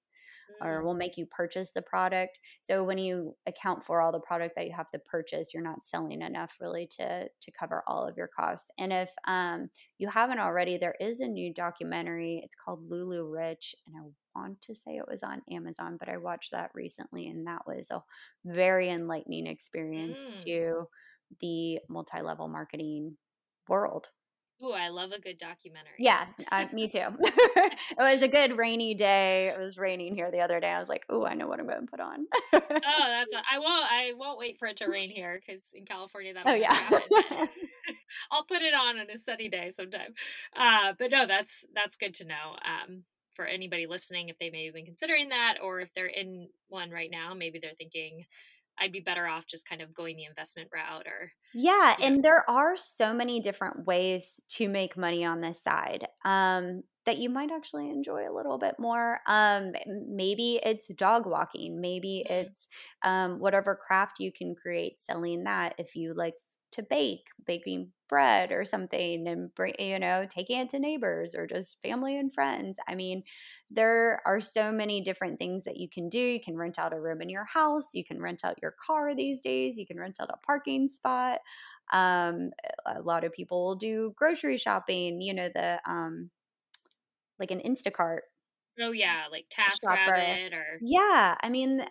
or 0.62 0.82
mm. 0.82 0.86
will 0.86 0.94
make 0.94 1.18
you 1.18 1.26
purchase 1.26 1.72
the 1.72 1.82
product. 1.82 2.40
So 2.64 2.84
when 2.84 2.98
you 2.98 3.36
account 3.48 3.84
for 3.84 4.02
all 4.02 4.12
the 4.12 4.20
product 4.20 4.56
that 4.56 4.66
you 4.66 4.74
have 4.74 4.90
to 4.92 5.00
purchase, 5.00 5.54
you're 5.54 5.64
not 5.64 5.84
selling 5.84 6.22
enough 6.22 6.56
really 6.60 6.88
to 6.98 7.28
to 7.28 7.52
cover 7.52 7.84
all 7.88 8.08
of 8.08 8.18
your 8.18 8.30
costs. 8.38 8.70
And 8.78 8.92
if 8.92 9.12
um, 9.28 9.70
you 9.98 10.10
haven't 10.10 10.40
already, 10.40 10.78
there 10.78 10.96
is 11.00 11.20
a 11.20 11.28
new 11.28 11.54
documentary. 11.54 12.42
It's 12.44 12.56
called 12.56 12.90
LuLaRich, 12.90 13.74
and 13.88 13.96
I 13.98 14.40
want 14.40 14.62
to 14.62 14.76
say 14.76 14.98
it 14.98 15.08
was 15.08 15.24
on 15.24 15.42
Amazon, 15.52 15.98
but 16.00 16.10
I 16.10 16.18
watched 16.18 16.52
that 16.52 16.72
recently, 16.74 17.28
and 17.28 17.48
that 17.48 17.66
was 17.66 17.88
a 17.92 18.02
very 18.46 18.90
enlightening 18.90 19.48
experience 19.48 20.32
mm. 20.32 20.44
to 20.46 20.88
the 21.42 21.80
multi-level 21.90 22.48
marketing 22.48 23.18
world. 23.68 24.08
Ooh, 24.64 24.72
I 24.72 24.88
love 24.88 25.12
a 25.12 25.20
good 25.20 25.38
documentary. 25.38 25.96
Yeah, 26.00 26.28
uh, 26.50 26.66
me 26.72 26.88
too. 26.88 27.00
it 27.20 27.78
was 27.98 28.22
a 28.22 28.28
good 28.28 28.58
rainy 28.58 28.94
day. 28.94 29.50
It 29.50 29.60
was 29.60 29.78
raining 29.78 30.16
here 30.16 30.32
the 30.32 30.40
other 30.40 30.62
day. 30.62 30.70
I 30.70 30.80
was 30.80 30.88
like, 30.88 31.06
"Oh, 31.10 31.26
I 31.26 31.34
know 31.34 31.48
what 31.48 31.60
I'm 31.60 31.68
going 31.68 31.82
to 31.82 31.88
put 31.88 32.00
on." 32.00 32.26
oh, 32.54 32.60
that's. 32.70 33.34
A, 33.34 33.38
I 33.52 33.60
won't. 33.60 33.92
I 33.92 34.14
won't 34.16 34.40
wait 34.40 34.58
for 34.58 34.68
it 34.68 34.78
to 34.78 34.88
rain 34.88 35.10
here 35.10 35.42
because 35.46 35.62
in 35.74 35.86
California 35.86 36.34
that. 36.34 36.48
Oh 36.48 36.54
yeah. 36.54 36.74
I'll 38.32 38.46
put 38.46 38.62
it 38.62 38.74
on 38.74 38.98
on 38.98 39.10
a 39.10 39.18
sunny 39.18 39.50
day 39.50 39.70
sometime. 39.70 40.14
Uh, 40.56 40.94
but 40.98 41.12
no, 41.12 41.28
that's 41.28 41.66
that's 41.74 41.98
good 41.98 42.14
to 42.16 42.26
know. 42.26 42.56
Um, 42.64 43.04
for 43.34 43.46
anybody 43.46 43.86
listening, 43.88 44.30
if 44.30 44.40
they 44.40 44.50
may 44.50 44.66
have 44.66 44.74
been 44.74 44.86
considering 44.86 45.30
that, 45.30 45.56
or 45.62 45.82
if 45.82 45.94
they're 45.94 46.06
in 46.06 46.48
one 46.70 46.90
right 46.90 47.12
now, 47.12 47.34
maybe 47.34 47.60
they're 47.60 47.72
thinking, 47.78 48.24
I'd 48.80 48.92
be 48.92 49.00
better 49.00 49.28
off 49.28 49.46
just 49.48 49.68
kind 49.68 49.82
of 49.82 49.94
going 49.94 50.18
the 50.18 50.26
investment 50.26 50.70
route 50.74 51.08
or 51.08 51.32
Yeah, 51.54 51.96
and 52.02 52.24
there 52.24 52.50
are 52.50 52.76
so 52.76 53.14
many 53.14 53.40
different 53.40 53.86
ways 53.86 54.42
to 54.50 54.68
make 54.68 54.98
money 54.98 55.26
on 55.26 55.42
this 55.42 55.62
side. 55.62 56.08
Um 56.24 56.84
that 57.06 57.20
you 57.20 57.30
might 57.30 57.52
actually 57.52 57.90
enjoy 57.90 58.28
a 58.28 58.34
little 58.34 58.58
bit 58.58 58.76
more. 58.80 59.20
Um, 59.28 59.74
maybe 59.88 60.60
it's 60.64 60.94
dog 60.94 61.28
walking. 61.28 61.80
Maybe 61.80 62.26
mm-hmm. 62.28 62.48
it's 62.48 62.68
um, 63.04 63.40
whatever 63.40 63.76
craft 63.76 64.20
you 64.20 64.32
can 64.32 64.56
create 64.56 65.00
selling 65.00 65.44
that. 65.44 65.76
If 65.78 65.96
you 65.96 66.14
like 66.16 66.34
to 66.72 66.84
bake, 66.84 67.28
baking 67.46 67.92
bread 68.08 68.52
or 68.52 68.64
something 68.66 69.28
and 69.28 69.54
bring, 69.56 69.74
you 69.80 69.98
know, 70.00 70.26
taking 70.30 70.60
it 70.60 70.70
to 70.70 70.80
neighbors 70.80 71.34
or 71.34 71.48
just 71.48 71.82
family 71.82 72.18
and 72.18 72.34
friends. 72.34 72.78
I 72.88 72.96
mean, 72.96 73.24
there 73.70 74.22
are 74.26 74.40
so 74.40 74.72
many 74.72 75.02
different 75.02 75.40
things 75.40 75.64
that 75.64 75.78
you 75.78 75.90
can 75.90 76.10
do. 76.10 76.20
You 76.20 76.40
can 76.40 76.58
rent 76.58 76.78
out 76.78 76.94
a 76.94 77.00
room 77.00 77.22
in 77.22 77.30
your 77.30 77.46
house, 77.46 77.94
you 77.94 78.04
can 78.04 78.22
rent 78.22 78.42
out 78.44 78.62
your 78.62 78.76
car 78.86 79.16
these 79.16 79.42
days, 79.42 79.78
you 79.78 79.88
can 79.88 80.00
rent 80.00 80.18
out 80.20 80.30
a 80.32 80.38
parking 80.46 80.88
spot. 80.88 81.40
Um, 81.94 82.52
a 82.86 83.02
lot 83.02 83.24
of 83.24 83.32
people 83.32 83.64
will 83.66 83.76
do 83.76 84.14
grocery 84.16 84.58
shopping, 84.58 85.22
you 85.22 85.34
know, 85.34 85.50
the 85.50 85.80
um 85.86 86.32
like 87.40 87.52
an 87.52 87.60
Instacart. 87.62 88.22
Oh 88.80 88.92
yeah, 88.92 89.28
like 89.32 89.50
TaskRabbit 89.50 90.54
or 90.54 90.82
Yeah, 90.82 91.38
I 91.42 91.50
mean 91.50 91.86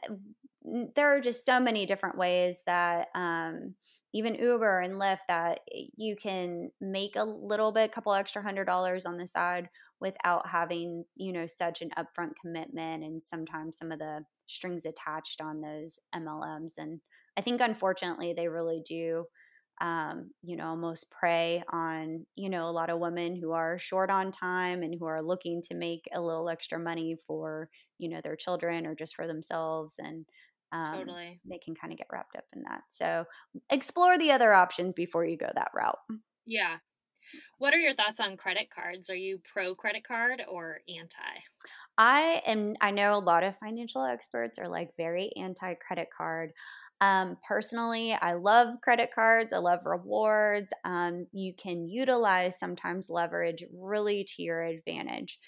there 0.94 1.14
are 1.14 1.20
just 1.20 1.44
so 1.44 1.60
many 1.60 1.86
different 1.86 2.16
ways 2.16 2.56
that 2.66 3.08
um 3.14 3.74
even 4.14 4.36
Uber 4.36 4.80
and 4.80 4.94
Lyft 4.94 5.26
that 5.28 5.60
you 5.96 6.16
can 6.16 6.70
make 6.80 7.16
a 7.16 7.24
little 7.24 7.72
bit, 7.72 7.90
a 7.90 7.92
couple 7.92 8.14
extra 8.14 8.42
hundred 8.42 8.64
dollars 8.66 9.06
on 9.06 9.18
the 9.18 9.26
side 9.26 9.68
without 10.00 10.46
having, 10.48 11.04
you 11.16 11.32
know, 11.32 11.46
such 11.46 11.82
an 11.82 11.90
upfront 11.98 12.32
commitment 12.40 13.04
and 13.04 13.22
sometimes 13.22 13.78
some 13.78 13.92
of 13.92 13.98
the 13.98 14.24
strings 14.46 14.86
attached 14.86 15.40
on 15.42 15.60
those 15.60 15.98
MLMs. 16.14 16.74
And 16.78 17.02
I 17.36 17.42
think 17.42 17.60
unfortunately 17.60 18.32
they 18.34 18.48
really 18.48 18.82
do 18.88 19.26
um, 19.80 20.30
you 20.42 20.56
know, 20.56 20.68
almost 20.68 21.10
prey 21.10 21.62
on, 21.72 22.26
you 22.36 22.48
know, 22.48 22.64
a 22.66 22.70
lot 22.70 22.90
of 22.90 23.00
women 23.00 23.34
who 23.34 23.50
are 23.52 23.78
short 23.78 24.08
on 24.08 24.30
time 24.30 24.82
and 24.84 24.94
who 24.98 25.04
are 25.06 25.22
looking 25.22 25.62
to 25.62 25.74
make 25.74 26.04
a 26.12 26.20
little 26.20 26.48
extra 26.48 26.78
money 26.78 27.16
for, 27.26 27.68
you 27.98 28.08
know, 28.08 28.20
their 28.22 28.36
children 28.36 28.86
or 28.86 28.94
just 28.94 29.16
for 29.16 29.26
themselves. 29.26 29.94
And 29.98 30.26
um, 30.74 30.98
totally. 30.98 31.40
They 31.48 31.58
can 31.58 31.74
kind 31.74 31.92
of 31.92 31.98
get 31.98 32.08
wrapped 32.12 32.36
up 32.36 32.44
in 32.54 32.62
that. 32.62 32.82
So 32.90 33.24
explore 33.70 34.18
the 34.18 34.32
other 34.32 34.52
options 34.52 34.92
before 34.92 35.24
you 35.24 35.36
go 35.36 35.48
that 35.54 35.70
route. 35.74 35.98
Yeah. 36.46 36.76
What 37.58 37.72
are 37.72 37.78
your 37.78 37.94
thoughts 37.94 38.20
on 38.20 38.36
credit 38.36 38.68
cards? 38.74 39.08
Are 39.08 39.16
you 39.16 39.40
pro 39.52 39.74
credit 39.74 40.06
card 40.06 40.42
or 40.48 40.80
anti? 40.88 41.40
I 41.96 42.42
am, 42.46 42.74
I 42.80 42.90
know 42.90 43.16
a 43.16 43.20
lot 43.20 43.44
of 43.44 43.56
financial 43.58 44.04
experts 44.04 44.58
are 44.58 44.68
like 44.68 44.90
very 44.96 45.30
anti 45.36 45.74
credit 45.74 46.08
card. 46.16 46.50
Um, 47.00 47.36
personally, 47.46 48.12
I 48.12 48.34
love 48.34 48.80
credit 48.82 49.10
cards. 49.14 49.52
I 49.52 49.58
love 49.58 49.80
rewards. 49.84 50.68
Um, 50.84 51.26
you 51.32 51.54
can 51.56 51.88
utilize 51.88 52.58
sometimes 52.58 53.08
leverage 53.08 53.64
really 53.72 54.24
to 54.36 54.42
your 54.42 54.60
advantage. 54.62 55.38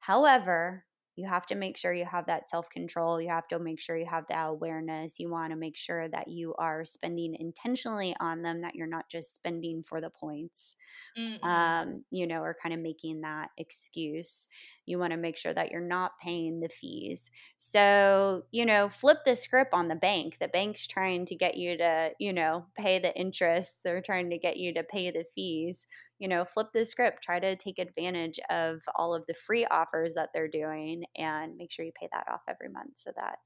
However, 0.00 0.85
you 1.16 1.26
have 1.26 1.46
to 1.46 1.54
make 1.54 1.78
sure 1.78 1.94
you 1.94 2.04
have 2.04 2.26
that 2.26 2.48
self 2.50 2.68
control. 2.68 3.20
You 3.20 3.30
have 3.30 3.48
to 3.48 3.58
make 3.58 3.80
sure 3.80 3.96
you 3.96 4.06
have 4.06 4.24
that 4.28 4.48
awareness. 4.48 5.18
You 5.18 5.30
want 5.30 5.50
to 5.50 5.56
make 5.56 5.76
sure 5.76 6.08
that 6.08 6.28
you 6.28 6.54
are 6.58 6.84
spending 6.84 7.34
intentionally 7.40 8.14
on 8.20 8.42
them, 8.42 8.60
that 8.60 8.74
you're 8.74 8.86
not 8.86 9.08
just 9.08 9.34
spending 9.34 9.82
for 9.82 10.02
the 10.02 10.10
points, 10.10 10.74
mm-hmm. 11.18 11.42
um, 11.42 12.04
you 12.10 12.26
know, 12.26 12.42
or 12.42 12.54
kind 12.62 12.74
of 12.74 12.80
making 12.80 13.22
that 13.22 13.48
excuse. 13.56 14.46
You 14.84 14.98
want 14.98 15.12
to 15.12 15.16
make 15.16 15.38
sure 15.38 15.54
that 15.54 15.72
you're 15.72 15.80
not 15.80 16.12
paying 16.22 16.60
the 16.60 16.68
fees. 16.68 17.30
So, 17.58 18.44
you 18.52 18.66
know, 18.66 18.88
flip 18.90 19.18
the 19.24 19.36
script 19.36 19.72
on 19.72 19.88
the 19.88 19.96
bank. 19.96 20.36
The 20.38 20.48
bank's 20.48 20.86
trying 20.86 21.26
to 21.26 21.34
get 21.34 21.56
you 21.56 21.78
to, 21.78 22.10
you 22.20 22.32
know, 22.34 22.66
pay 22.76 22.98
the 22.98 23.16
interest, 23.18 23.78
they're 23.82 24.02
trying 24.02 24.30
to 24.30 24.38
get 24.38 24.58
you 24.58 24.74
to 24.74 24.82
pay 24.82 25.10
the 25.10 25.24
fees 25.34 25.86
you 26.18 26.28
know, 26.28 26.44
flip 26.44 26.68
the 26.72 26.84
script, 26.84 27.22
try 27.22 27.38
to 27.38 27.56
take 27.56 27.78
advantage 27.78 28.40
of 28.50 28.80
all 28.94 29.14
of 29.14 29.24
the 29.26 29.34
free 29.34 29.66
offers 29.66 30.14
that 30.14 30.30
they're 30.32 30.48
doing 30.48 31.04
and 31.16 31.56
make 31.56 31.70
sure 31.70 31.84
you 31.84 31.92
pay 31.98 32.08
that 32.12 32.26
off 32.32 32.42
every 32.48 32.68
month 32.68 32.92
so 32.96 33.10
that 33.16 33.36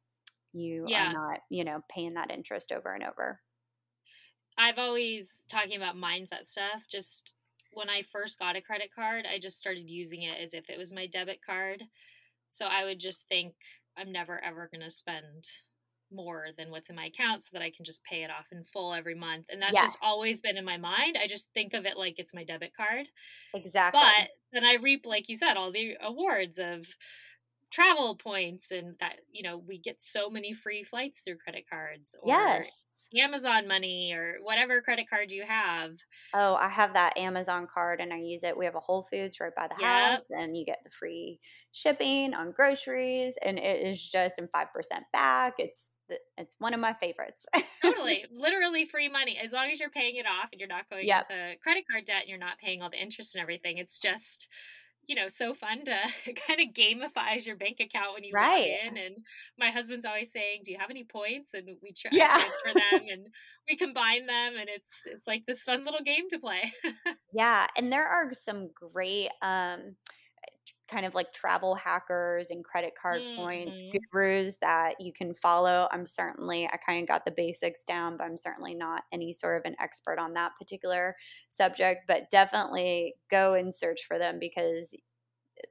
you 0.53 0.85
yeah. 0.87 1.11
are 1.11 1.13
not, 1.13 1.41
you 1.51 1.65
know, 1.65 1.81
paying 1.91 2.15
that 2.15 2.31
interest 2.31 2.73
over 2.73 2.95
and 2.95 3.05
over. 3.05 3.41
I've 4.59 4.79
always 4.79 5.43
talking 5.49 5.77
about 5.77 5.97
mindset 5.97 6.47
stuff. 6.47 6.85
Just 6.89 7.33
when 7.73 7.89
I 7.89 8.03
first 8.03 8.39
got 8.39 8.57
a 8.57 8.61
credit 8.61 8.91
card, 8.95 9.27
I 9.33 9.39
just 9.39 9.59
started 9.59 9.89
using 9.89 10.23
it 10.23 10.39
as 10.43 10.55
if 10.55 10.69
it 10.69 10.79
was 10.79 10.93
my 10.93 11.07
debit 11.07 11.41
card. 11.45 11.83
So 12.49 12.67
I 12.67 12.85
would 12.85 12.99
just 12.99 13.27
think 13.29 13.55
I'm 13.97 14.13
never 14.13 14.43
ever 14.45 14.69
going 14.73 14.83
to 14.83 14.91
spend 14.91 15.49
more 16.13 16.47
than 16.57 16.71
what's 16.71 16.91
in 16.91 16.97
my 16.97 17.07
account 17.07 17.45
so 17.45 17.51
that 17.53 17.63
I 17.63 17.71
can 17.71 17.85
just 17.85 18.03
pay 18.05 18.23
it 18.23 18.31
off 18.31 18.47
in 18.53 18.65
full 18.65 18.95
every 18.95 19.15
month. 19.15 19.47
And 19.51 19.61
that's 19.61 19.75
yes. 19.75 19.93
just 19.93 19.99
always 20.03 20.41
been 20.41 20.57
in 20.57 20.65
my 20.65 20.77
mind. 20.77 21.17
I 21.23 21.27
just 21.27 21.49
think 21.55 21.75
of 21.75 21.87
it 21.87 21.97
like 21.97 22.15
it's 22.19 22.35
my 22.35 22.45
debit 22.45 22.73
card. 22.77 23.07
Exactly. 23.55 24.01
But 24.01 24.29
then 24.53 24.65
I 24.65 24.77
reap, 24.83 25.07
like 25.07 25.29
you 25.29 25.37
said, 25.37 25.57
all 25.57 25.73
the 25.73 25.97
awards 26.03 26.59
of 26.59 26.87
travel 27.71 28.17
points 28.17 28.71
and 28.71 28.97
that, 29.01 29.17
you 29.31 29.43
know, 29.43 29.63
we 29.67 29.79
get 29.79 30.03
so 30.03 30.29
many 30.29 30.53
free 30.53 30.83
flights 30.83 31.21
through 31.21 31.37
credit 31.39 31.65
cards 31.71 32.17
or 32.21 32.29
yes. 32.29 32.69
Amazon 33.17 33.67
money 33.67 34.13
or 34.13 34.37
whatever 34.43 34.81
credit 34.81 35.09
card 35.09 35.33
you 35.33 35.45
have. 35.47 35.93
Oh, 36.35 36.55
I 36.55 36.69
have 36.69 36.95
that 36.95 37.17
Amazon 37.17 37.67
card 37.73 38.01
and 38.01 38.13
I 38.13 38.19
use 38.19 38.45
it. 38.45 38.57
We 38.57 38.65
have 38.65 38.77
a 38.77 38.81
Whole 38.81 39.07
Foods 39.11 39.41
right 39.41 39.55
by 39.57 39.69
the 39.69 39.81
yep. 39.81 39.89
house 39.89 40.31
and 40.31 40.57
you 40.57 40.65
get 40.65 40.79
the 40.85 40.91
free 40.91 41.41
shipping 41.73 42.35
on 42.35 42.53
groceries 42.53 43.35
and 43.43 43.59
it 43.59 43.87
is 43.87 44.03
just 44.09 44.39
in 44.39 44.49
5% 44.49 44.67
back. 45.13 45.55
It's 45.59 45.89
it's 46.37 46.57
one 46.59 46.75
of 46.75 46.81
my 46.81 46.93
favorites. 46.95 47.47
totally. 47.83 48.25
Literally 48.33 48.87
free 48.87 49.09
money. 49.09 49.39
As 49.43 49.53
long 49.53 49.71
as 49.71 49.81
you're 49.81 49.91
paying 49.91 50.17
it 50.17 50.27
off 50.27 50.51
and 50.53 50.61
you're 50.61 50.69
not 50.69 50.89
going 50.91 51.07
yep. 51.07 51.27
into 51.31 51.57
credit 51.63 51.85
card 51.91 52.05
debt 52.05 52.23
and 52.23 52.29
you're 52.29 52.39
not 52.39 52.59
paying 52.59 52.83
all 52.83 52.91
the 52.91 53.01
interest 53.01 53.35
and 53.35 53.43
everything. 53.43 53.79
It's 53.79 53.99
just, 53.99 54.49
you 55.07 55.17
know, 55.17 55.29
so 55.29 55.55
fun 55.55 55.85
to 55.85 56.35
kind 56.47 56.61
of 56.61 56.75
gamifies 56.75 57.47
your 57.47 57.57
bank 57.57 57.79
account 57.81 58.15
when 58.15 58.25
you 58.25 58.33
right. 58.33 58.71
log 58.71 58.93
in. 58.93 58.99
And 58.99 59.17
my 59.59 59.71
husband's 59.71 60.07
always 60.07 60.33
saying, 60.33 60.63
Do 60.65 60.73
you 60.73 60.79
have 60.79 60.91
any 60.91 61.05
points? 61.05 61.55
And 61.55 61.69
we 61.83 61.93
try 61.93 62.11
yeah. 62.13 62.29
transfer 62.29 62.75
them 62.75 63.09
and 63.11 63.27
we 63.69 63.77
combine 63.77 64.27
them 64.27 64.55
and 64.59 64.69
it's 64.69 65.03
it's 65.07 65.27
like 65.27 65.45
this 65.47 65.63
fun 65.63 65.85
little 65.85 66.03
game 66.05 66.29
to 66.31 66.39
play. 66.39 66.73
yeah. 67.33 67.67
And 67.77 67.93
there 67.93 68.07
are 68.07 68.33
some 68.33 68.71
great 68.75 69.31
um 69.43 69.97
kind 70.91 71.07
of 71.07 71.15
like 71.15 71.33
travel 71.33 71.75
hackers 71.75 72.51
and 72.51 72.65
credit 72.65 72.93
card 73.01 73.23
mm-hmm. 73.23 73.37
points 73.37 73.83
gurus 74.13 74.57
that 74.61 75.01
you 75.01 75.13
can 75.13 75.35
follow. 75.35 75.89
I'm 75.93 76.07
certainly, 76.07 76.67
I 76.67 76.77
kind 76.77 77.03
of 77.03 77.09
got 77.09 77.25
the 77.25 77.31
basics 77.31 77.85
down, 77.85 78.17
but 78.17 78.25
I'm 78.25 78.37
certainly 78.37 78.75
not 78.75 79.05
any 79.13 79.33
sort 79.33 79.59
of 79.59 79.71
an 79.71 79.77
expert 79.81 80.19
on 80.19 80.35
that 80.35 80.57
particular 80.57 81.17
subject. 81.51 82.07
But 82.09 82.31
definitely 82.31 83.15
go 83.31 83.55
and 83.55 83.75
search 83.75 84.01
for 84.07 84.19
them 84.19 84.39
because 84.39 84.95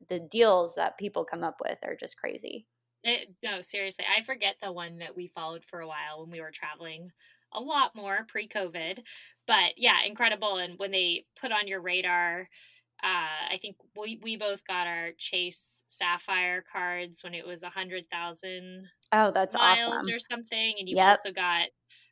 the 0.08 0.20
deals 0.20 0.76
that 0.76 0.98
people 0.98 1.26
come 1.26 1.44
up 1.44 1.60
with 1.62 1.78
are 1.84 1.96
just 1.96 2.18
crazy. 2.18 2.66
It, 3.04 3.30
no, 3.44 3.62
seriously. 3.62 4.06
I 4.18 4.24
forget 4.24 4.56
the 4.62 4.72
one 4.72 5.00
that 5.00 5.16
we 5.16 5.28
followed 5.28 5.64
for 5.64 5.82
a 5.82 5.88
while 5.88 6.22
when 6.22 6.32
we 6.32 6.42
were 6.42 6.52
traveling 6.52 7.12
a 7.54 7.60
lot 7.60 7.96
more 7.96 8.26
pre 8.28 8.48
COVID. 8.48 9.00
But 9.48 9.74
yeah, 9.78 10.04
incredible. 10.06 10.58
And 10.58 10.78
when 10.78 10.92
they 10.92 11.26
put 11.40 11.52
on 11.52 11.68
your 11.68 11.82
radar, 11.82 12.48
uh, 13.04 13.54
I 13.54 13.58
think 13.62 13.78
we, 13.98 14.20
we 14.22 14.36
both 14.36 14.66
got 14.68 14.88
our 14.88 15.12
Chase 15.18 15.84
Sapphire 15.88 16.64
cards 16.72 17.24
when 17.24 17.34
it 17.34 17.46
was 17.46 17.64
a 17.64 17.70
hundred 17.70 18.06
thousand. 18.12 18.88
Oh, 19.12 19.32
that's 19.32 19.56
miles 19.56 19.94
awesome. 19.94 20.14
or 20.14 20.20
something, 20.20 20.76
and 20.78 20.88
you 20.88 20.98
yep. 20.98 21.10
also 21.10 21.32
got 21.32 21.68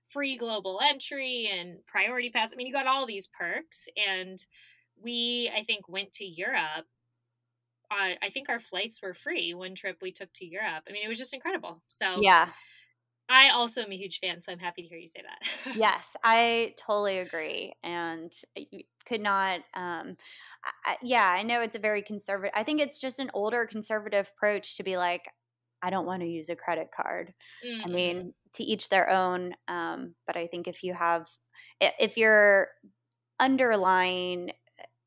free 0.08 0.38
global 0.38 0.80
entry 0.82 1.50
and 1.52 1.86
priority 1.86 2.30
pass. 2.30 2.52
I 2.54 2.56
mean, 2.56 2.68
you 2.68 2.74
got 2.74 2.88
all 2.88 3.06
these 3.06 3.28
perks, 3.28 3.88
and 3.98 4.40
we 5.02 5.52
I 5.56 5.64
think 5.64 5.90
went 5.90 6.14
to 6.14 6.26
Europe. 6.26 6.86
Uh, 7.92 8.16
I 8.22 8.30
think 8.30 8.50
our 8.50 8.60
flights 8.60 9.02
were 9.02 9.14
free 9.14 9.54
one 9.54 9.76
trip 9.76 9.98
we 10.02 10.12
took 10.12 10.32
to 10.36 10.46
Europe. 10.46 10.84
I 10.88 10.92
mean, 10.92 11.04
it 11.04 11.08
was 11.08 11.18
just 11.18 11.34
incredible. 11.34 11.82
So 11.90 12.16
yeah, 12.20 12.50
I 13.30 13.50
also 13.50 13.82
am 13.82 13.92
a 13.92 13.98
huge 13.98 14.20
fan, 14.20 14.42
so 14.42 14.52
I'm 14.52 14.60
happy 14.60 14.84
to 14.84 14.88
hear 14.88 14.98
you 14.98 15.10
say 15.10 15.22
that. 15.22 15.76
yes, 15.76 16.16
I 16.24 16.74
totally 16.78 17.20
agree, 17.20 17.74
and 17.84 18.32
could 19.06 19.22
not. 19.22 19.62
Um, 19.74 20.18
I, 20.86 20.98
yeah, 21.02 21.30
I 21.30 21.44
know 21.44 21.62
it's 21.62 21.76
a 21.76 21.80
very 21.80 22.02
conservative. 22.02 22.54
I 22.56 22.64
think 22.64 22.80
it's 22.80 23.00
just 23.00 23.20
an 23.20 23.32
older 23.34 23.66
conservative 23.66 24.32
approach 24.36 24.78
to 24.78 24.84
be 24.84 24.98
like, 24.98 25.30
I 25.82 25.90
don't 25.90 26.06
want 26.06 26.22
to 26.22 26.28
use 26.28 26.50
a 26.50 26.56
credit 26.56 26.90
card. 26.96 27.34
Mm-hmm. 27.66 27.86
I 27.86 27.94
mean, 27.94 28.34
to 28.54 28.64
each 28.64 28.90
their 28.90 29.10
own. 29.10 29.56
Um, 29.68 30.16
but 30.26 30.38
I 30.38 30.48
think 30.48 30.68
if 30.68 30.84
you 30.84 30.94
have, 30.94 31.30
if 31.82 32.18
you're 32.18 32.70
underlying, 33.40 34.52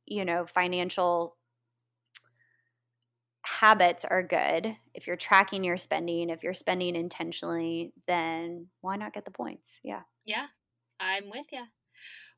you 0.07 0.25
know, 0.25 0.47
financial 0.47 1.37
habits 3.61 4.07
are 4.07 4.23
good. 4.23 4.75
If 4.95 5.07
you're 5.07 5.17
tracking 5.17 5.65
your 5.65 5.77
spending, 5.77 6.31
if 6.31 6.43
you're 6.43 6.55
spending 6.55 6.97
intentionally, 6.97 7.93
then 8.07 8.69
why 8.81 8.97
not 8.97 9.13
get 9.13 9.27
the 9.27 9.31
points? 9.31 9.81
Yeah. 9.85 10.01
Yeah, 10.25 10.47
I'm 10.99 11.29
with 11.29 11.45
you. 11.53 11.65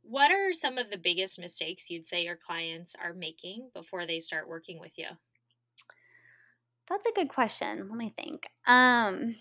What 0.02 0.32
are 0.32 0.52
some 0.52 0.78
of 0.78 0.90
the 0.90 0.98
biggest 0.98 1.38
mistakes 1.38 1.88
you'd 1.88 2.06
say 2.06 2.24
your 2.24 2.36
clients 2.36 2.96
are 3.00 3.14
making 3.14 3.70
before 3.72 4.04
they 4.04 4.18
start 4.18 4.48
working 4.48 4.80
with 4.80 4.98
you? 4.98 5.06
That's 6.88 7.06
a 7.06 7.12
good 7.14 7.28
question. 7.28 7.88
Let 7.88 7.96
me 7.96 8.12
think. 8.18 8.48
Um, 8.66 9.36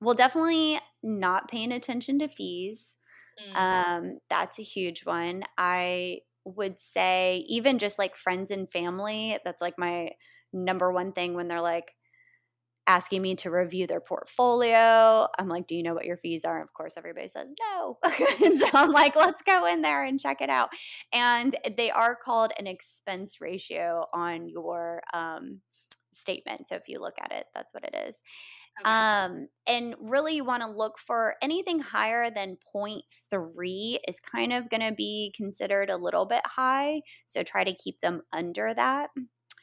well, 0.00 0.14
definitely 0.14 0.78
not 1.02 1.50
paying 1.50 1.72
attention 1.72 2.20
to 2.20 2.28
fees. 2.28 2.94
Mm-hmm. 3.40 3.56
Um, 3.56 4.18
that's 4.28 4.60
a 4.60 4.62
huge 4.62 5.04
one. 5.04 5.42
I 5.58 6.20
would 6.44 6.78
say, 6.78 7.44
even 7.48 7.78
just 7.80 7.98
like 7.98 8.14
friends 8.14 8.52
and 8.52 8.70
family, 8.70 9.36
that's 9.44 9.60
like 9.60 9.76
my 9.76 10.12
number 10.52 10.90
one 10.90 11.12
thing 11.12 11.34
when 11.34 11.48
they're 11.48 11.60
like 11.60 11.94
asking 12.86 13.22
me 13.22 13.36
to 13.36 13.50
review 13.50 13.86
their 13.86 14.00
portfolio. 14.00 15.28
I'm 15.38 15.48
like, 15.48 15.68
do 15.68 15.76
you 15.76 15.82
know 15.82 15.94
what 15.94 16.06
your 16.06 16.16
fees 16.16 16.44
are? 16.44 16.60
Of 16.60 16.72
course, 16.72 16.94
everybody 16.96 17.28
says 17.28 17.54
no. 17.72 17.98
and 18.44 18.58
so 18.58 18.66
I'm 18.72 18.90
like, 18.90 19.14
let's 19.14 19.42
go 19.42 19.66
in 19.66 19.82
there 19.82 20.02
and 20.02 20.18
check 20.18 20.40
it 20.40 20.50
out. 20.50 20.70
And 21.12 21.54
they 21.76 21.90
are 21.90 22.16
called 22.16 22.52
an 22.58 22.66
expense 22.66 23.40
ratio 23.40 24.06
on 24.12 24.48
your 24.48 25.02
um, 25.14 25.60
statement. 26.10 26.66
So 26.66 26.74
if 26.74 26.88
you 26.88 26.98
look 27.00 27.14
at 27.20 27.32
it, 27.32 27.44
that's 27.54 27.72
what 27.72 27.84
it 27.84 27.94
is. 28.08 28.20
Okay. 28.80 28.90
Um, 28.90 29.48
and 29.68 29.94
really, 30.00 30.34
you 30.34 30.44
want 30.44 30.62
to 30.62 30.70
look 30.70 30.98
for 30.98 31.36
anything 31.42 31.80
higher 31.80 32.28
than 32.30 32.56
0.3 32.74 33.98
is 34.08 34.16
kind 34.20 34.52
of 34.52 34.68
going 34.68 34.80
to 34.80 34.92
be 34.92 35.32
considered 35.36 35.90
a 35.90 35.96
little 35.96 36.26
bit 36.26 36.42
high. 36.44 37.02
So 37.26 37.42
try 37.42 37.62
to 37.62 37.74
keep 37.74 38.00
them 38.00 38.22
under 38.32 38.74
that. 38.74 39.10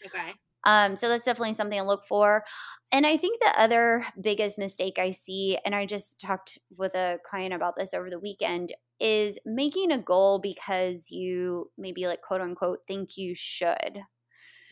Okay. 0.05 0.33
Um, 0.67 0.97
so 0.97 1.07
that's 1.07 1.23
definitely 1.23 1.53
something 1.53 1.79
to 1.79 1.85
look 1.85 2.03
for. 2.03 2.43
And 2.91 3.07
I 3.07 3.15
think 3.15 3.39
the 3.39 3.53
other 3.57 4.05
biggest 4.19 4.59
mistake 4.59 4.99
I 4.99 5.11
see, 5.11 5.57
and 5.65 5.73
I 5.73 5.85
just 5.85 6.19
talked 6.19 6.59
with 6.77 6.93
a 6.93 7.19
client 7.25 7.53
about 7.53 7.75
this 7.77 7.93
over 7.93 8.09
the 8.09 8.19
weekend, 8.19 8.73
is 8.99 9.39
making 9.45 9.91
a 9.91 9.97
goal 9.97 10.39
because 10.39 11.09
you 11.09 11.71
maybe 11.77 12.05
like 12.05 12.21
quote 12.21 12.41
unquote 12.41 12.79
think 12.85 13.15
you 13.15 13.33
should. 13.33 14.01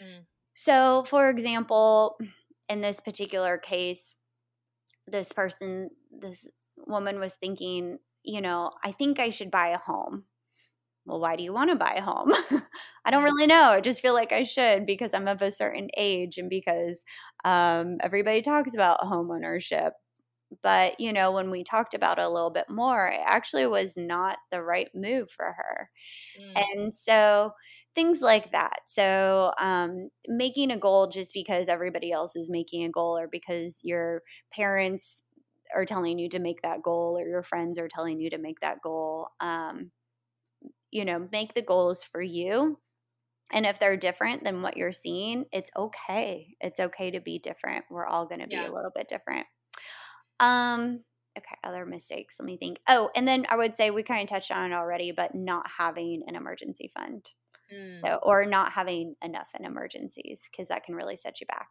Mm. 0.04 0.26
So, 0.54 1.04
for 1.06 1.30
example, 1.30 2.18
in 2.68 2.82
this 2.82 3.00
particular 3.00 3.58
case, 3.58 4.16
this 5.08 5.32
person, 5.32 5.92
this 6.12 6.46
woman 6.76 7.20
was 7.20 7.36
thinking, 7.36 8.00
you 8.24 8.42
know, 8.42 8.72
I 8.84 8.92
think 8.92 9.20
I 9.20 9.30
should 9.30 9.52
buy 9.52 9.70
a 9.70 9.78
home 9.78 10.26
well, 11.06 11.20
why 11.20 11.36
do 11.36 11.44
you 11.44 11.54
want 11.54 11.70
to 11.70 11.76
buy 11.76 11.96
a 11.98 12.02
home? 12.02 12.34
I 13.06 13.12
don't 13.12 13.24
really 13.24 13.48
know. 13.48 13.70
I 13.70 13.82
just 13.82 14.02
feel 14.02 14.14
like 14.14 14.32
I 14.32 14.44
should 14.44 14.86
because 14.86 15.14
I'm 15.14 15.28
of 15.28 15.42
a 15.42 15.52
certain 15.52 15.90
age 15.98 16.38
and 16.38 16.50
because 16.50 17.04
um, 17.44 17.98
everybody 18.02 18.42
talks 18.42 18.74
about 18.74 19.02
home 19.02 19.30
ownership. 19.32 19.94
But, 20.64 21.00
you 21.00 21.12
know, 21.12 21.32
when 21.32 21.52
we 21.52 21.64
talked 21.64 21.94
about 21.94 22.18
it 22.18 22.24
a 22.24 22.30
little 22.30 22.50
bit 22.50 22.70
more, 22.70 23.08
it 23.08 23.20
actually 23.26 23.68
was 23.68 23.94
not 23.98 24.38
the 24.52 24.62
right 24.62 24.88
move 24.96 25.30
for 25.30 25.56
her. 25.58 25.90
Mm. 26.40 26.64
And 26.74 26.96
so 26.96 27.52
things 27.94 28.22
like 28.22 28.52
that. 28.52 28.80
So 28.88 29.52
um, 29.60 30.10
making 30.28 30.72
a 30.72 30.78
goal 30.78 31.08
just 31.08 31.34
because 31.34 31.68
everybody 31.68 32.12
else 32.12 32.36
is 32.36 32.50
making 32.50 32.84
a 32.84 32.92
goal 32.92 33.18
or 33.18 33.28
because 33.32 33.80
your 33.84 34.22
parents 34.54 35.22
are 35.76 35.86
telling 35.86 36.20
you 36.20 36.30
to 36.30 36.40
make 36.40 36.62
that 36.62 36.84
goal 36.84 37.18
or 37.18 37.28
your 37.28 37.44
friends 37.44 37.78
are 37.78 37.90
telling 37.90 38.20
you 38.20 38.30
to 38.30 38.38
make 38.38 38.60
that 38.62 38.82
goal. 38.82 39.28
Um, 39.40 39.92
you 40.96 41.06
know, 41.06 41.28
make 41.32 41.54
the 41.54 41.62
goals 41.62 42.04
for 42.04 42.22
you 42.22 42.80
and 43.52 43.66
if 43.66 43.80
they're 43.80 43.98
different 43.98 44.44
than 44.44 44.62
what 44.62 44.78
you're 44.78 44.92
seeing, 44.92 45.46
it's 45.52 45.70
okay. 45.78 46.56
It's 46.60 46.80
okay 46.80 47.12
to 47.12 47.22
be 47.22 47.40
different. 47.40 47.86
We're 47.90 48.06
all 48.06 48.26
going 48.26 48.42
to 48.42 48.48
be 48.48 48.56
yeah. 48.56 48.70
a 48.70 48.74
little 48.74 48.92
bit 48.94 49.08
different. 49.08 49.46
Um 50.40 51.02
okay, 51.38 51.56
other 51.64 51.86
mistakes. 51.86 52.38
Let 52.40 52.46
me 52.46 52.58
think. 52.58 52.80
Oh, 52.90 53.10
and 53.16 53.28
then 53.28 53.46
I 53.50 53.56
would 53.56 53.76
say 53.76 53.92
we 53.92 54.04
kind 54.04 54.24
of 54.24 54.30
touched 54.30 54.52
on 54.52 54.72
it 54.72 54.76
already, 54.76 55.12
but 55.12 55.36
not 55.36 55.68
having 55.78 56.24
an 56.28 56.36
emergency 56.36 56.92
fund. 56.94 57.30
Mm. 57.74 58.02
So, 58.06 58.20
or 58.22 58.46
not 58.46 58.74
having 58.74 59.16
enough 59.24 59.50
in 59.58 59.66
emergencies 59.66 60.50
because 60.50 60.68
that 60.68 60.84
can 60.84 60.96
really 60.96 61.16
set 61.16 61.40
you 61.40 61.48
back. 61.48 61.70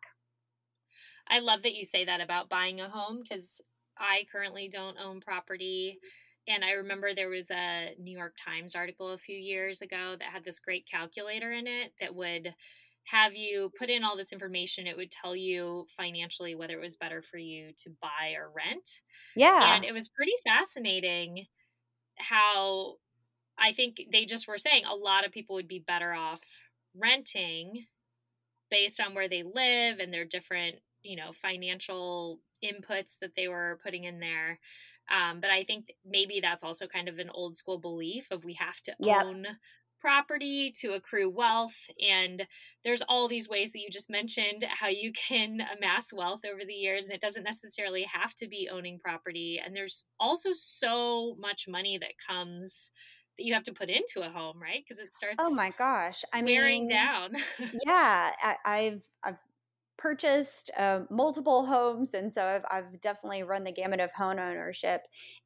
I 1.28 1.40
love 1.40 1.62
that 1.62 1.74
you 1.74 1.84
say 1.84 2.04
that 2.06 2.20
about 2.20 2.48
buying 2.48 2.80
a 2.80 2.88
home 2.88 3.22
because 3.22 3.44
I 3.98 4.24
currently 4.30 4.68
don't 4.68 4.96
own 4.98 5.20
property. 5.20 5.98
And 6.46 6.64
I 6.64 6.72
remember 6.72 7.14
there 7.14 7.28
was 7.28 7.50
a 7.50 7.94
New 7.98 8.16
York 8.16 8.34
Times 8.36 8.74
article 8.74 9.10
a 9.10 9.18
few 9.18 9.36
years 9.36 9.80
ago 9.80 10.16
that 10.18 10.28
had 10.28 10.44
this 10.44 10.60
great 10.60 10.86
calculator 10.86 11.52
in 11.52 11.66
it 11.66 11.92
that 12.00 12.14
would 12.14 12.54
have 13.04 13.34
you 13.34 13.70
put 13.78 13.90
in 13.90 14.04
all 14.04 14.16
this 14.16 14.32
information. 14.32 14.86
It 14.86 14.96
would 14.96 15.10
tell 15.10 15.36
you 15.36 15.86
financially 15.96 16.54
whether 16.54 16.74
it 16.74 16.82
was 16.82 16.96
better 16.96 17.22
for 17.22 17.38
you 17.38 17.72
to 17.82 17.90
buy 18.00 18.34
or 18.36 18.50
rent. 18.54 19.00
Yeah. 19.36 19.74
And 19.74 19.84
it 19.84 19.92
was 19.92 20.08
pretty 20.08 20.34
fascinating 20.44 21.46
how 22.16 22.96
I 23.58 23.72
think 23.72 24.00
they 24.10 24.24
just 24.24 24.48
were 24.48 24.58
saying 24.58 24.84
a 24.84 24.94
lot 24.94 25.24
of 25.24 25.32
people 25.32 25.56
would 25.56 25.68
be 25.68 25.84
better 25.86 26.12
off 26.12 26.40
renting 26.96 27.86
based 28.70 29.00
on 29.00 29.14
where 29.14 29.28
they 29.28 29.42
live 29.42 29.98
and 29.98 30.12
their 30.12 30.24
different, 30.24 30.76
you 31.02 31.16
know, 31.16 31.32
financial 31.32 32.40
inputs 32.64 33.18
that 33.20 33.32
they 33.36 33.48
were 33.48 33.78
putting 33.82 34.04
in 34.04 34.20
there. 34.20 34.58
Um, 35.10 35.40
but 35.40 35.50
I 35.50 35.64
think 35.64 35.92
maybe 36.04 36.40
that's 36.40 36.64
also 36.64 36.86
kind 36.86 37.08
of 37.08 37.18
an 37.18 37.30
old 37.30 37.56
school 37.56 37.78
belief 37.78 38.26
of 38.30 38.44
we 38.44 38.54
have 38.54 38.80
to 38.82 38.94
yep. 38.98 39.24
own 39.24 39.46
property 40.00 40.74
to 40.80 40.92
accrue 40.92 41.30
wealth. 41.30 41.76
And 42.06 42.46
there's 42.84 43.02
all 43.08 43.26
these 43.26 43.48
ways 43.48 43.72
that 43.72 43.80
you 43.80 43.88
just 43.90 44.10
mentioned 44.10 44.64
how 44.68 44.88
you 44.88 45.12
can 45.28 45.60
amass 45.76 46.12
wealth 46.12 46.40
over 46.44 46.64
the 46.66 46.74
years. 46.74 47.06
And 47.06 47.14
it 47.14 47.20
doesn't 47.20 47.44
necessarily 47.44 48.06
have 48.12 48.34
to 48.36 48.48
be 48.48 48.68
owning 48.70 48.98
property. 48.98 49.60
And 49.64 49.74
there's 49.74 50.04
also 50.20 50.50
so 50.52 51.36
much 51.38 51.66
money 51.68 51.98
that 51.98 52.12
comes 52.26 52.90
that 53.38 53.44
you 53.44 53.54
have 53.54 53.64
to 53.64 53.72
put 53.72 53.90
into 53.90 54.20
a 54.20 54.30
home, 54.30 54.60
right? 54.60 54.84
Because 54.86 55.02
it 55.02 55.12
starts. 55.12 55.36
Oh 55.38 55.50
my 55.50 55.72
gosh! 55.76 56.22
I 56.32 56.42
wearing 56.42 56.86
mean, 56.86 56.96
down. 56.96 57.32
yeah, 57.84 58.32
I, 58.64 58.78
have 58.80 59.00
I've 59.24 59.38
purchased 59.96 60.70
uh, 60.76 61.00
multiple 61.10 61.66
homes, 61.66 62.14
and 62.14 62.32
so 62.32 62.44
I've 62.46 62.64
I've 62.70 63.00
definitely 63.00 63.42
run 63.42 63.64
the 63.64 63.72
gamut 63.72 64.00
of 64.00 64.12
home 64.12 64.38
ownership, 64.38 65.02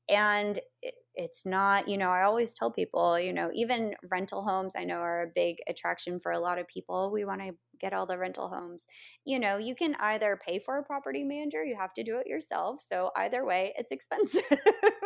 and 0.08 0.58
it, 0.82 0.94
it's 1.14 1.44
not 1.44 1.88
you 1.88 1.98
know 1.98 2.10
i 2.10 2.22
always 2.22 2.56
tell 2.56 2.70
people 2.70 3.18
you 3.18 3.32
know 3.32 3.50
even 3.52 3.94
rental 4.08 4.44
homes 4.44 4.74
i 4.76 4.84
know 4.84 4.98
are 4.98 5.22
a 5.22 5.32
big 5.34 5.56
attraction 5.68 6.20
for 6.20 6.30
a 6.30 6.38
lot 6.38 6.58
of 6.58 6.68
people 6.68 7.10
we 7.10 7.24
want 7.24 7.40
to 7.40 7.50
get 7.80 7.92
all 7.92 8.06
the 8.06 8.18
rental 8.18 8.48
homes 8.48 8.86
you 9.24 9.38
know 9.38 9.56
you 9.56 9.74
can 9.74 9.94
either 9.96 10.38
pay 10.44 10.58
for 10.58 10.78
a 10.78 10.84
property 10.84 11.24
manager 11.24 11.64
you 11.64 11.76
have 11.76 11.92
to 11.92 12.04
do 12.04 12.18
it 12.18 12.26
yourself 12.26 12.80
so 12.80 13.10
either 13.16 13.44
way 13.44 13.72
it's 13.76 13.92
expensive. 13.92 14.42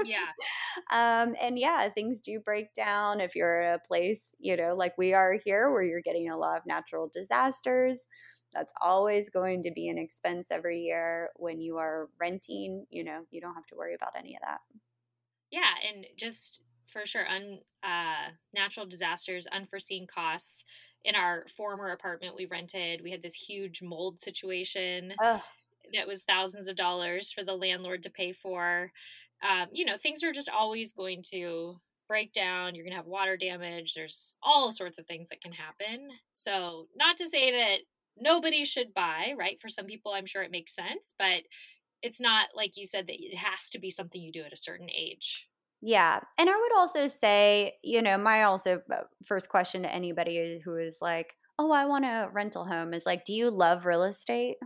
Yeah. 0.01 0.33
Um 0.91 1.35
and 1.41 1.59
yeah 1.59 1.89
things 1.91 2.21
do 2.21 2.41
break 2.41 2.73
down 2.75 3.21
if 3.21 3.35
you're 3.37 3.61
at 3.63 3.77
a 3.77 3.87
place 3.87 4.35
you 4.39 4.57
know 4.57 4.75
like 4.75 4.97
we 4.97 5.13
are 5.13 5.35
here 5.45 5.71
where 5.71 5.83
you're 5.83 6.01
getting 6.03 6.29
a 6.31 6.37
lot 6.39 6.57
of 6.59 6.67
natural 6.67 7.11
disasters 7.13 8.07
that's 8.53 8.73
always 8.81 9.31
going 9.31 9.63
to 9.63 9.71
be 9.71 9.89
an 9.89 9.99
expense 9.99 10.49
every 10.51 10.81
year 10.81 11.31
when 11.37 11.61
you 11.61 11.79
are 11.79 12.09
renting 12.21 12.87
you 12.91 13.05
know 13.05 13.21
you 13.31 13.41
don't 13.41 13.55
have 13.55 13.67
to 13.67 13.77
worry 13.77 13.95
about 13.95 14.13
any 14.17 14.35
of 14.35 14.41
that 14.43 14.61
yeah, 15.53 15.75
and 15.87 16.07
just 16.17 16.63
for 16.91 17.07
sure, 17.07 17.29
un 17.29 17.59
uh, 17.85 18.31
natural 18.55 18.87
disasters, 18.87 19.47
unforeseen 19.47 20.07
costs. 20.13 20.65
In 21.05 21.17
our 21.17 21.45
former 21.57 21.91
apartment 21.91 22.37
we 22.37 22.47
rented, 22.47 23.01
we 23.03 23.11
had 23.11 23.23
this 23.23 23.35
huge 23.35 23.83
mold 23.83 24.21
situation 24.21 25.13
Ugh. 25.21 25.41
that 25.95 26.07
was 26.07 26.23
thousands 26.23 26.69
of 26.69 26.77
dollars 26.77 27.33
for 27.33 27.43
the 27.43 27.55
landlord 27.55 28.05
to 28.05 28.11
pay 28.11 28.33
for. 28.33 28.93
Um, 29.43 29.67
you 29.73 29.85
know, 29.85 29.97
things 29.97 30.23
are 30.23 30.33
just 30.33 30.49
always 30.49 30.93
going 30.93 31.25
to 31.33 31.81
break 32.07 32.33
down. 32.33 32.75
You're 32.75 32.85
going 32.85 32.93
to 32.93 32.99
have 32.99 33.07
water 33.07 33.37
damage. 33.37 33.95
There's 33.95 34.37
all 34.45 34.71
sorts 34.71 34.99
of 34.99 35.07
things 35.07 35.29
that 35.31 35.41
can 35.41 35.53
happen. 35.53 36.09
So, 36.35 36.87
not 36.97 37.17
to 37.17 37.29
say 37.29 37.51
that 37.51 37.81
nobody 38.19 38.65
should 38.65 38.95
buy, 38.95 39.35
right? 39.39 39.61
For 39.61 39.69
some 39.69 39.87
people, 39.87 40.13
I'm 40.13 40.27
sure 40.27 40.43
it 40.43 40.51
makes 40.51 40.75
sense, 40.75 41.15
but 41.19 41.43
it's 42.03 42.21
not 42.21 42.49
like 42.55 42.77
you 42.77 42.87
said 42.87 43.07
that 43.07 43.17
it 43.19 43.37
has 43.37 43.71
to 43.71 43.79
be 43.79 43.91
something 43.91 44.21
you 44.21 44.33
do 44.33 44.43
at 44.43 44.53
a 44.53 44.57
certain 44.57 44.89
age. 44.91 45.49
Yeah. 45.81 46.21
And 46.39 46.49
I 46.49 46.57
would 46.57 46.77
also 46.77 47.07
say, 47.09 47.75
you 47.83 48.03
know, 48.03 48.17
my 48.17 48.45
also 48.45 48.81
uh, 48.93 49.03
first 49.25 49.49
question 49.49 49.83
to 49.83 49.93
anybody 49.93 50.61
who 50.65 50.77
is 50.77 50.99
like, 51.01 51.35
oh, 51.59 51.73
I 51.73 51.87
want 51.87 52.05
a 52.05 52.29
rental 52.33 52.65
home 52.65 52.95
is 52.95 53.07
like, 53.07 53.25
do 53.25 53.33
you 53.33 53.51
love 53.51 53.85
real 53.85 54.05
estate? 54.05 54.57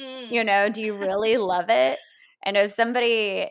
Mm. 0.00 0.30
You 0.30 0.44
know, 0.44 0.68
do 0.68 0.80
you 0.80 0.96
really 0.96 1.36
love 1.36 1.66
it? 1.68 1.98
And 2.42 2.56
if 2.56 2.72
somebody 2.72 3.48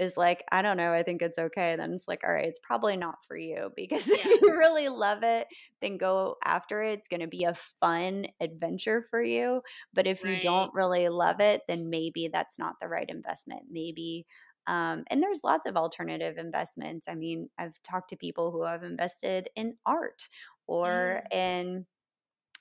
is 0.00 0.16
like, 0.16 0.42
I 0.50 0.62
don't 0.62 0.78
know, 0.78 0.92
I 0.92 1.02
think 1.02 1.20
it's 1.20 1.38
okay, 1.38 1.76
then 1.76 1.92
it's 1.92 2.08
like, 2.08 2.22
all 2.24 2.32
right, 2.32 2.46
it's 2.46 2.58
probably 2.58 2.96
not 2.96 3.18
for 3.28 3.36
you 3.36 3.70
because 3.76 4.08
yeah. 4.08 4.16
if 4.18 4.40
you 4.40 4.56
really 4.56 4.88
love 4.88 5.22
it, 5.22 5.46
then 5.80 5.98
go 5.98 6.36
after 6.44 6.82
it. 6.82 6.98
It's 6.98 7.08
going 7.08 7.20
to 7.20 7.28
be 7.28 7.44
a 7.44 7.54
fun 7.54 8.26
adventure 8.40 9.04
for 9.10 9.22
you. 9.22 9.60
But 9.92 10.06
if 10.06 10.24
right. 10.24 10.34
you 10.34 10.40
don't 10.40 10.72
really 10.74 11.08
love 11.08 11.40
it, 11.40 11.62
then 11.68 11.90
maybe 11.90 12.28
that's 12.32 12.58
not 12.58 12.76
the 12.80 12.88
right 12.88 13.08
investment. 13.08 13.64
Maybe 13.70 14.26
um, 14.66 15.04
and 15.08 15.22
there's 15.22 15.40
lots 15.42 15.66
of 15.66 15.76
alternative 15.76 16.38
investments. 16.38 17.06
I 17.08 17.14
mean, 17.14 17.48
I've 17.58 17.82
talked 17.82 18.10
to 18.10 18.16
people 18.16 18.52
who 18.52 18.64
have 18.64 18.84
invested 18.84 19.48
in 19.56 19.74
art 19.84 20.28
or 20.66 21.24
mm. 21.32 21.36
in, 21.36 21.86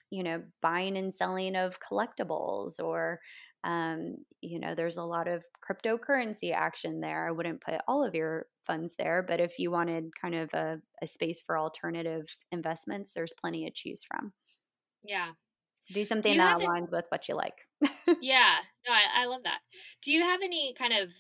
you 0.10 0.24
know, 0.24 0.42
buying 0.62 0.98
and 0.98 1.14
selling 1.14 1.56
of 1.56 1.80
collectibles 1.80 2.80
or 2.80 3.20
um, 3.64 4.18
you 4.42 4.60
know, 4.60 4.76
there's 4.76 4.98
a 4.98 5.04
lot 5.04 5.28
of 5.28 5.44
cryptocurrency 5.68 6.52
action 6.54 7.02
there. 7.02 7.28
I 7.28 7.32
wouldn't 7.32 7.62
put 7.62 7.82
all 7.88 8.04
of 8.04 8.16
your 8.16 8.48
funds 8.66 8.96
there, 8.98 9.24
but 9.24 9.40
if 9.40 9.60
you 9.60 9.72
wanted 9.72 10.16
kind 10.20 10.36
of 10.36 10.54
a, 10.54 10.82
a 11.02 11.08
space 11.08 11.42
for 11.42 11.58
alternative 11.58 12.26
investments, 12.52 13.14
there's 13.14 13.34
plenty 13.42 13.66
to 13.66 13.72
choose 13.72 14.04
from. 14.04 14.34
Yeah. 15.04 15.34
Do 15.92 16.04
something 16.06 16.38
Do 16.38 16.38
that 16.38 16.58
aligns 16.60 16.92
any, 16.92 16.92
with 16.92 17.06
what 17.10 17.28
you 17.28 17.36
like. 17.36 17.68
yeah. 18.20 18.58
No, 18.88 18.94
I, 18.94 19.24
I 19.24 19.26
love 19.26 19.44
that. 19.44 19.60
Do 20.02 20.12
you 20.12 20.22
have 20.22 20.42
any 20.42 20.74
kind 20.74 20.94
of 20.94 21.14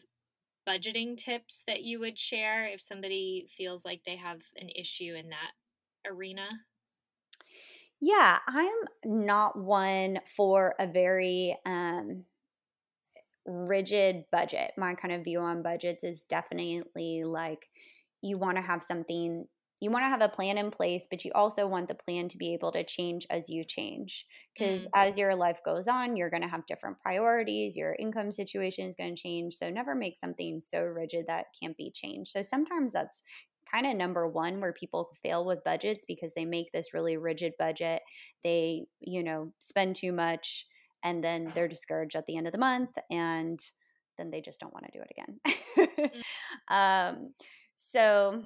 budgeting 0.67 1.17
tips 1.17 1.63
that 1.67 1.83
you 1.83 1.99
would 1.99 2.17
share 2.17 2.67
if 2.67 2.81
somebody 2.81 3.47
feels 3.57 3.85
like 3.85 4.03
they 4.05 4.17
have 4.17 4.41
an 4.55 4.69
issue 4.69 5.15
in 5.15 5.29
that 5.29 5.53
arena? 6.05 6.49
Yeah, 8.01 8.39
I'm 8.47 8.77
not 9.03 9.57
one 9.57 10.19
for 10.25 10.75
a 10.79 10.87
very 10.87 11.57
um, 11.65 12.25
rigid 13.49 14.25
budget. 14.31 14.71
My 14.77 14.93
kind 14.93 15.13
of 15.13 15.23
view 15.23 15.39
on 15.39 15.63
budgets 15.63 16.03
is 16.03 16.23
definitely 16.29 17.23
like 17.25 17.67
you 18.21 18.37
want 18.37 18.57
to 18.57 18.61
have 18.61 18.83
something, 18.83 19.45
you 19.79 19.89
want 19.89 20.03
to 20.03 20.09
have 20.09 20.21
a 20.21 20.29
plan 20.29 20.57
in 20.57 20.71
place, 20.71 21.07
but 21.09 21.25
you 21.25 21.31
also 21.33 21.65
want 21.65 21.87
the 21.87 21.95
plan 21.95 22.27
to 22.29 22.37
be 22.37 22.53
able 22.53 22.71
to 22.73 22.83
change 22.83 23.25
as 23.29 23.49
you 23.49 23.63
change. 23.63 24.25
Because 24.53 24.83
mm. 24.83 24.89
as 24.93 25.17
your 25.17 25.35
life 25.35 25.59
goes 25.65 25.87
on, 25.87 26.15
you're 26.15 26.29
going 26.29 26.43
to 26.43 26.49
have 26.49 26.65
different 26.67 26.99
priorities, 26.99 27.75
your 27.75 27.95
income 27.97 28.31
situation 28.31 28.87
is 28.87 28.95
going 28.95 29.15
to 29.15 29.21
change. 29.21 29.55
So 29.55 29.69
never 29.69 29.95
make 29.95 30.17
something 30.17 30.59
so 30.59 30.81
rigid 30.81 31.25
that 31.27 31.45
can't 31.59 31.77
be 31.77 31.91
changed. 31.91 32.31
So 32.31 32.41
sometimes 32.41 32.93
that's 32.93 33.21
kind 33.71 33.87
of 33.87 33.95
number 33.95 34.27
one 34.27 34.59
where 34.59 34.73
people 34.73 35.09
fail 35.23 35.45
with 35.45 35.63
budgets 35.63 36.05
because 36.07 36.33
they 36.35 36.45
make 36.45 36.71
this 36.71 36.93
really 36.93 37.17
rigid 37.17 37.53
budget. 37.57 38.01
They, 38.43 38.85
you 38.99 39.23
know, 39.23 39.53
spend 39.59 39.95
too 39.95 40.11
much 40.11 40.65
and 41.03 41.23
then 41.23 41.51
they're 41.55 41.67
discouraged 41.67 42.15
at 42.15 42.25
the 42.25 42.37
end 42.37 42.47
of 42.47 42.53
the 42.53 42.59
month 42.59 42.97
and 43.09 43.59
then 44.17 44.29
they 44.31 44.41
just 44.41 44.59
don't 44.59 44.73
want 44.73 44.85
to 44.85 44.91
do 44.91 45.01
it 45.01 45.11
again. 45.15 46.11
mm. 46.69 46.73
um, 46.75 47.33
so, 47.75 48.43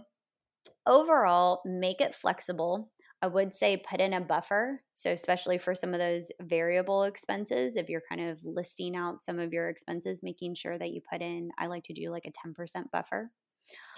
overall, 0.86 1.62
make 1.66 2.00
it 2.00 2.16
flexible. 2.16 2.92
I 3.22 3.28
would 3.28 3.56
say 3.56 3.78
put 3.78 4.02
in 4.02 4.14
a 4.14 4.22
buffer. 4.22 4.82
So, 4.94 5.12
especially 5.12 5.58
for 5.58 5.74
some 5.74 5.94
of 5.94 6.00
those 6.00 6.30
variable 6.42 7.04
expenses, 7.04 7.76
if 7.76 7.90
you're 7.90 8.04
kind 8.08 8.22
of 8.22 8.44
listing 8.44 8.96
out 8.96 9.24
some 9.24 9.40
of 9.40 9.52
your 9.52 9.70
expenses, 9.70 10.22
making 10.22 10.56
sure 10.56 10.78
that 10.78 10.92
you 10.92 11.02
put 11.12 11.22
in, 11.22 11.50
I 11.58 11.68
like 11.68 11.84
to 11.86 11.94
do 11.94 12.12
like 12.12 12.26
a 12.26 12.48
10% 12.48 12.92
buffer. 12.92 13.32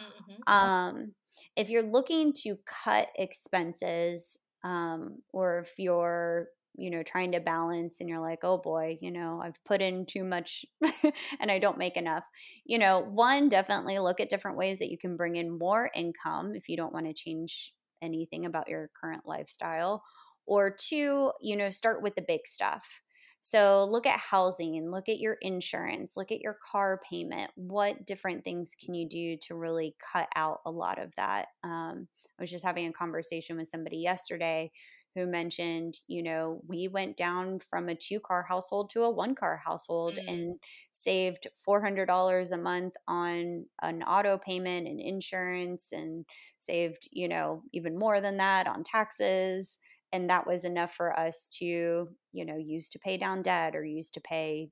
Mm-hmm. 0.01 0.53
Um, 0.53 1.13
if 1.55 1.69
you're 1.69 1.83
looking 1.83 2.33
to 2.43 2.57
cut 2.65 3.09
expenses, 3.17 4.37
um, 4.63 5.17
or 5.33 5.59
if 5.59 5.73
you're 5.77 6.47
you 6.77 6.89
know 6.89 7.03
trying 7.03 7.31
to 7.31 7.39
balance 7.39 7.99
and 7.99 8.09
you're 8.09 8.21
like 8.21 8.39
oh 8.43 8.57
boy 8.57 8.97
you 9.01 9.11
know 9.11 9.41
i've 9.43 9.63
put 9.65 9.81
in 9.81 10.05
too 10.05 10.23
much 10.23 10.65
and 11.39 11.51
i 11.51 11.59
don't 11.59 11.77
make 11.77 11.97
enough 11.97 12.23
you 12.65 12.77
know 12.77 12.99
one 12.99 13.49
definitely 13.49 13.97
look 13.99 14.19
at 14.19 14.29
different 14.29 14.57
ways 14.57 14.79
that 14.79 14.91
you 14.91 14.97
can 14.97 15.15
bring 15.15 15.35
in 15.35 15.57
more 15.57 15.89
income 15.95 16.53
if 16.55 16.69
you 16.69 16.77
don't 16.77 16.93
want 16.93 17.05
to 17.05 17.13
change 17.13 17.73
anything 18.01 18.45
about 18.45 18.67
your 18.67 18.89
current 18.99 19.23
lifestyle 19.25 20.03
or 20.45 20.69
two 20.69 21.31
you 21.41 21.55
know 21.55 21.69
start 21.69 22.01
with 22.01 22.15
the 22.15 22.25
big 22.27 22.41
stuff 22.45 23.01
so 23.47 23.87
look 23.91 24.07
at 24.07 24.17
housing, 24.17 24.89
look 24.89 25.07
at 25.07 25.19
your 25.19 25.37
insurance, 25.39 26.17
look 26.17 26.31
at 26.31 26.41
your 26.41 26.57
car 26.71 26.99
payment. 27.07 27.51
What 27.53 28.07
different 28.07 28.43
things 28.43 28.75
can 28.83 28.95
you 28.95 29.07
do 29.07 29.37
to 29.43 29.53
really 29.53 29.95
cut 30.11 30.27
out 30.35 30.61
a 30.65 30.71
lot 30.71 30.97
of 30.97 31.13
that? 31.15 31.49
Um, 31.63 32.07
I 32.39 32.41
was 32.41 32.49
just 32.49 32.65
having 32.65 32.87
a 32.87 32.91
conversation 32.91 33.55
with 33.55 33.67
somebody 33.67 33.97
yesterday 33.97 34.71
who 35.15 35.25
mentioned, 35.25 35.99
you 36.07 36.21
know, 36.21 36.61
we 36.67 36.87
went 36.89 37.15
down 37.15 37.59
from 37.59 37.87
a 37.87 37.95
two 37.95 38.19
car 38.19 38.45
household 38.47 38.89
to 38.89 39.03
a 39.03 39.09
one 39.09 39.33
car 39.33 39.61
household 39.63 40.15
mm. 40.15 40.27
and 40.27 40.59
saved 40.91 41.47
$400 41.67 42.51
a 42.51 42.57
month 42.57 42.93
on 43.07 43.65
an 43.81 44.03
auto 44.03 44.37
payment 44.37 44.87
and 44.87 44.99
insurance 44.99 45.87
and 45.93 46.25
saved, 46.59 47.07
you 47.11 47.27
know, 47.27 47.63
even 47.73 47.97
more 47.97 48.19
than 48.19 48.37
that 48.37 48.67
on 48.67 48.83
taxes. 48.83 49.77
And 50.11 50.29
that 50.29 50.45
was 50.45 50.65
enough 50.65 50.93
for 50.93 51.17
us 51.17 51.47
to, 51.59 52.09
you 52.33 52.45
know, 52.45 52.57
use 52.57 52.89
to 52.89 52.99
pay 52.99 53.17
down 53.17 53.41
debt 53.41 53.75
or 53.75 53.85
use 53.85 54.11
to 54.11 54.21
pay 54.21 54.69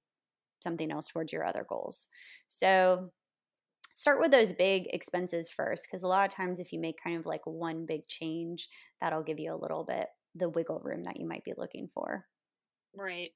something 0.62 0.92
else 0.92 1.08
towards 1.08 1.32
your 1.32 1.46
other 1.46 1.66
goals. 1.68 2.08
So 2.50 3.12
start 3.94 4.20
with 4.20 4.32
those 4.32 4.54
big 4.54 4.88
expenses 4.92 5.52
first 5.52 5.88
because 5.88 6.04
a 6.04 6.08
lot 6.08 6.28
of 6.28 6.36
times 6.36 6.60
if 6.60 6.74
you 6.74 6.80
make 6.80 7.02
kind 7.02 7.18
of 7.18 7.26
like 7.26 7.46
one 7.46 7.86
big 7.86 8.08
change 8.08 8.68
that'll 9.00 9.24
give 9.24 9.40
you 9.40 9.54
a 9.54 9.62
little 9.62 9.84
bit 9.84 10.08
the 10.36 10.50
wiggle 10.50 10.82
room 10.84 11.04
that 11.04 11.20
you 11.20 11.28
might 11.28 11.44
be 11.44 11.54
looking 11.58 11.90
for 11.94 12.26
right 12.96 13.32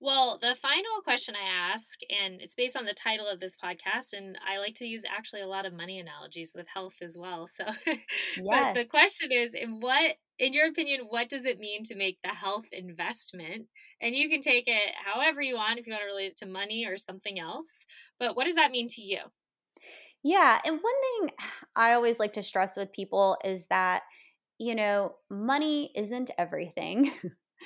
well, 0.00 0.38
the 0.38 0.54
final 0.60 1.00
question 1.02 1.34
I 1.34 1.72
ask, 1.72 2.00
and 2.10 2.40
it's 2.42 2.54
based 2.54 2.76
on 2.76 2.84
the 2.84 2.92
title 2.92 3.26
of 3.26 3.40
this 3.40 3.56
podcast, 3.56 4.12
and 4.12 4.36
I 4.46 4.58
like 4.58 4.74
to 4.76 4.86
use 4.86 5.02
actually 5.08 5.40
a 5.40 5.46
lot 5.46 5.64
of 5.64 5.72
money 5.72 5.98
analogies 5.98 6.52
with 6.54 6.66
health 6.68 6.94
as 7.00 7.16
well. 7.18 7.46
So, 7.46 7.64
yes. 7.86 7.98
but 8.44 8.74
the 8.74 8.84
question 8.84 9.32
is, 9.32 9.54
in 9.54 9.80
what, 9.80 10.16
in 10.38 10.52
your 10.52 10.68
opinion, 10.68 11.06
what 11.08 11.28
does 11.28 11.46
it 11.46 11.58
mean 11.58 11.84
to 11.84 11.94
make 11.94 12.18
the 12.22 12.30
health 12.30 12.66
investment? 12.72 13.66
And 14.02 14.14
you 14.14 14.28
can 14.28 14.42
take 14.42 14.64
it 14.66 14.94
however 15.06 15.40
you 15.40 15.54
want, 15.54 15.78
if 15.78 15.86
you 15.86 15.92
want 15.92 16.02
to 16.02 16.12
relate 16.12 16.32
it 16.32 16.36
to 16.38 16.46
money 16.46 16.84
or 16.86 16.98
something 16.98 17.38
else. 17.38 17.86
But 18.18 18.36
what 18.36 18.44
does 18.44 18.56
that 18.56 18.72
mean 18.72 18.88
to 18.88 19.00
you? 19.00 19.20
Yeah. 20.22 20.60
And 20.66 20.80
one 20.82 21.28
thing 21.28 21.36
I 21.76 21.92
always 21.92 22.18
like 22.18 22.34
to 22.34 22.42
stress 22.42 22.76
with 22.76 22.92
people 22.92 23.38
is 23.44 23.66
that, 23.66 24.02
you 24.58 24.74
know, 24.74 25.14
money 25.30 25.90
isn't 25.94 26.30
everything. 26.38 27.10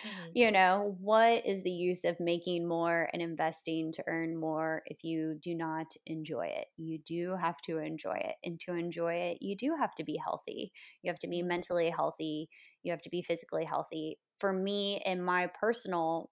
Mm-hmm. 0.07 0.31
You 0.35 0.53
know, 0.53 0.97
what 1.01 1.47
is 1.47 1.63
the 1.63 1.73
use 1.73 2.05
of 2.05 2.21
making 2.21 2.69
more 2.69 3.09
and 3.13 3.23
investing 3.23 3.93
to 3.93 4.05
earn 4.07 4.39
more 4.39 4.83
if 4.87 5.03
you 5.03 5.39
do 5.43 5.55
not 5.55 5.87
enjoy 6.07 6.47
it? 6.47 6.67
You 6.77 6.99
do 7.07 7.37
have 7.41 7.57
to 7.67 7.79
enjoy 7.79 8.17
it. 8.17 8.35
And 8.45 8.61
to 8.61 8.75
enjoy 8.75 9.15
it, 9.15 9.39
you 9.41 9.57
do 9.57 9.75
have 9.79 9.95
to 9.97 10.05
be 10.05 10.21
healthy. 10.23 10.73
You 11.03 11.11
have 11.11 11.19
to 11.21 11.29
be 11.29 11.39
mm-hmm. 11.39 11.49
mentally 11.49 11.91
healthy. 11.91 12.49
You 12.83 12.93
have 12.93 13.03
to 13.03 13.11
be 13.11 13.23
physically 13.23 13.65
healthy. 13.65 14.19
For 14.39 14.53
me, 14.53 15.03
in 15.05 15.23
my 15.23 15.49
personal 15.49 16.31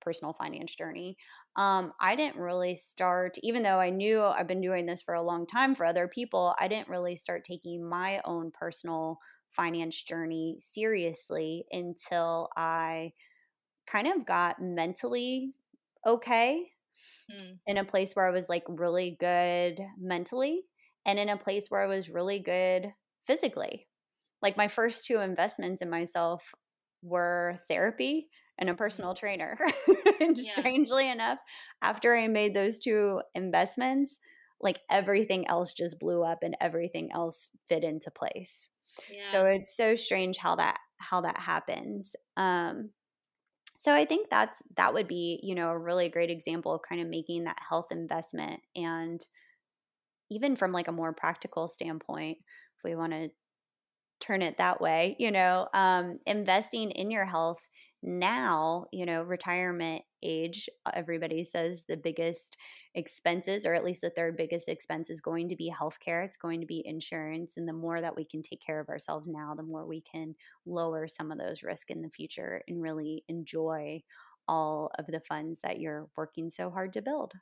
personal 0.00 0.32
finance 0.32 0.74
journey, 0.74 1.14
um, 1.56 1.92
I 2.00 2.16
didn't 2.16 2.40
really 2.40 2.74
start, 2.74 3.36
even 3.42 3.62
though 3.62 3.78
I 3.78 3.90
knew 3.90 4.22
I've 4.22 4.46
been 4.46 4.62
doing 4.62 4.86
this 4.86 5.02
for 5.02 5.12
a 5.12 5.22
long 5.22 5.46
time 5.46 5.74
for 5.74 5.84
other 5.84 6.08
people, 6.08 6.54
I 6.58 6.68
didn't 6.68 6.88
really 6.88 7.16
start 7.16 7.44
taking 7.44 7.86
my 7.86 8.22
own 8.24 8.50
personal 8.50 9.18
finance 9.52 10.02
journey 10.02 10.56
seriously 10.58 11.64
until 11.70 12.48
I 12.56 13.12
kind 13.86 14.06
of 14.06 14.26
got 14.26 14.60
mentally 14.60 15.52
okay 16.06 16.70
hmm. 17.30 17.52
in 17.66 17.76
a 17.76 17.84
place 17.84 18.14
where 18.14 18.26
I 18.26 18.30
was 18.30 18.48
like 18.48 18.64
really 18.68 19.16
good 19.18 19.80
mentally 19.98 20.62
and 21.06 21.18
in 21.18 21.28
a 21.28 21.36
place 21.36 21.66
where 21.68 21.82
I 21.82 21.86
was 21.86 22.10
really 22.10 22.38
good 22.38 22.92
physically. 23.26 23.88
Like 24.42 24.56
my 24.56 24.68
first 24.68 25.06
two 25.06 25.18
investments 25.18 25.82
in 25.82 25.90
myself 25.90 26.54
were 27.02 27.56
therapy 27.68 28.28
and 28.58 28.70
a 28.70 28.74
personal 28.74 29.14
trainer. 29.14 29.58
and 30.20 30.36
yeah. 30.36 30.52
strangely 30.52 31.10
enough, 31.10 31.38
after 31.82 32.14
I 32.14 32.28
made 32.28 32.54
those 32.54 32.78
two 32.78 33.22
investments, 33.34 34.18
like 34.60 34.80
everything 34.90 35.48
else 35.48 35.72
just 35.72 35.98
blew 35.98 36.22
up 36.22 36.38
and 36.42 36.56
everything 36.60 37.10
else 37.12 37.50
fit 37.68 37.82
into 37.82 38.10
place. 38.10 38.68
So 39.22 39.46
it's 39.46 39.76
so 39.76 39.94
strange 39.96 40.38
how 40.38 40.56
that 40.56 40.78
how 40.98 41.20
that 41.22 41.38
happens. 41.38 42.14
Um 42.36 42.90
so 43.78 43.94
I 43.94 44.04
think 44.04 44.30
that's 44.30 44.62
that 44.76 44.94
would 44.94 45.08
be, 45.08 45.40
you 45.42 45.54
know, 45.54 45.70
a 45.70 45.78
really 45.78 46.08
great 46.08 46.30
example 46.30 46.74
of 46.74 46.82
kind 46.88 47.00
of 47.00 47.08
making 47.08 47.44
that 47.44 47.60
health 47.68 47.88
investment 47.92 48.62
and 48.76 49.24
even 50.30 50.56
from 50.56 50.72
like 50.72 50.88
a 50.88 50.92
more 50.92 51.12
practical 51.12 51.68
standpoint, 51.68 52.38
if 52.38 52.84
we 52.84 52.94
want 52.94 53.12
to 53.12 53.30
turn 54.20 54.42
it 54.42 54.58
that 54.58 54.80
way, 54.80 55.16
you 55.18 55.30
know, 55.30 55.68
um, 55.74 56.18
investing 56.26 56.90
in 56.92 57.10
your 57.10 57.26
health 57.26 57.68
now, 58.02 58.86
you 58.92 59.06
know, 59.06 59.22
retirement 59.22 60.04
age, 60.22 60.68
uh, 60.86 60.90
everybody 60.94 61.44
says 61.44 61.84
the 61.88 61.96
biggest 61.96 62.56
expenses, 62.94 63.66
or 63.66 63.74
at 63.74 63.84
least 63.84 64.00
the 64.00 64.10
third 64.10 64.36
biggest 64.36 64.68
expense, 64.68 65.10
is 65.10 65.20
going 65.20 65.48
to 65.48 65.56
be 65.56 65.72
healthcare. 65.72 66.24
It's 66.24 66.36
going 66.36 66.60
to 66.60 66.66
be 66.66 66.86
insurance. 66.86 67.56
And 67.56 67.68
the 67.68 67.72
more 67.72 68.00
that 68.00 68.16
we 68.16 68.24
can 68.24 68.42
take 68.42 68.60
care 68.64 68.80
of 68.80 68.88
ourselves 68.88 69.26
now, 69.28 69.54
the 69.54 69.62
more 69.62 69.86
we 69.86 70.00
can 70.00 70.34
lower 70.66 71.08
some 71.08 71.30
of 71.30 71.38
those 71.38 71.62
risks 71.62 71.90
in 71.90 72.02
the 72.02 72.10
future 72.10 72.62
and 72.68 72.82
really 72.82 73.24
enjoy 73.28 74.02
all 74.48 74.90
of 74.98 75.06
the 75.06 75.20
funds 75.20 75.60
that 75.62 75.80
you're 75.80 76.08
working 76.16 76.50
so 76.50 76.70
hard 76.70 76.92
to 76.94 77.02
build. 77.02 77.32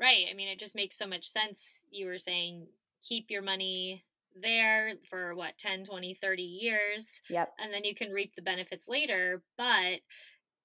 Right. 0.00 0.26
I 0.30 0.34
mean, 0.34 0.48
it 0.48 0.58
just 0.58 0.76
makes 0.76 0.96
so 0.96 1.06
much 1.06 1.30
sense. 1.30 1.82
You 1.90 2.06
were 2.06 2.18
saying 2.18 2.66
keep 3.00 3.30
your 3.30 3.42
money 3.42 4.04
there 4.40 4.94
for 5.08 5.34
what 5.34 5.58
10 5.58 5.84
20 5.84 6.14
30 6.14 6.42
years 6.42 7.20
yep 7.28 7.52
and 7.58 7.72
then 7.72 7.84
you 7.84 7.94
can 7.94 8.10
reap 8.10 8.34
the 8.34 8.42
benefits 8.42 8.88
later 8.88 9.42
but 9.56 10.00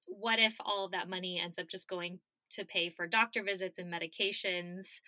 what 0.08 0.40
if 0.40 0.56
all 0.60 0.86
of 0.86 0.92
that 0.92 1.10
money 1.10 1.40
ends 1.44 1.60
up 1.60 1.68
just 1.68 1.88
going 1.88 2.20
to 2.52 2.66
pay 2.66 2.90
for 2.90 3.08
doctor 3.08 3.44
visits 3.44 3.80
and 3.80 3.92
medications 3.92 5.00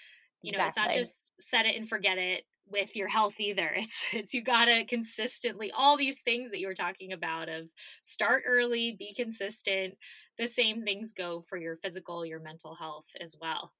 you 0.42 0.52
know 0.52 0.58
exactly. 0.58 0.68
it's 0.68 0.78
not 0.78 0.94
just 0.94 1.34
set 1.40 1.66
it 1.66 1.76
and 1.76 1.88
forget 1.88 2.18
it 2.18 2.44
with 2.68 2.96
your 2.96 3.08
health 3.08 3.40
either 3.40 3.72
it's 3.76 4.06
it's 4.14 4.34
you 4.34 4.44
gotta 4.44 4.84
consistently 4.88 5.72
all 5.76 5.98
these 5.98 6.18
things 6.26 6.52
that 6.52 6.60
you 6.60 6.68
were 6.68 6.74
talking 6.74 7.14
about 7.14 7.50
of 7.50 7.70
start 8.02 8.44
early 8.48 8.96
be 8.98 9.14
consistent 9.14 9.96
the 10.38 10.48
same 10.48 10.84
things 10.84 11.12
go 11.12 11.44
for 11.48 11.58
your 11.58 11.78
physical 11.78 12.26
your 12.26 12.40
mental 12.40 12.76
health 12.76 13.08
as 13.22 13.36
well 13.40 13.72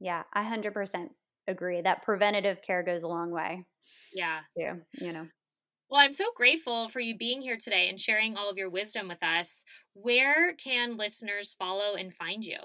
yeah 0.00 0.22
I 0.32 0.44
100% 0.44 1.08
agree 1.48 1.80
that 1.80 2.02
preventative 2.02 2.62
care 2.62 2.82
goes 2.82 3.02
a 3.02 3.08
long 3.08 3.30
way. 3.30 3.64
Yeah. 4.12 4.40
Yeah, 4.56 4.74
you 4.94 5.12
know. 5.12 5.26
Well, 5.92 6.00
I'm 6.00 6.14
so 6.14 6.24
grateful 6.34 6.88
for 6.88 7.00
you 7.00 7.18
being 7.18 7.42
here 7.42 7.58
today 7.58 7.90
and 7.90 8.00
sharing 8.00 8.34
all 8.34 8.48
of 8.48 8.56
your 8.56 8.70
wisdom 8.70 9.08
with 9.08 9.22
us. 9.22 9.62
Where 9.92 10.54
can 10.54 10.96
listeners 10.96 11.54
follow 11.58 11.96
and 11.96 12.14
find 12.14 12.42
you? 12.42 12.56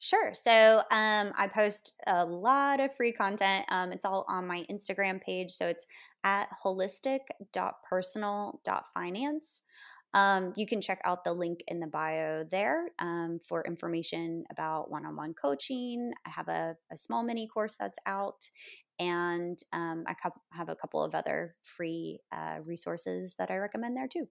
Sure. 0.00 0.34
So 0.34 0.82
um, 0.90 1.30
I 1.36 1.46
post 1.46 1.92
a 2.08 2.24
lot 2.24 2.80
of 2.80 2.92
free 2.96 3.12
content. 3.12 3.66
Um, 3.68 3.92
it's 3.92 4.04
all 4.04 4.24
on 4.26 4.48
my 4.48 4.66
Instagram 4.68 5.22
page. 5.22 5.52
So 5.52 5.68
it's 5.68 5.86
at 6.24 6.48
holistic.personal.finance. 6.64 9.62
Um, 10.12 10.52
you 10.56 10.66
can 10.66 10.80
check 10.80 11.00
out 11.04 11.22
the 11.22 11.32
link 11.32 11.60
in 11.68 11.78
the 11.78 11.86
bio 11.86 12.42
there 12.50 12.88
um, 12.98 13.38
for 13.48 13.64
information 13.64 14.42
about 14.50 14.90
one 14.90 15.06
on 15.06 15.14
one 15.14 15.34
coaching. 15.34 16.10
I 16.26 16.30
have 16.30 16.48
a, 16.48 16.74
a, 16.92 16.96
small 16.96 17.22
mini 17.22 17.46
course 17.46 17.76
that's 17.78 18.00
out, 18.06 18.50
and 19.00 19.58
um, 19.72 20.04
I 20.06 20.14
have 20.52 20.68
a 20.68 20.76
couple 20.76 21.02
of 21.02 21.14
other 21.14 21.56
free 21.64 22.20
uh, 22.30 22.58
resources 22.64 23.34
that 23.38 23.50
I 23.50 23.56
recommend 23.56 23.96
there 23.96 24.06
too. 24.06 24.28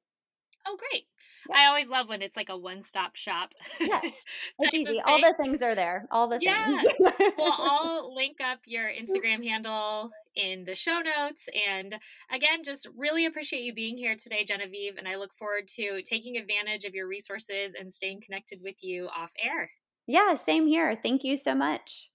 Oh, 0.68 0.78
great. 0.78 1.06
I 1.52 1.68
always 1.68 1.88
love 1.88 2.10
when 2.10 2.22
it's 2.22 2.38
like 2.38 2.50
a 2.50 2.58
one 2.58 2.84
stop 2.84 3.16
shop. 3.16 3.54
Yes, 3.80 4.14
it's 4.60 4.76
easy. 4.76 5.02
All 5.02 5.20
the 5.20 5.34
things 5.42 5.62
are 5.62 5.74
there. 5.74 6.06
All 6.12 6.28
the 6.28 6.38
yeah. 6.42 6.68
things. 6.68 7.12
well, 7.38 7.56
I'll 7.58 8.14
link 8.14 8.38
up 8.44 8.60
your 8.66 8.90
Instagram 8.90 9.44
handle 9.48 10.12
in 10.36 10.66
the 10.66 10.76
show 10.76 11.00
notes. 11.00 11.48
And 11.68 11.96
again, 12.32 12.64
just 12.64 12.88
really 12.96 13.26
appreciate 13.26 13.64
you 13.64 13.74
being 13.74 13.98
here 13.98 14.16
today, 14.16 14.44
Genevieve. 14.44 14.98
And 14.98 15.08
I 15.08 15.16
look 15.16 15.34
forward 15.34 15.68
to 15.76 16.02
taking 16.04 16.38
advantage 16.38 16.84
of 16.84 16.94
your 16.94 17.08
resources 17.08 17.74
and 17.80 17.92
staying 17.92 18.22
connected 18.22 18.60
with 18.62 18.84
you 18.84 19.08
off 19.08 19.32
air. 19.44 19.72
Yeah, 20.06 20.36
same 20.36 20.68
here. 20.68 20.96
Thank 21.02 21.24
you 21.24 21.38
so 21.38 21.56
much. 21.56 22.10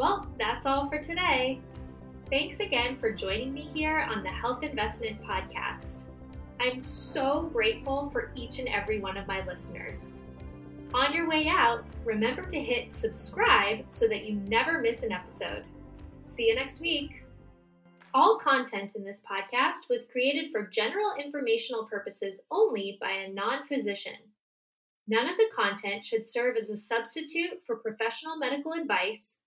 Well, 0.00 0.26
that's 0.38 0.64
all 0.64 0.88
for 0.88 0.98
today. 0.98 1.60
Thanks 2.30 2.58
again 2.58 2.96
for 2.96 3.12
joining 3.12 3.52
me 3.52 3.68
here 3.74 4.08
on 4.10 4.22
the 4.22 4.30
Health 4.30 4.62
Investment 4.62 5.22
Podcast. 5.22 6.04
I'm 6.58 6.80
so 6.80 7.50
grateful 7.52 8.08
for 8.08 8.32
each 8.34 8.60
and 8.60 8.68
every 8.68 8.98
one 8.98 9.18
of 9.18 9.26
my 9.26 9.44
listeners. 9.44 10.06
On 10.94 11.12
your 11.12 11.28
way 11.28 11.48
out, 11.48 11.84
remember 12.02 12.40
to 12.46 12.58
hit 12.58 12.94
subscribe 12.94 13.84
so 13.90 14.08
that 14.08 14.24
you 14.24 14.36
never 14.48 14.80
miss 14.80 15.02
an 15.02 15.12
episode. 15.12 15.64
See 16.34 16.48
you 16.48 16.54
next 16.54 16.80
week. 16.80 17.22
All 18.14 18.38
content 18.38 18.92
in 18.96 19.04
this 19.04 19.20
podcast 19.30 19.90
was 19.90 20.06
created 20.06 20.50
for 20.50 20.66
general 20.66 21.12
informational 21.22 21.84
purposes 21.84 22.40
only 22.50 22.96
by 23.02 23.10
a 23.10 23.28
non 23.30 23.66
physician. 23.66 24.16
None 25.08 25.28
of 25.28 25.36
the 25.36 25.50
content 25.54 26.02
should 26.02 26.26
serve 26.26 26.56
as 26.56 26.70
a 26.70 26.76
substitute 26.78 27.60
for 27.66 27.76
professional 27.76 28.38
medical 28.38 28.72
advice, 28.72 29.36